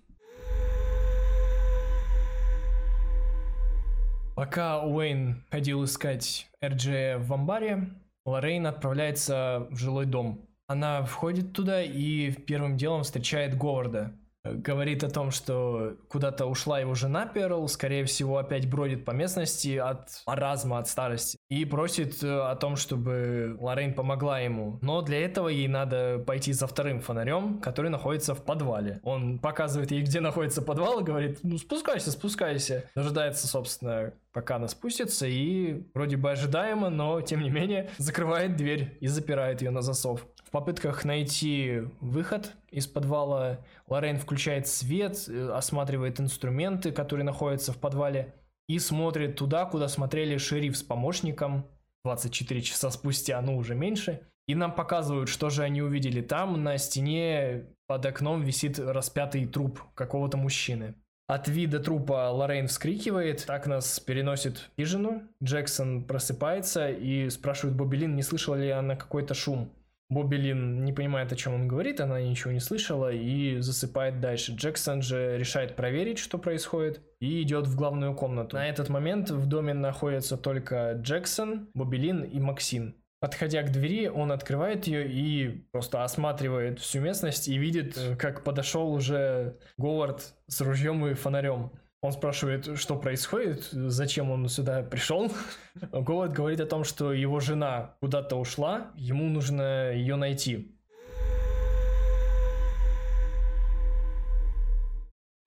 Пока 4.41 4.83
Уэйн 4.83 5.45
ходил 5.51 5.85
искать 5.85 6.49
РДЖ 6.65 7.19
в 7.19 7.31
амбаре, 7.31 7.91
Лоррейн 8.25 8.67
отправляется 8.67 9.67
в 9.69 9.77
жилой 9.77 10.07
дом. 10.07 10.49
Она 10.67 11.03
входит 11.03 11.53
туда 11.53 11.83
и 11.83 12.33
первым 12.33 12.79
делом 12.79 13.03
встречает 13.03 13.55
Говарда, 13.59 14.19
говорит 14.45 15.05
о 15.05 15.11
том, 15.11 15.31
что 15.31 15.97
куда-то 16.09 16.47
ушла 16.47 16.81
его 16.81 16.95
жена 16.95 17.27
Перл, 17.27 17.69
скорее 17.69 18.05
всего, 18.05 18.39
опять 18.39 18.69
бродит 18.69 19.05
по 19.05 19.11
местности 19.11 19.77
от 19.77 20.09
маразма, 20.27 20.79
от 20.79 20.89
старости, 20.89 21.39
и 21.49 21.65
просит 21.65 22.23
э, 22.23 22.41
о 22.41 22.57
том, 22.57 22.77
чтобы 22.77 23.57
Лоррейн 23.61 23.95
помогла 23.95 24.41
ему. 24.41 24.79
Но 24.83 25.03
для 25.03 25.25
этого 25.25 25.49
ей 25.49 25.69
надо 25.69 26.23
пойти 26.27 26.53
за 26.53 26.67
вторым 26.67 27.01
фонарем, 27.01 27.61
который 27.61 27.91
находится 27.91 28.35
в 28.35 28.43
подвале. 28.43 29.01
Он 29.03 29.39
показывает 29.39 29.91
ей, 29.91 30.03
где 30.03 30.21
находится 30.21 30.63
подвал, 30.63 31.01
и 31.01 31.05
говорит, 31.05 31.41
ну 31.43 31.59
спускайся, 31.59 32.11
спускайся. 32.11 32.85
Дожидается, 32.95 33.47
собственно, 33.47 34.13
пока 34.33 34.57
она 34.57 34.69
спустится, 34.69 35.27
и 35.27 35.83
вроде 35.95 36.17
бы 36.17 36.31
ожидаемо, 36.31 36.89
но 36.91 37.21
тем 37.21 37.43
не 37.43 37.51
менее 37.51 37.91
закрывает 37.99 38.57
дверь 38.57 38.97
и 39.01 39.07
запирает 39.07 39.63
ее 39.63 39.71
на 39.71 39.83
засов. 39.83 40.27
В 40.51 40.53
попытках 40.53 41.05
найти 41.05 41.83
выход 42.01 42.57
из 42.73 42.89
подвала 42.89 43.61
Лорен 43.87 44.19
включает 44.19 44.67
свет, 44.67 45.29
э, 45.29 45.49
осматривает 45.53 46.19
инструменты, 46.19 46.91
которые 46.91 47.25
находятся 47.25 47.73
в 47.73 47.79
подвале, 47.79 48.35
и 48.67 48.81
смотрит 48.81 49.37
туда, 49.37 49.65
куда 49.65 49.87
смотрели 49.87 50.39
шериф 50.39 50.77
с 50.77 50.83
помощником 50.83 51.69
24 52.05 52.63
часа 52.63 52.91
спустя, 52.91 53.41
ну 53.41 53.57
уже 53.57 53.77
меньше. 53.77 54.23
И 54.49 54.57
нам 54.57 54.75
показывают, 54.75 55.29
что 55.29 55.51
же 55.51 55.63
они 55.63 55.83
увидели. 55.83 56.21
Там 56.21 56.65
на 56.65 56.79
стене 56.79 57.67
под 57.87 58.05
окном 58.07 58.43
висит 58.43 58.81
распятый 58.81 59.47
труп 59.47 59.81
какого-то 59.95 60.37
мужчины. 60.37 60.97
От 61.29 61.47
вида 61.47 61.79
трупа 61.79 62.29
Лоррейн 62.33 62.67
вскрикивает, 62.67 63.45
так 63.47 63.69
нас 63.69 64.01
переносит 64.01 64.59
в 64.59 64.71
хижину. 64.77 65.23
Джексон 65.41 66.03
просыпается 66.03 66.91
и 66.91 67.31
спрашивает 67.31 67.77
Бобелин, 67.77 68.17
не 68.17 68.25
слышала 68.25 68.57
ли 68.57 68.71
она 68.71 68.97
какой-то 68.97 69.35
шум. 69.35 69.71
Бобби 70.11 70.37
Лин 70.37 70.85
не 70.85 70.93
понимает, 70.93 71.33
о 71.33 71.37
чем 71.37 71.55
он 71.55 71.69
говорит, 71.69 72.01
она 72.01 72.21
ничего 72.21 72.53
не 72.53 72.59
слышала 72.59 73.13
и 73.13 73.61
засыпает 73.61 74.21
дальше. 74.21 74.53
Джексон 74.53 75.03
же 75.03 75.39
решает 75.39 75.77
проверить, 75.77 76.19
что 76.19 76.37
происходит, 76.37 77.01
и 77.21 77.41
идет 77.43 77.69
в 77.69 77.77
главную 77.77 78.15
комнату. 78.15 78.57
На 78.57 78.69
этот 78.69 78.89
момент 78.89 79.31
в 79.31 79.47
доме 79.47 79.73
находятся 79.73 80.37
только 80.37 80.95
Джексон, 81.01 81.69
Бобби 81.75 81.97
Лин 81.97 82.25
и 82.25 82.41
Максим. 82.41 82.97
Подходя 83.21 83.63
к 83.63 83.71
двери, 83.71 84.09
он 84.09 84.33
открывает 84.33 84.87
ее 84.87 85.07
и 85.07 85.67
просто 85.73 86.03
осматривает 86.03 86.81
всю 86.81 87.01
местность 87.01 87.49
и 87.49 87.59
видит, 87.59 87.97
как 88.19 88.43
подошел 88.43 88.91
уже 88.93 89.59
Говард 89.77 90.35
с 90.49 90.61
ружьем 90.63 91.07
и 91.07 91.15
фонарем. 91.15 91.71
Он 92.03 92.13
спрашивает, 92.13 92.79
что 92.79 92.97
происходит, 92.97 93.69
зачем 93.73 94.31
он 94.31 94.49
сюда 94.49 94.83
пришел. 94.83 95.31
Говард 95.93 96.33
говорит 96.33 96.61
о 96.61 96.67
том, 96.67 96.83
что 96.83 97.13
его 97.13 97.41
жена 97.41 97.95
куда-то 98.01 98.37
ушла, 98.37 98.91
ему 98.95 99.29
нужно 99.29 99.93
ее 99.93 100.17
найти. 100.17 100.75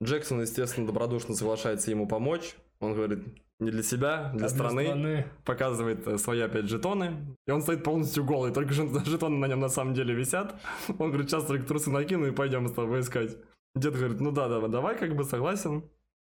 Джексон, 0.03 0.41
естественно, 0.41 0.85
добродушно 0.85 1.33
соглашается 1.33 1.89
ему 1.89 2.07
помочь. 2.07 2.55
Он 2.79 2.93
говорит, 2.93 3.25
не 3.59 3.71
для 3.71 3.81
себя, 3.81 4.31
для, 4.35 4.45
а 4.45 4.49
страны. 4.49 4.83
страны. 4.85 5.25
Показывает 5.45 6.05
э, 6.07 6.17
свои 6.19 6.41
опять 6.41 6.65
жетоны. 6.65 7.35
И 7.47 7.51
он 7.51 7.63
стоит 7.63 7.83
полностью 7.83 8.25
голый, 8.25 8.53
только 8.53 8.73
жетоны 9.05 9.37
на 9.37 9.47
нем 9.47 9.59
на 9.59 9.69
самом 9.69 9.95
деле 9.95 10.13
висят. 10.13 10.53
Он 10.99 11.09
говорит, 11.09 11.31
сейчас 11.31 11.45
трусы 11.45 11.89
накину 11.89 12.27
и 12.27 12.31
пойдем 12.31 12.67
с 12.67 12.73
тобой 12.73 12.99
искать. 12.99 13.37
Дед 13.73 13.95
говорит, 13.95 14.19
ну 14.19 14.31
да, 14.31 14.47
да, 14.47 14.67
давай, 14.67 14.95
как 14.95 15.15
бы 15.15 15.23
согласен. 15.23 15.89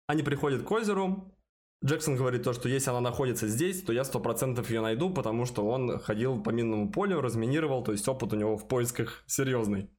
Они 0.07 0.23
приходят 0.23 0.63
к 0.63 0.71
озеру. 0.71 1.33
Джексон 1.85 2.17
говорит 2.17 2.43
то, 2.43 2.53
что 2.53 2.69
если 2.69 2.91
она 2.91 3.01
находится 3.01 3.49
здесь, 3.49 3.83
то 3.83 3.93
я 3.93 4.05
сто 4.05 4.19
процентов 4.19 4.71
ее 4.71 4.81
найду, 4.81 5.11
потому 5.11 5.45
что 5.45 5.67
он 5.67 5.99
ходил 5.99 6.43
по 6.43 6.51
минному 6.51 6.91
полю, 6.91 7.21
разминировал, 7.21 7.85
то 7.85 7.93
есть 7.93 8.09
опыт 8.09 8.33
у 8.33 8.37
него 8.37 8.57
в 8.57 8.67
поисках 8.67 9.25
серьезный. 9.27 9.91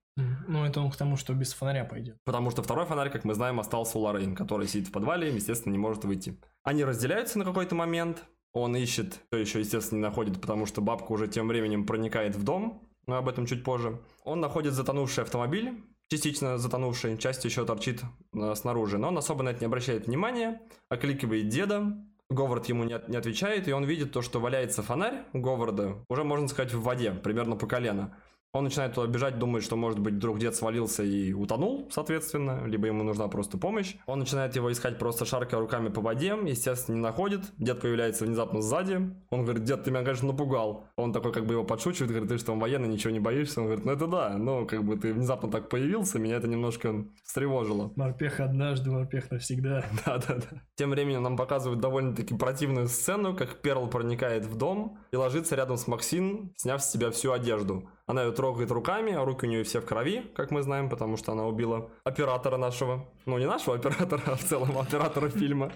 Ну, 0.48 0.65
это 0.65 0.82
он 0.82 0.89
к 0.89 0.96
тому, 0.96 1.15
что 1.15 1.34
без 1.34 1.54
фонаря 1.54 1.86
пойдет. 1.86 2.17
Потому 2.26 2.50
что 2.50 2.63
второй 2.63 2.86
фонарь, 2.86 3.12
как 3.12 3.24
мы 3.24 3.36
знаем, 3.36 3.60
остался 3.60 4.00
у 4.00 4.02
Лоррейн, 4.02 4.36
который 4.36 4.67
сидит 4.67 4.88
в 4.88 4.91
подвале 4.91 5.30
и, 5.30 5.36
естественно, 5.36 5.72
не 5.72 5.78
может 5.78 6.06
выйти. 6.06 6.39
Они 6.63 6.84
разделяются 6.84 7.38
на 7.38 7.46
какой-то 7.46 7.76
момент. 7.76 8.24
Он 8.54 8.76
ищет, 8.76 9.20
то 9.30 9.38
еще, 9.38 9.60
естественно, 9.60 10.00
не 10.00 10.04
находит, 10.04 10.41
потому 10.41 10.65
что 10.65 10.82
бабка 10.82 11.12
уже 11.12 11.28
тем 11.28 11.48
временем 11.48 11.86
проникает 11.86 12.36
в 12.36 12.43
дом. 12.43 12.89
Но 13.06 13.17
об 13.17 13.30
этом 13.30 13.46
чуть 13.46 13.63
позже. 13.63 14.02
Он 14.24 14.39
находит 14.39 14.74
затонувший 14.74 15.24
автомобиль, 15.24 15.84
частично 16.10 16.58
затонувший, 16.58 17.17
часть 17.17 17.46
еще 17.46 17.65
торчит 17.65 18.02
э, 18.34 18.56
снаружи, 18.56 18.98
но 18.98 19.10
он 19.10 19.17
особо 19.17 19.43
на 19.43 19.50
это 19.50 19.60
не 19.60 19.65
обращает 19.65 20.08
внимания, 20.08 20.62
окликивает 20.89 21.50
деда, 21.50 21.98
Говард 22.30 22.67
ему 22.67 22.84
не, 22.84 23.00
не 23.08 23.15
отвечает, 23.15 23.67
и 23.67 23.72
он 23.72 23.86
видит 23.86 24.12
то, 24.12 24.22
что 24.22 24.39
валяется 24.39 24.84
фонарь 24.84 25.24
у 25.34 25.39
Говарда, 25.39 26.04
уже, 26.10 26.24
можно 26.24 26.48
сказать, 26.48 26.74
в 26.74 26.82
воде, 26.82 27.12
примерно 27.12 27.56
по 27.56 27.67
колено. 27.67 28.17
Он 28.58 28.63
начинает 28.63 28.93
туда 28.96 29.06
бежать, 29.06 29.38
думает, 29.38 29.63
что, 29.63 29.76
может 29.76 30.00
быть, 30.00 30.15
вдруг 30.15 30.39
дед 30.39 30.56
свалился 30.56 31.04
и 31.04 31.32
утонул, 31.32 31.88
соответственно, 31.91 32.63
либо 32.65 32.88
ему 32.88 33.04
нужна 33.04 33.28
просто 33.28 33.60
помощь. 33.60 33.96
Он 34.08 34.17
начинает 34.17 34.56
его 34.56 34.72
искать 34.72 34.98
просто 34.98 35.26
шаркая 35.26 35.60
руками 35.60 35.89
по 35.89 36.02
воде, 36.02 36.36
естественно, 36.43 36.96
не 36.96 37.02
находит. 37.02 37.41
Дед 37.60 37.82
появляется 37.82 38.26
внезапно 38.26 38.63
сзади. 38.63 39.12
Он 39.30 39.43
говорит, 39.43 39.63
дед, 39.63 39.84
ты 39.84 39.91
меня, 39.91 40.02
конечно, 40.02 40.30
напугал. 40.30 40.86
Он 40.96 41.13
такой 41.13 41.34
как 41.34 41.46
бы 41.46 41.54
его 41.54 41.63
подшучивает, 41.63 42.10
говорит, 42.10 42.30
ты 42.30 42.39
что, 42.39 42.54
он 42.54 42.60
военный, 42.60 42.88
ничего 42.88 43.13
не 43.13 43.20
боишься? 43.20 43.62
Он 43.62 43.67
говорит, 43.67 43.86
ну 43.86 43.91
это 43.91 44.08
да, 44.08 44.30
но 44.39 44.65
как 44.65 44.84
бы 44.84 44.98
ты 44.98 45.13
внезапно 45.13 45.52
так 45.52 45.70
появился, 45.70 46.17
меня 46.17 46.38
это 46.38 46.48
немножко 46.48 47.06
встревожило. 47.24 47.91
Морпех 47.96 48.39
однажды, 48.39 48.89
морпех 48.89 49.30
навсегда. 49.30 49.86
Да-да-да. 50.06 50.63
Тем 50.74 50.89
временем 50.89 51.22
нам 51.22 51.38
показывают 51.38 51.80
довольно-таки 51.80 52.34
противную 52.34 52.88
сцену, 52.88 53.36
как 53.36 53.62
Перл 53.62 53.86
проникает 53.88 54.48
в 54.48 54.56
дом 54.58 54.98
и 55.12 55.15
ложится 55.15 55.56
рядом 55.56 55.78
с 55.78 55.86
Максин, 55.86 56.54
сняв 56.58 56.82
с 56.82 56.89
себя 56.89 57.12
всю 57.12 57.34
одежду. 57.34 57.88
Она 58.08 58.24
ее 58.24 58.32
трогает 58.32 58.72
руками, 58.72 59.12
а 59.12 59.26
руки 59.26 59.46
у 59.46 59.50
нее 59.50 59.63
все 59.65 59.82
в 59.82 59.86
крови, 59.86 60.32
как 60.34 60.50
мы 60.50 60.62
знаем, 60.62 60.89
потому 60.89 61.17
что 61.17 61.34
она 61.34 61.46
убила 61.46 61.91
оператора 62.06 62.56
нашего. 62.56 63.06
Ну, 63.26 63.38
не 63.38 63.46
нашего 63.46 63.76
оператора, 63.76 64.22
а 64.28 64.36
в 64.36 64.43
целом 64.46 64.78
оператора 64.78 65.30
фильма. 65.30 65.74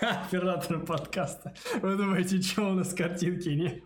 Оператора 0.00 0.80
подкаста. 0.80 1.54
Вы 1.80 1.94
думаете, 1.94 2.42
что 2.42 2.70
у 2.70 2.72
нас 2.72 2.92
картинки 2.92 3.50
нет? 3.50 3.84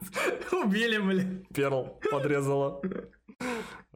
Убили, 0.50 0.96
блин. 0.96 1.46
Перл 1.54 2.00
подрезала. 2.10 2.80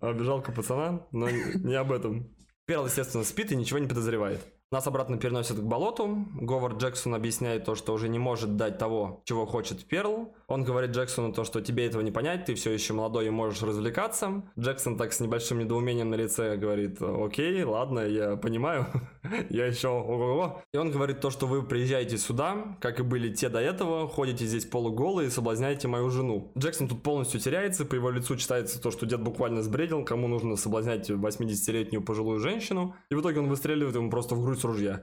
Обижалка 0.01 0.53
пацана, 0.53 1.07
но 1.11 1.31
не 1.31 1.75
об 1.75 1.93
этом. 1.93 2.29
Перл, 2.67 2.85
естественно, 2.85 3.25
спит 3.25 3.53
и 3.53 3.57
ничего 3.57 3.79
не 3.79 3.89
подозревает. 3.89 4.41
Нас 4.73 4.87
обратно 4.87 5.19
переносят 5.19 5.59
к 5.59 5.63
болоту. 5.63 6.27
Говард 6.41 6.79
Джексон 6.79 7.15
объясняет 7.15 7.67
то, 7.67 7.75
что 7.75 7.93
уже 7.93 8.09
не 8.09 8.19
может 8.19 8.57
дать 8.57 8.79
того, 8.79 9.21
чего 9.27 9.45
хочет 9.45 9.85
Перл. 9.85 10.33
Он 10.49 10.65
говорит 10.65 10.93
Джексону 10.93 11.31
то, 11.35 11.45
что 11.45 11.61
тебе 11.61 11.85
этого 11.87 12.01
не 12.01 12.11
понять, 12.11 12.47
ты 12.47 12.55
все 12.55 12.71
еще 12.71 12.95
молодой 12.95 13.27
и 13.27 13.31
можешь 13.31 13.63
развлекаться. 13.63 14.43
Джексон 14.59 14.97
так 14.97 15.13
с 15.13 15.21
небольшим 15.21 15.59
недоумением 15.59 16.09
на 16.09 16.15
лице 16.15 16.57
говорит, 16.57 17.03
окей, 17.03 17.63
ладно, 17.65 18.01
я 18.01 18.37
понимаю, 18.37 18.87
я 19.51 19.67
еще. 19.67 20.63
И 20.73 20.77
он 20.79 20.91
говорит 20.91 21.21
то, 21.21 21.29
что 21.29 21.47
вы 21.47 21.63
приезжаете 21.63 22.17
сюда, 22.17 22.79
как 22.81 22.99
и 22.99 23.03
были 23.03 23.31
те 23.31 23.51
до 23.51 23.61
этого, 23.61 24.09
ходите 24.09 24.47
здесь 24.47 24.65
полуголые 24.65 25.29
и 25.29 25.31
соблазняете 25.31 25.87
мою 25.87 26.09
жену. 26.09 26.51
Джексон 26.57 26.89
тут 26.89 27.03
полностью 27.03 27.41
теряется, 27.41 27.85
по 27.85 27.95
его 27.95 28.09
лицу 28.09 28.37
читается 28.37 28.81
то, 28.81 28.91
что 28.91 29.05
дед 29.05 29.21
буквально 29.21 29.63
сбредил, 29.63 30.03
кому 30.03 30.29
нужно 30.29 30.57
соблазнять 30.57 31.11
80-летнюю 31.11 32.03
пожилую 32.03 32.41
женщину. 32.41 32.97
И 33.11 33.15
в 33.15 33.21
итоге 33.21 33.41
он 33.41 33.49
выстреливает 33.51 33.97
ему 33.97 34.09
просто 34.09 34.35
в 34.35 34.43
грудь 34.43 34.62
с 34.63 34.65
ружья. 34.65 35.03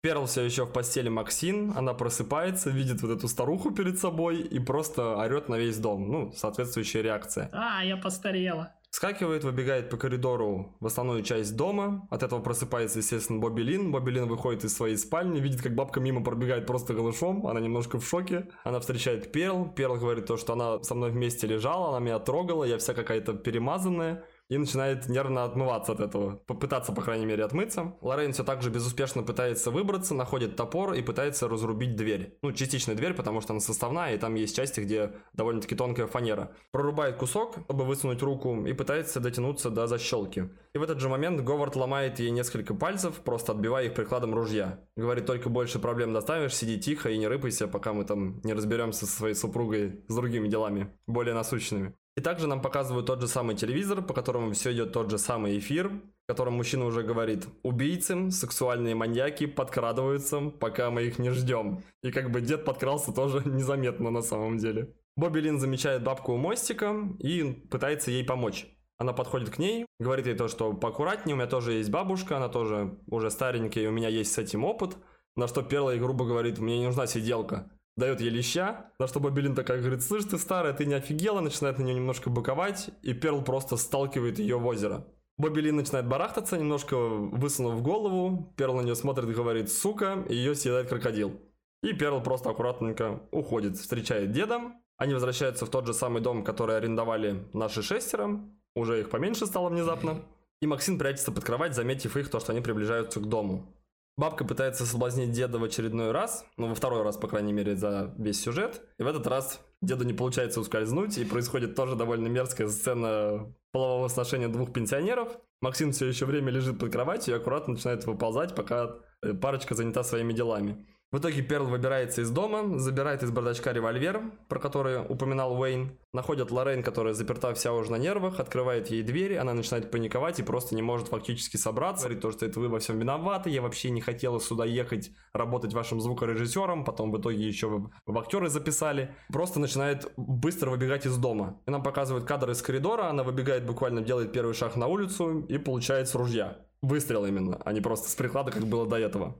Перл 0.00 0.26
все 0.26 0.42
еще 0.44 0.64
в 0.64 0.72
постели 0.72 1.08
Максин, 1.08 1.72
она 1.76 1.92
просыпается, 1.92 2.70
видит 2.70 3.02
вот 3.02 3.10
эту 3.10 3.28
старуху 3.28 3.72
перед 3.72 3.98
собой 3.98 4.40
и 4.40 4.58
просто 4.60 5.16
орет 5.16 5.48
на 5.48 5.56
весь 5.56 5.78
дом. 5.78 6.10
Ну, 6.10 6.32
соответствующая 6.32 7.02
реакция. 7.02 7.50
А, 7.52 7.84
я 7.84 7.96
постарела. 7.96 8.72
Скакивает, 8.90 9.44
выбегает 9.44 9.90
по 9.90 9.98
коридору 9.98 10.76
в 10.80 10.86
основную 10.86 11.22
часть 11.22 11.56
дома. 11.56 12.06
От 12.10 12.22
этого 12.22 12.40
просыпается, 12.40 13.00
естественно, 13.00 13.38
Бобби 13.38 13.60
Лин. 13.60 13.92
Бобби 13.92 14.12
Лин 14.12 14.28
выходит 14.28 14.64
из 14.64 14.74
своей 14.74 14.96
спальни, 14.96 15.40
видит, 15.40 15.60
как 15.60 15.74
бабка 15.74 16.00
мимо 16.00 16.24
пробегает 16.24 16.66
просто 16.66 16.94
голышом. 16.94 17.46
Она 17.46 17.60
немножко 17.60 17.98
в 17.98 18.06
шоке. 18.06 18.48
Она 18.64 18.80
встречает 18.80 19.30
Перл. 19.30 19.68
Перл 19.68 19.96
говорит 19.96 20.26
то, 20.26 20.38
что 20.38 20.54
она 20.54 20.82
со 20.82 20.94
мной 20.94 21.10
вместе 21.10 21.46
лежала, 21.46 21.90
она 21.90 21.98
меня 21.98 22.18
трогала, 22.18 22.64
я 22.64 22.78
вся 22.78 22.94
какая-то 22.94 23.34
перемазанная 23.34 24.24
и 24.48 24.56
начинает 24.56 25.08
нервно 25.08 25.44
отмываться 25.44 25.92
от 25.92 26.00
этого. 26.00 26.36
Попытаться, 26.46 26.92
по 26.92 27.02
крайней 27.02 27.26
мере, 27.26 27.44
отмыться. 27.44 27.94
Лоррейн 28.00 28.32
все 28.32 28.44
так 28.44 28.62
же 28.62 28.70
безуспешно 28.70 29.22
пытается 29.22 29.70
выбраться, 29.70 30.14
находит 30.14 30.56
топор 30.56 30.94
и 30.94 31.02
пытается 31.02 31.48
разрубить 31.48 31.96
дверь. 31.96 32.38
Ну, 32.42 32.52
частичная 32.52 32.94
дверь, 32.94 33.14
потому 33.14 33.40
что 33.40 33.52
она 33.52 33.60
составная, 33.60 34.14
и 34.14 34.18
там 34.18 34.34
есть 34.34 34.56
части, 34.56 34.80
где 34.80 35.12
довольно-таки 35.34 35.74
тонкая 35.74 36.06
фанера. 36.06 36.52
Прорубает 36.72 37.16
кусок, 37.16 37.58
чтобы 37.64 37.84
высунуть 37.84 38.22
руку, 38.22 38.64
и 38.64 38.72
пытается 38.72 39.20
дотянуться 39.20 39.70
до 39.70 39.86
защелки. 39.86 40.50
И 40.74 40.78
в 40.78 40.82
этот 40.82 41.00
же 41.00 41.08
момент 41.08 41.40
Говард 41.40 41.76
ломает 41.76 42.18
ей 42.18 42.30
несколько 42.30 42.74
пальцев, 42.74 43.16
просто 43.16 43.52
отбивая 43.52 43.86
их 43.86 43.94
прикладом 43.94 44.34
ружья. 44.34 44.80
Говорит, 44.96 45.26
только 45.26 45.50
больше 45.50 45.78
проблем 45.78 46.12
доставишь, 46.12 46.54
сиди 46.54 46.78
тихо 46.78 47.10
и 47.10 47.18
не 47.18 47.28
рыпайся, 47.28 47.68
пока 47.68 47.92
мы 47.92 48.04
там 48.04 48.40
не 48.44 48.54
разберемся 48.54 49.06
со 49.06 49.12
своей 49.12 49.34
супругой 49.34 50.04
с 50.08 50.14
другими 50.14 50.48
делами, 50.48 50.90
более 51.06 51.34
насущными. 51.34 51.94
И 52.18 52.20
также 52.20 52.48
нам 52.48 52.60
показывают 52.60 53.06
тот 53.06 53.20
же 53.20 53.28
самый 53.28 53.54
телевизор, 53.54 54.02
по 54.02 54.12
которому 54.12 54.52
все 54.52 54.72
идет 54.72 54.92
тот 54.92 55.08
же 55.08 55.18
самый 55.18 55.56
эфир, 55.60 55.86
в 55.86 56.26
котором 56.26 56.54
мужчина 56.54 56.84
уже 56.84 57.04
говорит, 57.04 57.46
убийцы, 57.62 58.32
сексуальные 58.32 58.96
маньяки 58.96 59.46
подкрадываются, 59.46 60.50
пока 60.50 60.90
мы 60.90 61.04
их 61.04 61.20
не 61.20 61.30
ждем. 61.30 61.84
И 62.02 62.10
как 62.10 62.32
бы 62.32 62.40
дед 62.40 62.64
подкрался 62.64 63.12
тоже 63.12 63.42
незаметно 63.44 64.10
на 64.10 64.22
самом 64.22 64.58
деле. 64.58 64.96
Бобби 65.14 65.38
Лин 65.38 65.60
замечает 65.60 66.02
бабку 66.02 66.32
у 66.32 66.38
мостика 66.38 66.92
и 67.20 67.44
пытается 67.70 68.10
ей 68.10 68.24
помочь. 68.24 68.66
Она 68.96 69.12
подходит 69.12 69.50
к 69.50 69.58
ней, 69.58 69.86
говорит 70.00 70.26
ей 70.26 70.34
то, 70.34 70.48
что 70.48 70.72
поаккуратнее, 70.72 71.36
у 71.36 71.38
меня 71.38 71.46
тоже 71.46 71.74
есть 71.74 71.90
бабушка, 71.90 72.38
она 72.38 72.48
тоже 72.48 72.98
уже 73.06 73.30
старенькая, 73.30 73.84
и 73.84 73.86
у 73.86 73.92
меня 73.92 74.08
есть 74.08 74.32
с 74.32 74.38
этим 74.38 74.64
опыт. 74.64 74.96
На 75.36 75.46
что 75.46 75.62
Перла 75.62 75.92
ей 75.92 76.00
грубо 76.00 76.24
говорит, 76.24 76.58
мне 76.58 76.80
не 76.80 76.86
нужна 76.86 77.06
сиделка 77.06 77.70
дает 77.98 78.20
ей 78.20 78.30
леща, 78.30 78.92
на 78.98 79.06
что 79.06 79.20
Бобелин 79.20 79.54
такая 79.54 79.80
говорит, 79.80 80.02
слышь, 80.02 80.24
ты 80.24 80.38
старая, 80.38 80.72
ты 80.72 80.86
не 80.86 80.94
офигела, 80.94 81.40
начинает 81.40 81.78
на 81.78 81.82
нее 81.82 81.96
немножко 81.96 82.30
боковать, 82.30 82.90
и 83.02 83.12
Перл 83.12 83.42
просто 83.42 83.76
сталкивает 83.76 84.38
ее 84.38 84.58
в 84.58 84.66
озеро. 84.66 85.04
Бобби 85.36 85.70
начинает 85.70 86.08
барахтаться, 86.08 86.56
немножко 86.56 86.96
высунув 86.96 87.80
голову, 87.82 88.52
Перл 88.56 88.74
на 88.74 88.80
нее 88.80 88.96
смотрит 88.96 89.28
и 89.28 89.34
говорит 89.34 89.70
«сука», 89.70 90.24
и 90.28 90.34
ее 90.34 90.54
съедает 90.54 90.88
крокодил. 90.88 91.40
И 91.82 91.92
Перл 91.92 92.20
просто 92.20 92.50
аккуратненько 92.50 93.22
уходит, 93.30 93.76
встречает 93.76 94.32
деда. 94.32 94.72
Они 94.96 95.14
возвращаются 95.14 95.64
в 95.64 95.70
тот 95.70 95.86
же 95.86 95.94
самый 95.94 96.20
дом, 96.22 96.42
который 96.42 96.76
арендовали 96.76 97.44
наши 97.52 97.82
шестеро. 97.82 98.40
Уже 98.74 99.00
их 99.00 99.10
поменьше 99.10 99.46
стало 99.46 99.68
внезапно. 99.68 100.22
И 100.60 100.66
Максим 100.66 100.98
прячется 100.98 101.30
под 101.30 101.44
кровать, 101.44 101.74
заметив 101.74 102.16
их, 102.16 102.30
то, 102.30 102.40
что 102.40 102.50
они 102.50 102.60
приближаются 102.60 103.20
к 103.20 103.28
дому. 103.28 103.72
Бабка 104.18 104.44
пытается 104.44 104.84
соблазнить 104.84 105.30
деда 105.30 105.60
в 105.60 105.64
очередной 105.64 106.10
раз, 106.10 106.44
ну, 106.56 106.66
во 106.66 106.74
второй 106.74 107.04
раз, 107.04 107.16
по 107.16 107.28
крайней 107.28 107.52
мере, 107.52 107.76
за 107.76 108.12
весь 108.18 108.40
сюжет. 108.40 108.82
И 108.98 109.04
в 109.04 109.06
этот 109.06 109.28
раз 109.28 109.60
деду 109.80 110.04
не 110.04 110.12
получается 110.12 110.60
ускользнуть, 110.60 111.16
и 111.18 111.24
происходит 111.24 111.76
тоже 111.76 111.94
довольно 111.94 112.26
мерзкая 112.26 112.66
сцена 112.66 113.54
полового 113.70 114.08
сношения 114.08 114.48
двух 114.48 114.72
пенсионеров. 114.72 115.38
Максим 115.60 115.92
все 115.92 116.06
еще 116.06 116.26
время 116.26 116.50
лежит 116.50 116.80
под 116.80 116.90
кроватью 116.90 117.34
и 117.34 117.36
аккуратно 117.38 117.74
начинает 117.74 118.06
выползать, 118.06 118.56
пока 118.56 118.96
э, 119.22 119.34
парочка 119.34 119.76
занята 119.76 120.02
своими 120.02 120.32
делами. 120.32 120.84
В 121.10 121.16
итоге 121.16 121.40
Перл 121.40 121.64
выбирается 121.64 122.20
из 122.20 122.30
дома, 122.30 122.78
забирает 122.78 123.22
из 123.22 123.30
бардачка 123.30 123.72
револьвер, 123.72 124.30
про 124.46 124.60
который 124.60 125.00
упоминал 125.00 125.58
Уэйн, 125.58 125.96
находит 126.12 126.50
Лоррейн, 126.50 126.82
которая 126.82 127.14
заперта 127.14 127.54
вся 127.54 127.72
уже 127.72 127.90
на 127.90 127.96
нервах, 127.96 128.40
открывает 128.40 128.90
ей 128.90 129.02
двери, 129.02 129.36
она 129.36 129.54
начинает 129.54 129.90
паниковать 129.90 130.38
и 130.38 130.42
просто 130.42 130.74
не 130.74 130.82
может 130.82 131.08
фактически 131.08 131.56
собраться. 131.56 132.04
Говорит 132.04 132.20
то, 132.20 132.30
что 132.30 132.44
это 132.44 132.60
вы 132.60 132.68
во 132.68 132.78
всем 132.78 132.98
виноваты, 132.98 133.48
я 133.48 133.62
вообще 133.62 133.88
не 133.88 134.02
хотела 134.02 134.38
сюда 134.38 134.66
ехать, 134.66 135.10
работать 135.32 135.72
вашим 135.72 135.98
звукорежиссером, 135.98 136.84
потом 136.84 137.10
в 137.10 137.18
итоге 137.18 137.48
еще 137.48 137.68
в, 138.04 138.18
актеры 138.18 138.50
записали. 138.50 139.14
Просто 139.32 139.60
начинает 139.60 140.12
быстро 140.18 140.68
выбегать 140.68 141.06
из 141.06 141.16
дома. 141.16 141.58
И 141.66 141.70
нам 141.70 141.82
показывают 141.82 142.26
кадр 142.26 142.50
из 142.50 142.60
коридора, 142.60 143.08
она 143.08 143.22
выбегает 143.22 143.64
буквально, 143.64 144.02
делает 144.02 144.30
первый 144.30 144.52
шаг 144.52 144.76
на 144.76 144.88
улицу 144.88 145.40
и 145.48 145.56
получает 145.56 146.06
с 146.06 146.14
ружья. 146.14 146.58
Выстрел 146.82 147.24
именно, 147.24 147.58
а 147.64 147.72
не 147.72 147.80
просто 147.80 148.10
с 148.10 148.14
приклада, 148.14 148.52
как 148.52 148.66
было 148.66 148.86
до 148.86 148.96
этого. 148.96 149.38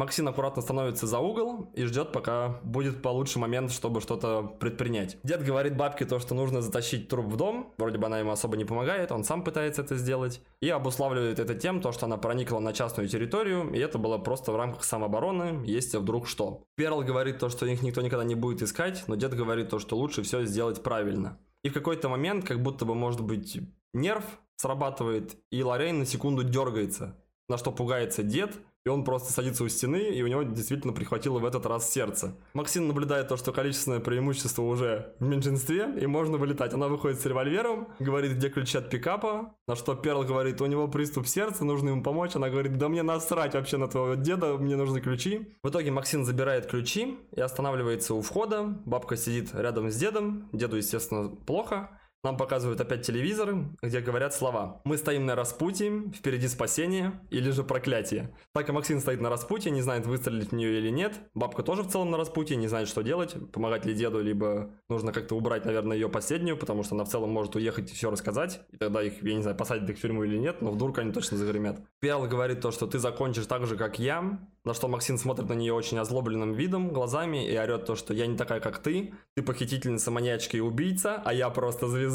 Максим 0.00 0.28
аккуратно 0.28 0.62
становится 0.62 1.06
за 1.06 1.18
угол 1.18 1.70
и 1.74 1.84
ждет, 1.84 2.10
пока 2.10 2.58
будет 2.62 3.02
получше 3.02 3.38
момент, 3.38 3.70
чтобы 3.70 4.00
что-то 4.00 4.42
предпринять. 4.58 5.18
Дед 5.24 5.44
говорит 5.44 5.76
бабке 5.76 6.06
то, 6.06 6.18
что 6.18 6.34
нужно 6.34 6.62
затащить 6.62 7.08
труп 7.08 7.26
в 7.26 7.36
дом. 7.36 7.74
Вроде 7.76 7.98
бы 7.98 8.06
она 8.06 8.18
ему 8.18 8.30
особо 8.30 8.56
не 8.56 8.64
помогает, 8.64 9.12
он 9.12 9.24
сам 9.24 9.44
пытается 9.44 9.82
это 9.82 9.96
сделать. 9.96 10.40
И 10.62 10.70
обуславливает 10.70 11.38
это 11.38 11.54
тем, 11.54 11.82
то, 11.82 11.92
что 11.92 12.06
она 12.06 12.16
проникла 12.16 12.60
на 12.60 12.72
частную 12.72 13.10
территорию, 13.10 13.74
и 13.74 13.78
это 13.78 13.98
было 13.98 14.16
просто 14.16 14.52
в 14.52 14.56
рамках 14.56 14.84
самообороны, 14.84 15.66
если 15.66 15.98
вдруг 15.98 16.26
что. 16.28 16.62
Перл 16.76 17.02
говорит 17.02 17.38
то, 17.38 17.50
что 17.50 17.66
их 17.66 17.82
никто 17.82 18.00
никогда 18.00 18.24
не 18.24 18.34
будет 18.34 18.62
искать, 18.62 19.04
но 19.06 19.16
дед 19.16 19.34
говорит 19.34 19.68
то, 19.68 19.78
что 19.78 19.98
лучше 19.98 20.22
все 20.22 20.46
сделать 20.46 20.82
правильно. 20.82 21.38
И 21.62 21.68
в 21.68 21.74
какой-то 21.74 22.08
момент, 22.08 22.46
как 22.46 22.62
будто 22.62 22.86
бы, 22.86 22.94
может 22.94 23.20
быть, 23.20 23.58
нерв 23.92 24.24
срабатывает, 24.56 25.36
и 25.50 25.62
Лорейн 25.62 25.98
на 25.98 26.06
секунду 26.06 26.42
дергается, 26.42 27.22
на 27.50 27.58
что 27.58 27.70
пугается 27.70 28.22
дед, 28.22 28.54
и 28.84 28.88
он 28.88 29.04
просто 29.04 29.32
садится 29.32 29.64
у 29.64 29.68
стены, 29.68 29.98
и 29.98 30.22
у 30.22 30.26
него 30.26 30.42
действительно 30.42 30.92
прихватило 30.92 31.38
в 31.38 31.44
этот 31.44 31.66
раз 31.66 31.90
сердце. 31.90 32.34
Максим 32.54 32.88
наблюдает 32.88 33.28
то, 33.28 33.36
что 33.36 33.52
количественное 33.52 34.00
преимущество 34.00 34.62
уже 34.62 35.14
в 35.18 35.24
меньшинстве, 35.26 35.94
и 36.00 36.06
можно 36.06 36.38
вылетать. 36.38 36.72
Она 36.72 36.88
выходит 36.88 37.20
с 37.20 37.26
револьвером, 37.26 37.88
говорит, 37.98 38.32
где 38.32 38.48
ключи 38.48 38.78
от 38.78 38.88
пикапа, 38.88 39.54
на 39.66 39.76
что 39.76 39.94
Перл 39.94 40.24
говорит, 40.24 40.60
у 40.60 40.66
него 40.66 40.88
приступ 40.88 41.26
сердца, 41.26 41.64
нужно 41.64 41.90
ему 41.90 42.02
помочь. 42.02 42.34
Она 42.36 42.48
говорит, 42.48 42.78
да 42.78 42.88
мне 42.88 43.02
насрать 43.02 43.54
вообще 43.54 43.76
на 43.76 43.88
твоего 43.88 44.14
деда, 44.14 44.56
мне 44.56 44.76
нужны 44.76 45.00
ключи. 45.00 45.56
В 45.62 45.68
итоге 45.68 45.90
Максим 45.90 46.24
забирает 46.24 46.66
ключи 46.66 47.18
и 47.36 47.40
останавливается 47.40 48.14
у 48.14 48.22
входа. 48.22 48.62
Бабка 48.84 49.16
сидит 49.16 49.54
рядом 49.54 49.90
с 49.90 49.96
дедом, 49.96 50.48
деду, 50.52 50.76
естественно, 50.76 51.28
плохо. 51.28 51.99
Нам 52.22 52.36
показывают 52.36 52.80
опять 52.80 53.06
телевизоры, 53.06 53.68
где 53.80 54.00
говорят 54.00 54.34
слова 54.34 54.80
«Мы 54.84 54.98
стоим 54.98 55.26
на 55.26 55.34
распутье, 55.34 56.10
впереди 56.14 56.48
спасение 56.48 57.20
или 57.30 57.50
же 57.50 57.64
проклятие». 57.64 58.34
Так 58.52 58.68
и 58.68 58.72
Максим 58.72 59.00
стоит 59.00 59.20
на 59.20 59.30
распутье, 59.30 59.70
не 59.70 59.80
знает, 59.80 60.06
выстрелить 60.06 60.50
в 60.50 60.54
нее 60.54 60.78
или 60.78 60.90
нет. 60.90 61.18
Бабка 61.34 61.62
тоже 61.62 61.82
в 61.82 61.88
целом 61.88 62.10
на 62.10 62.18
распутье, 62.18 62.56
не 62.56 62.68
знает, 62.68 62.88
что 62.88 63.02
делать, 63.02 63.36
помогать 63.52 63.86
ли 63.86 63.94
деду, 63.94 64.20
либо 64.20 64.70
нужно 64.88 65.12
как-то 65.12 65.34
убрать, 65.34 65.64
наверное, 65.64 65.96
ее 65.96 66.08
последнюю, 66.08 66.56
потому 66.56 66.82
что 66.82 66.94
она 66.94 67.04
в 67.04 67.08
целом 67.08 67.30
может 67.30 67.56
уехать 67.56 67.90
и 67.90 67.94
все 67.94 68.10
рассказать. 68.10 68.60
И 68.70 68.76
тогда 68.76 69.02
их, 69.02 69.22
я 69.22 69.34
не 69.34 69.42
знаю, 69.42 69.56
посадят 69.56 69.88
их 69.88 69.98
в 69.98 70.00
тюрьму 70.00 70.24
или 70.24 70.36
нет, 70.36 70.60
но 70.60 70.70
вдруг 70.70 70.98
они 70.98 71.12
точно 71.12 71.36
загремят. 71.36 71.80
Перл 72.00 72.26
говорит 72.26 72.60
то, 72.60 72.70
что 72.70 72.86
ты 72.86 72.98
закончишь 72.98 73.46
так 73.46 73.66
же, 73.66 73.76
как 73.76 73.98
я, 73.98 74.40
на 74.64 74.74
что 74.74 74.88
Максим 74.88 75.16
смотрит 75.16 75.48
на 75.48 75.54
нее 75.54 75.72
очень 75.72 75.98
озлобленным 75.98 76.52
видом, 76.52 76.92
глазами 76.92 77.48
и 77.48 77.56
орет 77.56 77.86
то, 77.86 77.96
что 77.96 78.12
я 78.12 78.26
не 78.26 78.36
такая, 78.36 78.60
как 78.60 78.78
ты, 78.78 79.14
ты 79.34 79.42
похитительница, 79.42 80.10
маньячка 80.10 80.56
и 80.56 80.60
убийца, 80.60 81.22
а 81.24 81.32
я 81.32 81.48
просто 81.48 81.86
звезда. 81.86 82.09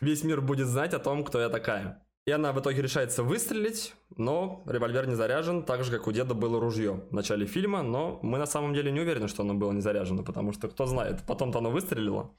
Весь 0.00 0.24
мир 0.24 0.40
будет 0.40 0.66
знать 0.66 0.94
о 0.94 0.98
том, 0.98 1.24
кто 1.24 1.40
я 1.40 1.48
такая. 1.48 2.02
И 2.26 2.32
она 2.32 2.52
в 2.52 2.60
итоге 2.60 2.82
решается 2.82 3.22
выстрелить, 3.22 3.94
но 4.16 4.62
револьвер 4.66 5.06
не 5.06 5.14
заряжен, 5.14 5.62
так 5.62 5.84
же, 5.84 5.90
как 5.90 6.06
у 6.06 6.12
деда 6.12 6.34
было 6.34 6.60
ружье 6.60 7.02
в 7.10 7.14
начале 7.14 7.46
фильма, 7.46 7.82
но 7.82 8.20
мы 8.22 8.38
на 8.38 8.46
самом 8.46 8.74
деле 8.74 8.92
не 8.92 9.00
уверены, 9.00 9.26
что 9.26 9.42
оно 9.42 9.54
было 9.54 9.72
не 9.72 9.80
заряжено, 9.80 10.22
потому 10.22 10.52
что 10.52 10.68
кто 10.68 10.86
знает, 10.86 11.24
потом-то 11.26 11.58
оно 11.58 11.70
выстрелило. 11.70 12.30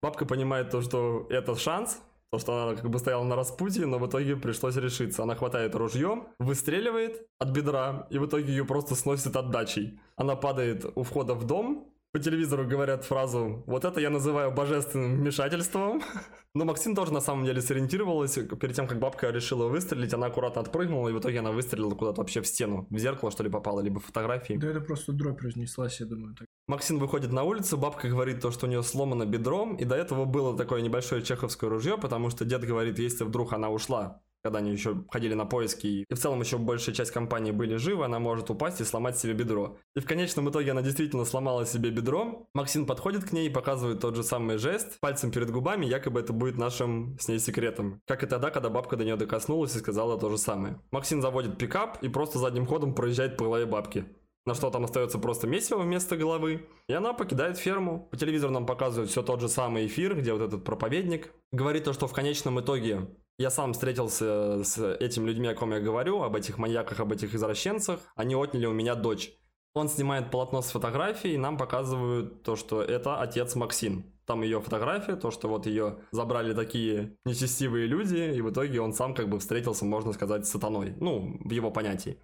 Бабка 0.00 0.26
понимает 0.26 0.70
то, 0.70 0.80
что 0.80 1.26
это 1.28 1.54
шанс, 1.54 2.00
то, 2.32 2.38
что 2.38 2.62
она 2.62 2.74
как 2.74 2.88
бы 2.88 2.98
стояла 2.98 3.24
на 3.24 3.36
распутье, 3.36 3.84
но 3.86 3.98
в 3.98 4.06
итоге 4.08 4.36
пришлось 4.36 4.76
решиться. 4.76 5.22
Она 5.22 5.34
хватает 5.34 5.74
ружье, 5.74 6.24
выстреливает 6.38 7.26
от 7.38 7.50
бедра, 7.50 8.06
и 8.10 8.18
в 8.18 8.26
итоге 8.26 8.52
ее 8.52 8.64
просто 8.64 8.94
сносит 8.94 9.36
отдачей. 9.36 10.00
Она 10.16 10.34
падает 10.34 10.86
у 10.94 11.02
входа 11.02 11.34
в 11.34 11.46
дом, 11.46 11.91
по 12.12 12.18
телевизору 12.18 12.66
говорят 12.66 13.04
фразу 13.04 13.64
«Вот 13.66 13.86
это 13.86 13.98
я 13.98 14.10
называю 14.10 14.52
божественным 14.52 15.16
вмешательством». 15.16 16.02
Но 16.54 16.66
Максим 16.66 16.94
тоже 16.94 17.10
на 17.14 17.22
самом 17.22 17.46
деле 17.46 17.62
сориентировалась. 17.62 18.34
Перед 18.34 18.76
тем, 18.76 18.86
как 18.86 18.98
бабка 18.98 19.30
решила 19.30 19.68
выстрелить, 19.68 20.12
она 20.12 20.26
аккуратно 20.26 20.60
отпрыгнула, 20.60 21.08
и 21.08 21.12
в 21.12 21.18
итоге 21.18 21.38
она 21.38 21.50
выстрелила 21.50 21.94
куда-то 21.94 22.20
вообще 22.20 22.42
в 22.42 22.46
стену. 22.46 22.86
В 22.90 22.98
зеркало, 22.98 23.30
что 23.30 23.42
ли, 23.42 23.48
попала, 23.48 23.80
либо 23.80 24.00
фотографии. 24.00 24.58
Да 24.58 24.68
это 24.68 24.82
просто 24.82 25.12
дробь 25.12 25.40
разнеслась, 25.40 25.98
я 26.00 26.06
думаю. 26.06 26.34
Так. 26.34 26.46
Максим 26.68 26.98
выходит 26.98 27.32
на 27.32 27.44
улицу, 27.44 27.78
бабка 27.78 28.08
говорит 28.08 28.40
то, 28.40 28.50
что 28.50 28.66
у 28.66 28.68
нее 28.68 28.82
сломано 28.82 29.24
бедром, 29.24 29.76
и 29.76 29.86
до 29.86 29.94
этого 29.94 30.26
было 30.26 30.54
такое 30.54 30.82
небольшое 30.82 31.22
чеховское 31.22 31.70
ружье, 31.70 31.96
потому 31.96 32.28
что 32.28 32.44
дед 32.44 32.62
говорит, 32.62 32.98
если 32.98 33.24
вдруг 33.24 33.54
она 33.54 33.70
ушла 33.70 34.21
когда 34.42 34.58
они 34.58 34.72
еще 34.72 35.04
ходили 35.10 35.34
на 35.34 35.44
поиски, 35.44 35.86
и 36.08 36.14
в 36.14 36.18
целом 36.18 36.40
еще 36.40 36.58
большая 36.58 36.94
часть 36.94 37.10
компании 37.10 37.52
были 37.52 37.76
живы, 37.76 38.04
она 38.04 38.18
может 38.18 38.50
упасть 38.50 38.80
и 38.80 38.84
сломать 38.84 39.18
себе 39.18 39.34
бедро. 39.34 39.78
И 39.94 40.00
в 40.00 40.06
конечном 40.06 40.50
итоге 40.50 40.72
она 40.72 40.82
действительно 40.82 41.24
сломала 41.24 41.64
себе 41.64 41.90
бедро. 41.90 42.46
Максим 42.54 42.86
подходит 42.86 43.24
к 43.24 43.32
ней 43.32 43.48
и 43.48 43.52
показывает 43.52 44.00
тот 44.00 44.16
же 44.16 44.22
самый 44.22 44.58
жест 44.58 44.98
пальцем 45.00 45.30
перед 45.30 45.50
губами, 45.50 45.86
якобы 45.86 46.20
это 46.20 46.32
будет 46.32 46.58
нашим 46.58 47.16
с 47.18 47.28
ней 47.28 47.38
секретом. 47.38 48.00
Как 48.06 48.22
и 48.22 48.26
тогда, 48.26 48.50
когда 48.50 48.68
бабка 48.68 48.96
до 48.96 49.04
нее 49.04 49.16
докоснулась 49.16 49.74
и 49.76 49.78
сказала 49.78 50.18
то 50.18 50.28
же 50.28 50.38
самое. 50.38 50.80
Максим 50.90 51.22
заводит 51.22 51.58
пикап 51.58 52.02
и 52.02 52.08
просто 52.08 52.38
задним 52.38 52.66
ходом 52.66 52.94
проезжает 52.94 53.36
по 53.36 53.44
голове 53.44 53.66
бабки 53.66 54.06
на 54.44 54.54
что 54.54 54.70
там 54.70 54.84
остается 54.84 55.18
просто 55.18 55.46
месиво 55.46 55.78
вместо 55.82 56.16
головы. 56.16 56.66
И 56.88 56.92
она 56.92 57.12
покидает 57.12 57.58
ферму. 57.58 58.08
По 58.10 58.16
телевизору 58.16 58.52
нам 58.52 58.66
показывают 58.66 59.10
все 59.10 59.22
тот 59.22 59.40
же 59.40 59.48
самый 59.48 59.86
эфир, 59.86 60.16
где 60.16 60.32
вот 60.32 60.42
этот 60.42 60.64
проповедник 60.64 61.32
говорит 61.52 61.84
то, 61.84 61.92
что 61.92 62.06
в 62.06 62.12
конечном 62.12 62.60
итоге 62.60 63.08
я 63.38 63.50
сам 63.50 63.72
встретился 63.72 64.62
с 64.64 64.94
этими 64.96 65.26
людьми, 65.26 65.48
о 65.48 65.54
ком 65.54 65.72
я 65.72 65.80
говорю, 65.80 66.22
об 66.22 66.36
этих 66.36 66.58
маньяках, 66.58 67.00
об 67.00 67.12
этих 67.12 67.34
извращенцах. 67.34 68.00
Они 68.14 68.36
отняли 68.36 68.66
у 68.66 68.72
меня 68.72 68.94
дочь. 68.94 69.32
Он 69.74 69.88
снимает 69.88 70.30
полотно 70.30 70.60
с 70.60 70.70
фотографией, 70.70 71.34
и 71.34 71.38
нам 71.38 71.56
показывают 71.56 72.42
то, 72.42 72.56
что 72.56 72.82
это 72.82 73.20
отец 73.20 73.54
Максим. 73.54 74.04
Там 74.26 74.42
ее 74.42 74.60
фотография, 74.60 75.16
то, 75.16 75.30
что 75.30 75.48
вот 75.48 75.66
ее 75.66 75.98
забрали 76.10 76.54
такие 76.54 77.16
нечестивые 77.24 77.86
люди, 77.86 78.34
и 78.36 78.40
в 78.42 78.50
итоге 78.50 78.80
он 78.80 78.92
сам 78.92 79.14
как 79.14 79.28
бы 79.28 79.38
встретился, 79.38 79.84
можно 79.84 80.12
сказать, 80.12 80.46
с 80.46 80.50
сатаной. 80.50 80.94
Ну, 81.00 81.38
в 81.40 81.50
его 81.50 81.70
понятии. 81.70 82.18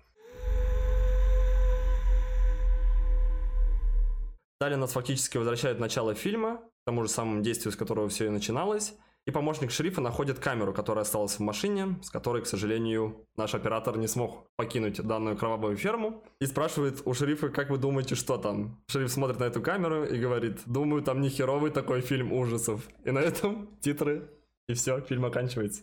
Далее 4.60 4.76
нас 4.76 4.92
фактически 4.92 5.38
возвращают 5.38 5.78
в 5.78 5.80
начало 5.80 6.14
фильма, 6.14 6.58
к 6.58 6.84
тому 6.84 7.02
же 7.02 7.08
самому 7.08 7.42
действию, 7.42 7.72
с 7.72 7.76
которого 7.76 8.08
все 8.08 8.26
и 8.26 8.28
начиналось. 8.28 8.94
И 9.28 9.30
помощник 9.30 9.70
шерифа 9.70 10.00
находит 10.00 10.38
камеру, 10.38 10.72
которая 10.72 11.02
осталась 11.02 11.34
в 11.34 11.40
машине, 11.40 11.98
с 12.02 12.08
которой, 12.08 12.40
к 12.40 12.46
сожалению, 12.46 13.26
наш 13.36 13.54
оператор 13.54 13.98
не 13.98 14.06
смог 14.06 14.46
покинуть 14.56 15.02
данную 15.02 15.36
кровавую 15.36 15.76
ферму. 15.76 16.24
И 16.40 16.46
спрашивает 16.46 17.02
у 17.04 17.12
шерифа, 17.12 17.50
как 17.50 17.68
вы 17.68 17.76
думаете, 17.76 18.14
что 18.14 18.38
там? 18.38 18.82
Шериф 18.88 19.10
смотрит 19.10 19.38
на 19.38 19.44
эту 19.44 19.60
камеру 19.60 20.04
и 20.04 20.18
говорит, 20.18 20.60
думаю, 20.64 21.02
там 21.02 21.20
не 21.20 21.28
херовый 21.28 21.70
такой 21.70 22.00
фильм 22.00 22.32
ужасов. 22.32 22.88
И 23.04 23.10
на 23.10 23.18
этом 23.18 23.68
титры, 23.82 24.30
и 24.66 24.72
все, 24.72 25.02
фильм 25.02 25.26
оканчивается. 25.26 25.82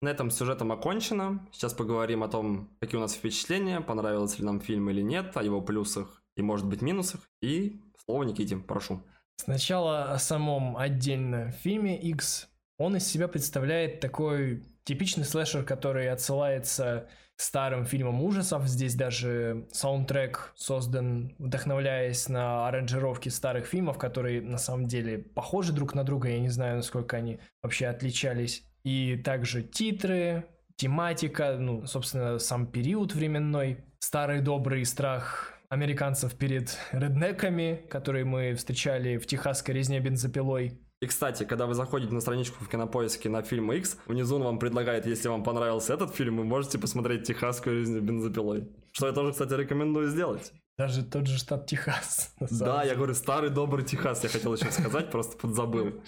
На 0.00 0.10
этом 0.10 0.30
сюжетом 0.30 0.70
окончено. 0.70 1.44
Сейчас 1.50 1.74
поговорим 1.74 2.22
о 2.22 2.28
том, 2.28 2.70
какие 2.80 2.98
у 2.98 3.02
нас 3.02 3.14
впечатления, 3.14 3.80
понравился 3.80 4.38
ли 4.38 4.44
нам 4.44 4.60
фильм 4.60 4.88
или 4.90 5.02
нет, 5.02 5.36
о 5.36 5.42
его 5.42 5.60
плюсах 5.60 6.22
и, 6.36 6.42
может 6.42 6.66
быть, 6.66 6.82
минусах. 6.82 7.28
И 7.40 7.80
слово 8.04 8.24
Никите, 8.24 8.56
прошу. 8.56 9.02
Сначала 9.36 10.12
о 10.12 10.18
самом 10.18 10.76
отдельно 10.76 11.50
фильме 11.50 12.00
X. 12.00 12.48
Он 12.78 12.96
из 12.96 13.06
себя 13.06 13.28
представляет 13.28 14.00
такой 14.00 14.64
типичный 14.84 15.24
слэшер, 15.24 15.64
который 15.64 16.10
отсылается 16.10 17.08
старым 17.36 17.84
фильмам 17.84 18.22
ужасов. 18.22 18.66
Здесь 18.66 18.94
даже 18.94 19.66
саундтрек 19.72 20.52
создан, 20.56 21.34
вдохновляясь 21.38 22.28
на 22.28 22.66
аранжировки 22.68 23.28
старых 23.28 23.66
фильмов, 23.66 23.98
которые 23.98 24.40
на 24.40 24.58
самом 24.58 24.86
деле 24.86 25.18
похожи 25.18 25.72
друг 25.72 25.94
на 25.94 26.04
друга. 26.04 26.28
Я 26.28 26.40
не 26.40 26.48
знаю, 26.48 26.76
насколько 26.76 27.16
они 27.16 27.38
вообще 27.62 27.86
отличались. 27.86 28.64
И 28.84 29.16
также 29.16 29.62
титры, 29.62 30.46
тематика, 30.76 31.56
ну, 31.58 31.86
собственно, 31.86 32.38
сам 32.38 32.66
период 32.66 33.14
временной, 33.14 33.84
старый 33.98 34.40
добрый 34.40 34.84
страх 34.84 35.55
американцев 35.68 36.34
перед 36.34 36.76
реднеками, 36.92 37.86
которые 37.90 38.24
мы 38.24 38.54
встречали 38.54 39.16
в 39.16 39.26
техасской 39.26 39.74
резне 39.74 40.00
бензопилой. 40.00 40.80
И, 41.02 41.06
кстати, 41.06 41.44
когда 41.44 41.66
вы 41.66 41.74
заходите 41.74 42.14
на 42.14 42.20
страничку 42.20 42.64
в 42.64 42.68
Кинопоиске 42.68 43.28
на 43.28 43.42
фильм 43.42 43.70
X, 43.70 43.98
внизу 44.06 44.36
он 44.36 44.44
вам 44.44 44.58
предлагает, 44.58 45.06
если 45.06 45.28
вам 45.28 45.42
понравился 45.42 45.92
этот 45.92 46.14
фильм, 46.14 46.38
вы 46.38 46.44
можете 46.44 46.78
посмотреть 46.78 47.24
«Техасскую 47.24 47.80
резню 47.80 48.00
бензопилой». 48.00 48.68
Что 48.92 49.08
я 49.08 49.12
тоже, 49.12 49.32
кстати, 49.32 49.52
рекомендую 49.52 50.08
сделать. 50.08 50.52
Даже 50.78 51.04
тот 51.04 51.26
же 51.26 51.38
штат 51.38 51.66
Техас. 51.66 52.34
Да, 52.50 52.82
я 52.82 52.94
говорю, 52.94 53.14
старый 53.14 53.50
добрый 53.50 53.84
Техас, 53.84 54.22
я 54.24 54.30
хотел 54.30 54.54
еще 54.54 54.70
сказать, 54.70 55.10
просто 55.10 55.36
подзабыл. 55.36 56.00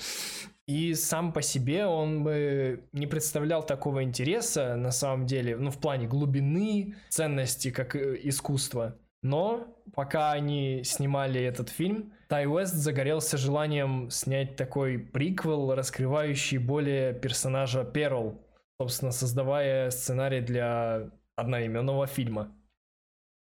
И 0.66 0.94
сам 0.94 1.32
по 1.32 1.40
себе 1.40 1.86
он 1.86 2.24
бы 2.24 2.88
не 2.92 3.06
представлял 3.06 3.64
такого 3.64 4.02
интереса, 4.02 4.76
на 4.76 4.90
самом 4.90 5.26
деле, 5.26 5.56
ну, 5.56 5.70
в 5.70 5.78
плане 5.78 6.06
глубины, 6.06 6.94
ценности 7.08 7.70
как 7.70 7.96
э, 7.96 8.18
искусства. 8.22 8.98
Но 9.22 9.76
пока 9.94 10.32
они 10.32 10.82
снимали 10.84 11.42
этот 11.42 11.70
фильм, 11.70 12.12
Тай 12.28 12.46
Уэст 12.46 12.74
загорелся 12.74 13.36
желанием 13.36 14.10
снять 14.10 14.56
такой 14.56 14.98
приквел, 14.98 15.74
раскрывающий 15.74 16.58
более 16.58 17.14
персонажа 17.14 17.84
Перл, 17.84 18.40
собственно, 18.80 19.12
создавая 19.12 19.90
сценарий 19.90 20.40
для 20.40 21.10
одноименного 21.36 22.06
фильма. 22.06 22.54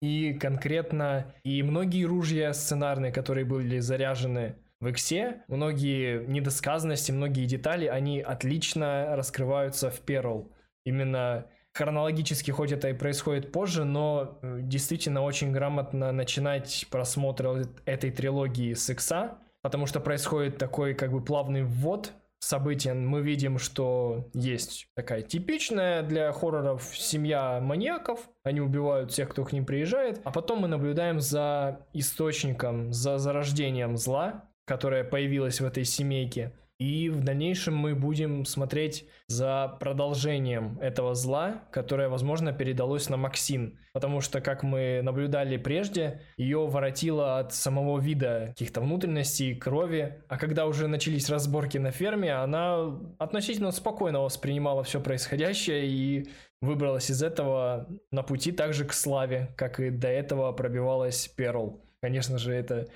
И 0.03 0.35
конкретно 0.35 1.35
и 1.45 1.63
многие 1.63 2.05
ружья 2.05 2.53
сценарные, 2.53 3.13
которые 3.13 3.47
были 3.47 3.79
заряжены 3.79 4.57
в 4.81 4.89
Иксе 4.89 5.45
многие 5.49 6.27
недосказанности, 6.27 7.11
многие 7.11 7.47
детали, 7.47 7.87
они 7.87 8.21
отлично 8.21 9.17
раскрываются 9.17 9.91
в 9.91 10.01
Перл. 10.01 10.53
Именно 10.85 11.47
хронологически, 11.75 12.51
хоть 12.53 12.73
это 12.73 12.89
и 12.89 12.93
происходит 12.93 13.53
позже, 13.53 13.85
но 13.85 14.39
э, 14.43 14.61
действительно 14.63 15.23
очень 15.23 15.53
грамотно 15.53 16.13
начинать 16.13 16.87
просмотр 16.91 17.67
этой 17.85 18.11
трилогии 18.11 18.75
с 18.75 18.89
Икса, 18.89 19.39
потому 19.61 19.87
что 19.87 20.01
происходит 20.01 20.57
такой 20.57 20.95
как 20.95 21.13
бы 21.13 21.23
плавный 21.23 21.65
ввод 21.65 22.13
события. 22.39 22.95
Мы 22.95 23.23
видим, 23.23 23.59
что 23.59 24.31
есть 24.35 24.87
такая 24.95 25.23
типичная 25.23 26.03
для 26.03 26.31
хорроров 26.33 26.85
семья 26.97 27.59
маньяков, 27.61 28.21
они 28.45 28.61
убивают 28.61 29.11
всех, 29.11 29.31
кто 29.31 29.45
к 29.45 29.53
ним 29.53 29.67
приезжает, 29.67 30.21
а 30.25 30.31
потом 30.31 30.61
мы 30.61 30.69
наблюдаем 30.69 31.19
за 31.19 31.81
источником, 31.93 32.93
за 32.93 33.19
зарождением 33.19 33.97
зла, 33.97 34.45
которая 34.67 35.03
появилась 35.03 35.61
в 35.61 35.65
этой 35.65 35.85
семейке. 35.85 36.53
И 36.79 37.09
в 37.09 37.23
дальнейшем 37.23 37.77
мы 37.77 37.95
будем 37.95 38.45
смотреть 38.45 39.09
за 39.29 39.77
продолжением 39.79 40.79
этого 40.81 41.15
зла, 41.15 41.63
которое, 41.71 42.09
возможно, 42.09 42.53
передалось 42.53 43.09
на 43.09 43.17
Максин. 43.17 43.79
Потому 43.93 44.21
что, 44.21 44.41
как 44.41 44.65
мы 44.65 45.01
наблюдали 45.03 45.57
прежде, 45.57 46.23
ее 46.37 46.67
воротило 46.67 47.39
от 47.39 47.55
самого 47.55 48.01
вида 48.01 48.47
каких-то 48.49 48.81
внутренностей, 48.81 49.55
крови. 49.55 50.23
А 50.29 50.37
когда 50.37 50.67
уже 50.67 50.89
начались 50.89 51.31
разборки 51.31 51.79
на 51.79 51.93
ферме, 51.93 52.35
она 52.35 53.01
относительно 53.19 53.71
спокойно 53.71 54.21
воспринимала 54.21 54.83
все 54.83 55.01
происходящее 55.01 55.87
и 55.87 56.29
выбралась 56.61 57.09
из 57.11 57.23
этого 57.23 57.89
на 58.11 58.25
пути 58.25 58.51
также 58.51 58.85
к 58.85 58.93
славе, 58.93 59.55
как 59.57 59.79
и 59.79 59.91
до 59.91 60.09
этого 60.09 60.51
пробивалась 60.53 61.29
Перл. 61.29 61.85
Конечно 62.03 62.37
же, 62.37 62.53
это 62.53 62.89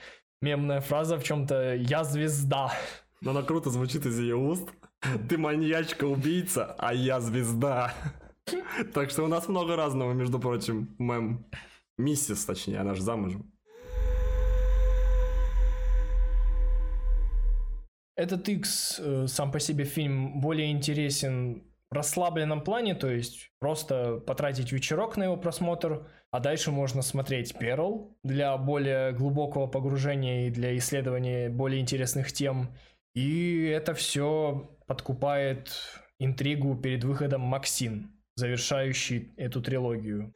мемная 0.43 0.81
фраза 0.81 1.17
в 1.17 1.23
чем-то 1.23 1.75
«Я 1.75 2.03
звезда». 2.03 2.73
Но 3.21 3.33
она 3.33 3.43
круто 3.43 3.71
звучит 3.71 4.07
из 4.07 4.19
ее 4.19 4.37
уст. 4.37 4.69
Ты 5.29 5.39
маньячка-убийца, 5.39 6.75
а 6.79 6.95
я 6.95 7.21
звезда. 7.21 7.93
Так 8.95 9.11
что 9.11 9.25
у 9.25 9.29
нас 9.29 9.49
много 9.49 9.77
разного, 9.77 10.13
между 10.13 10.39
прочим, 10.39 10.95
мем. 10.99 11.47
Миссис, 11.99 12.45
точнее, 12.45 12.79
она 12.79 12.95
же 12.95 13.03
замужем. 13.03 13.53
Этот 18.17 18.49
X 18.49 19.01
э, 19.01 19.27
сам 19.29 19.53
по 19.53 19.61
себе 19.61 19.85
фильм 19.85 20.41
более 20.41 20.71
интересен 20.71 21.65
в 21.91 21.95
расслабленном 21.95 22.63
плане, 22.63 22.95
то 22.95 23.09
есть 23.09 23.51
просто 23.59 24.19
потратить 24.19 24.73
вечерок 24.73 25.17
на 25.17 25.25
его 25.25 25.37
просмотр, 25.37 26.07
а 26.31 26.41
дальше 26.41 26.71
можно 26.71 27.03
смотреть 27.03 27.57
Перл 27.59 28.17
для 28.23 28.57
более 28.57 29.13
глубокого 29.13 29.67
погружения 29.67 30.49
и 30.49 30.51
для 30.51 30.77
исследования 30.77 31.49
более 31.49 31.81
интересных 31.81 32.33
тем. 32.33 32.75
И 33.19 33.65
это 33.65 33.95
все 33.95 34.71
подкупает 34.87 35.73
интригу 36.21 36.77
перед 36.77 37.03
выходом 37.03 37.41
Максин, 37.41 38.13
завершающий 38.37 39.35
эту 39.37 39.61
трилогию. 39.61 40.33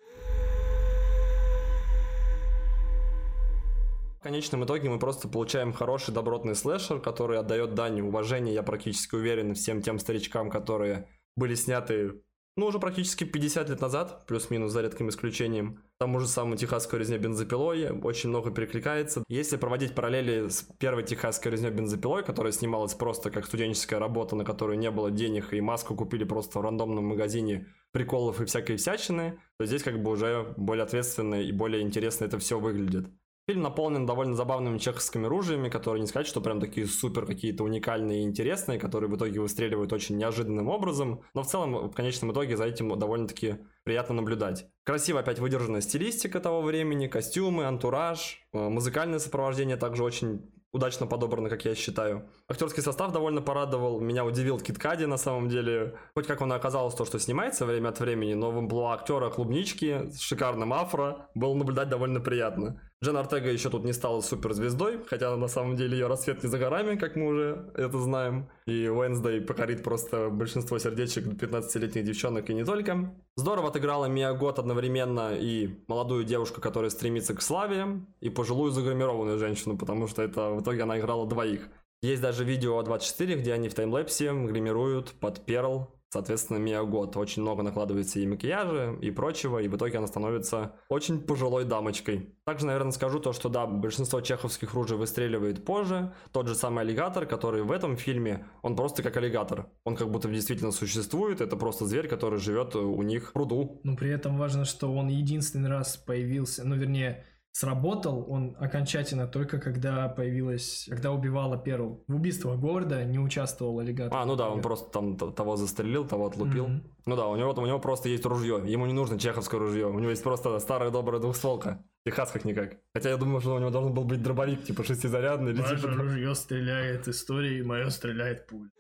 В 4.19 4.23
конечном 4.25 4.65
итоге 4.65 4.91
мы 4.91 4.99
просто 4.99 5.29
получаем 5.29 5.73
хороший 5.73 6.13
добротный 6.13 6.57
слэшер, 6.57 6.99
который 6.99 7.39
отдает 7.39 7.75
дань 7.75 8.01
уважения, 8.01 8.53
я 8.53 8.65
практически 8.65 9.15
уверен, 9.15 9.55
всем 9.55 9.81
тем 9.81 10.01
старичкам, 10.01 10.51
которые 10.51 11.07
были 11.37 11.55
сняты, 11.55 12.21
ну, 12.57 12.67
уже 12.67 12.81
практически 12.81 13.23
50 13.23 13.69
лет 13.71 13.81
назад, 13.81 14.27
плюс-минус, 14.27 14.73
за 14.73 14.83
редким 14.83 15.09
исключением. 15.09 15.85
Тому 16.03 16.19
же 16.19 16.27
самому 16.27 16.57
техасскую 16.57 16.99
резню 16.99 17.21
бензопилой 17.21 17.91
очень 17.91 18.31
много 18.31 18.51
перекликается. 18.51 19.23
Если 19.29 19.57
проводить 19.57 19.95
параллели 19.95 20.49
с 20.49 20.63
первой 20.81 21.05
техасской 21.05 21.53
резней 21.53 21.71
бензопилой, 21.71 22.25
которая 22.25 22.53
снималась 22.53 22.95
просто 22.95 23.31
как 23.31 23.47
студенческая 23.47 24.01
работа, 24.01 24.35
на 24.35 24.45
которую 24.45 24.81
не 24.81 24.91
было 24.91 25.13
денег, 25.13 25.55
и 25.55 25.61
маску 25.61 25.95
купили 25.95 26.25
просто 26.25 26.59
в 26.59 26.63
рандомном 26.63 27.05
магазине 27.05 27.69
приколов 27.93 28.41
и 28.41 28.47
всякой 28.47 28.79
всячины, 28.79 29.39
то 29.61 29.65
здесь 29.65 29.85
как 29.85 30.03
бы 30.03 30.11
уже 30.11 30.53
более 30.57 30.83
ответственно 30.83 31.37
и 31.37 31.53
более 31.53 31.83
интересно 31.83 32.25
это 32.25 32.41
все 32.41 32.59
выглядит. 32.59 33.07
Фильм 33.49 33.63
наполнен 33.63 34.07
довольно 34.07 34.37
забавными 34.37 34.79
чеховскими 34.79 35.27
ружьями, 35.27 35.69
которые 35.69 36.01
не 36.01 36.07
сказать, 36.07 36.29
что 36.29 36.41
прям 36.41 36.61
такие 36.61 36.87
супер 36.87 37.27
какие-то 37.27 37.65
уникальные 37.65 38.21
и 38.21 38.25
интересные, 38.25 38.79
которые 38.79 39.11
в 39.11 39.17
итоге 39.17 39.41
выстреливают 39.41 39.93
очень 39.93 40.17
неожиданным 40.17 40.69
образом, 40.69 41.23
но 41.35 41.43
в 41.43 41.49
целом, 41.49 41.91
в 41.91 41.93
конечном 41.93 42.31
итоге, 42.31 42.57
за 42.57 42.67
этим 42.67 42.97
довольно-таки 42.97 43.57
приятно 43.83 44.15
наблюдать. 44.15 44.67
Красиво 44.85 45.21
опять 45.21 45.41
выдержана 45.41 45.81
стилистика 45.81 46.39
того 46.39 46.63
времени, 46.63 47.09
костюмы, 47.09 47.65
антураж, 47.65 48.47
э, 48.53 48.59
музыкальное 48.59 49.19
сопровождение 49.19 49.77
также 49.77 50.05
очень 50.05 50.49
удачно 50.73 51.07
подобрано, 51.07 51.51
как 51.51 51.65
я 51.65 51.75
считаю. 51.75 52.31
Актерский 52.49 52.83
состав 52.83 53.13
довольно 53.13 53.43
порадовал. 53.43 54.01
Меня 54.01 54.25
удивил 54.25 54.59
Кит 54.59 54.79
Кади, 54.79 55.07
на 55.07 55.19
самом 55.19 55.49
деле. 55.49 55.99
Хоть 56.15 56.27
как 56.27 56.41
он 56.41 56.53
оказалось 56.53 56.95
то, 56.95 57.05
что 57.05 57.19
снимается 57.19 57.67
время 57.67 57.89
от 57.89 58.01
времени, 58.01 58.35
но 58.35 58.51
в 58.51 58.59
амплуа 58.59 58.95
актера 58.95 59.31
клубнички 59.31 60.11
с 60.11 60.21
шикарным 60.21 60.73
афро 60.73 61.29
было 61.35 61.55
наблюдать 61.55 61.89
довольно 61.89 62.21
приятно. 62.21 62.81
Джен 63.03 63.17
Артега 63.17 63.51
еще 63.51 63.69
тут 63.69 63.85
не 63.85 63.93
стала 63.93 64.21
суперзвездой, 64.21 65.01
хотя 65.09 65.35
на 65.37 65.49
самом 65.49 65.75
деле 65.75 65.99
ее 65.99 66.07
рассвет 66.07 66.45
не 66.45 66.49
за 66.49 66.57
горами, 66.57 66.97
как 66.97 67.17
мы 67.17 67.27
уже 67.27 67.73
это 67.75 67.99
знаем. 67.99 68.49
И 68.67 68.87
Уэнсдей 68.87 69.41
покорит 69.41 69.83
просто 69.83 70.31
большинство 70.31 70.79
сердечек 70.79 71.25
15-летних 71.27 72.05
девчонок 72.05 72.49
и 72.49 72.55
не 72.55 72.65
только. 72.65 73.13
Здорово 73.35 73.69
отыграла 73.69 74.07
Мия 74.07 74.33
Гот 74.35 74.61
одновременно 74.61 75.35
и 75.35 75.83
молодую 75.89 76.23
девушку, 76.23 76.61
которая 76.61 76.91
стремится 76.91 77.35
к 77.35 77.43
славе, 77.43 78.03
и 78.21 78.31
пожилую 78.31 78.71
загримированную 78.71 79.39
женщину, 79.39 79.77
потому 79.77 80.07
что 80.07 80.23
это 80.23 80.51
в 80.51 80.63
итоге 80.63 80.85
она 80.85 81.01
играла 81.01 81.27
двоих. 81.27 81.69
Есть 82.03 82.23
даже 82.23 82.45
видео 82.45 82.81
24, 82.83 83.35
где 83.35 83.53
они 83.53 83.69
в 83.69 83.75
таймлэпсе 83.75 84.33
гримируют 84.33 85.13
под 85.19 85.45
Перл 85.45 85.89
Соответственно, 86.13 86.59
Мия 86.59 86.83
год 86.83 87.17
очень 87.17 87.41
много 87.41 87.63
накладывается 87.63 88.21
и 88.21 88.27
макияжа, 88.27 88.95
и 89.01 89.11
прочего, 89.11 89.61
и 89.61 89.69
в 89.69 89.77
итоге 89.77 89.97
она 89.97 90.07
становится 90.07 90.75
очень 90.91 91.23
пожилой 91.23 91.65
дамочкой. 91.65 92.37
Также, 92.45 92.67
наверное, 92.67 92.93
скажу 92.93 93.19
то, 93.19 93.33
что 93.33 93.49
да, 93.49 93.65
большинство 93.65 94.21
чеховских 94.21 94.75
ружей 94.75 94.99
выстреливает 94.99 95.65
позже. 95.65 96.13
Тот 96.31 96.49
же 96.49 96.55
самый 96.55 96.83
аллигатор, 96.85 97.25
который 97.25 97.63
в 97.63 97.73
этом 97.73 97.97
фильме, 97.97 98.45
он 98.61 98.77
просто 98.77 99.03
как 99.03 99.17
аллигатор. 99.17 99.71
Он 99.85 99.97
как 99.97 100.11
будто 100.11 100.29
действительно 100.29 100.71
существует, 100.71 101.41
это 101.41 101.57
просто 101.57 101.87
зверь, 101.87 102.09
который 102.09 102.39
живет 102.39 102.77
у 102.77 103.01
них 103.01 103.31
в 103.31 103.33
пруду. 103.33 103.81
Но 103.83 103.97
при 103.97 104.11
этом 104.11 104.37
важно, 104.37 104.67
что 104.67 104.93
он 104.93 105.09
единственный 105.09 105.71
раз 105.71 105.97
появился, 105.97 106.63
ну, 106.63 106.77
вернее, 106.77 107.25
сработал 107.53 108.25
он 108.29 108.57
окончательно 108.59 109.27
только 109.27 109.59
когда 109.59 110.09
появилась, 110.09 110.87
когда 110.89 111.13
убивала 111.13 111.57
Перл. 111.59 112.03
В 112.09 112.17
убийствах 112.17 112.59
города 112.59 113.05
не 113.05 113.19
участвовал 113.19 113.79
аллигатор. 113.79 114.17
А, 114.17 114.25
ну 114.25 114.37
да, 114.37 114.49
он 114.49 114.63
просто 114.63 114.91
там 114.91 115.17
того 115.17 115.57
застрелил, 115.57 116.07
того 116.07 116.27
отлупил. 116.27 116.67
Mm-hmm. 116.67 116.91
Ну 117.07 117.17
да, 117.17 117.27
у 117.29 117.37
него, 117.37 117.53
у 117.53 117.67
него 117.67 117.79
просто 117.79 118.09
есть 118.09 118.25
ружье. 118.25 118.63
Ему 118.65 118.87
не 118.87 118.95
нужно 118.95 119.19
чеховское 119.19 119.61
ружье. 119.61 119.87
У 119.87 119.99
него 119.99 120.11
есть 120.11 120.23
просто 120.23 120.59
старая 120.59 120.91
добрая 120.91 121.21
двухстволка. 121.21 121.85
Техас 122.05 122.31
как 122.33 122.45
никак. 122.45 122.79
Хотя 122.95 123.11
я 123.11 123.17
думаю, 123.17 123.41
что 123.41 123.55
у 123.55 123.59
него 123.59 123.71
должен 123.71 123.93
был 123.93 124.05
быть 124.05 124.23
дробовик, 124.23 124.65
типа 124.65 124.83
шестизарядный. 124.83 125.53
Ваше 125.55 125.77
типа... 125.77 125.89
ружье 125.93 126.35
стреляет 126.35 127.07
историей, 127.07 127.63
мое 127.63 127.91
стреляет 127.91 128.47
пуль. 128.47 128.71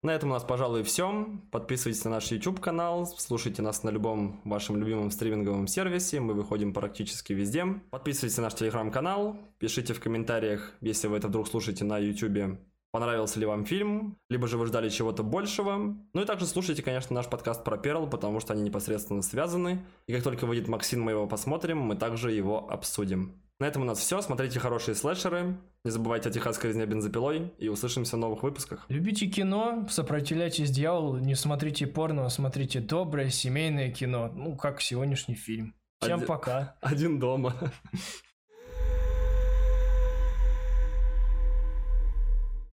На 0.00 0.12
этом 0.12 0.30
у 0.30 0.34
нас, 0.34 0.44
пожалуй, 0.44 0.84
все. 0.84 1.26
Подписывайтесь 1.50 2.04
на 2.04 2.12
наш 2.12 2.30
YouTube 2.30 2.60
канал, 2.60 3.04
слушайте 3.04 3.62
нас 3.62 3.82
на 3.82 3.90
любом 3.90 4.40
вашем 4.44 4.76
любимом 4.76 5.10
стриминговом 5.10 5.66
сервисе, 5.66 6.20
мы 6.20 6.34
выходим 6.34 6.72
практически 6.72 7.32
везде. 7.32 7.66
Подписывайтесь 7.90 8.36
на 8.36 8.44
наш 8.44 8.54
телеграм-канал, 8.54 9.36
пишите 9.58 9.94
в 9.94 10.00
комментариях, 10.00 10.72
если 10.80 11.08
вы 11.08 11.16
это 11.16 11.26
вдруг 11.26 11.48
слушаете 11.48 11.84
на 11.84 11.98
YouTube, 11.98 12.60
понравился 12.92 13.40
ли 13.40 13.46
вам 13.46 13.64
фильм, 13.64 14.16
либо 14.30 14.46
же 14.46 14.56
вы 14.56 14.66
ждали 14.66 14.88
чего-то 14.88 15.24
большего. 15.24 15.96
Ну 16.12 16.22
и 16.22 16.24
также 16.24 16.46
слушайте, 16.46 16.84
конечно, 16.84 17.12
наш 17.12 17.26
подкаст 17.26 17.64
про 17.64 17.76
Перл, 17.76 18.08
потому 18.08 18.38
что 18.38 18.52
они 18.52 18.62
непосредственно 18.62 19.22
связаны. 19.22 19.84
И 20.06 20.12
как 20.12 20.22
только 20.22 20.46
выйдет 20.46 20.68
Максим, 20.68 21.02
мы 21.02 21.10
его 21.10 21.26
посмотрим, 21.26 21.78
мы 21.78 21.96
также 21.96 22.30
его 22.30 22.70
обсудим. 22.70 23.42
На 23.60 23.64
этом 23.66 23.82
у 23.82 23.84
нас 23.84 23.98
все. 23.98 24.20
Смотрите 24.20 24.60
хорошие 24.60 24.94
слэшеры. 24.94 25.56
Не 25.82 25.90
забывайте 25.90 26.28
о 26.28 26.32
техасской 26.32 26.68
резне 26.68 26.86
бензопилой. 26.86 27.52
И 27.58 27.68
услышимся 27.68 28.16
в 28.16 28.20
новых 28.20 28.44
выпусках. 28.44 28.86
Любите 28.88 29.26
кино, 29.26 29.84
сопротивляйтесь 29.90 30.70
дьяволу, 30.70 31.18
не 31.18 31.34
смотрите 31.34 31.88
порно, 31.88 32.24
а 32.24 32.30
смотрите 32.30 32.78
доброе 32.78 33.30
семейное 33.30 33.90
кино. 33.90 34.30
Ну, 34.32 34.56
как 34.56 34.80
сегодняшний 34.80 35.34
фильм. 35.34 35.74
Всем 36.00 36.18
Один... 36.18 36.26
пока. 36.28 36.76
Один 36.82 37.18
дома. 37.18 37.56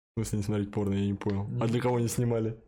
В 0.09 0.15
смысле 0.17 0.39
не 0.39 0.43
смотреть 0.43 0.73
порно, 0.73 0.95
я 0.95 1.07
не 1.07 1.15
понял. 1.15 1.49
А 1.61 1.69
для 1.69 1.81
кого 1.81 2.01
не 2.01 2.09
снимали? 2.09 2.59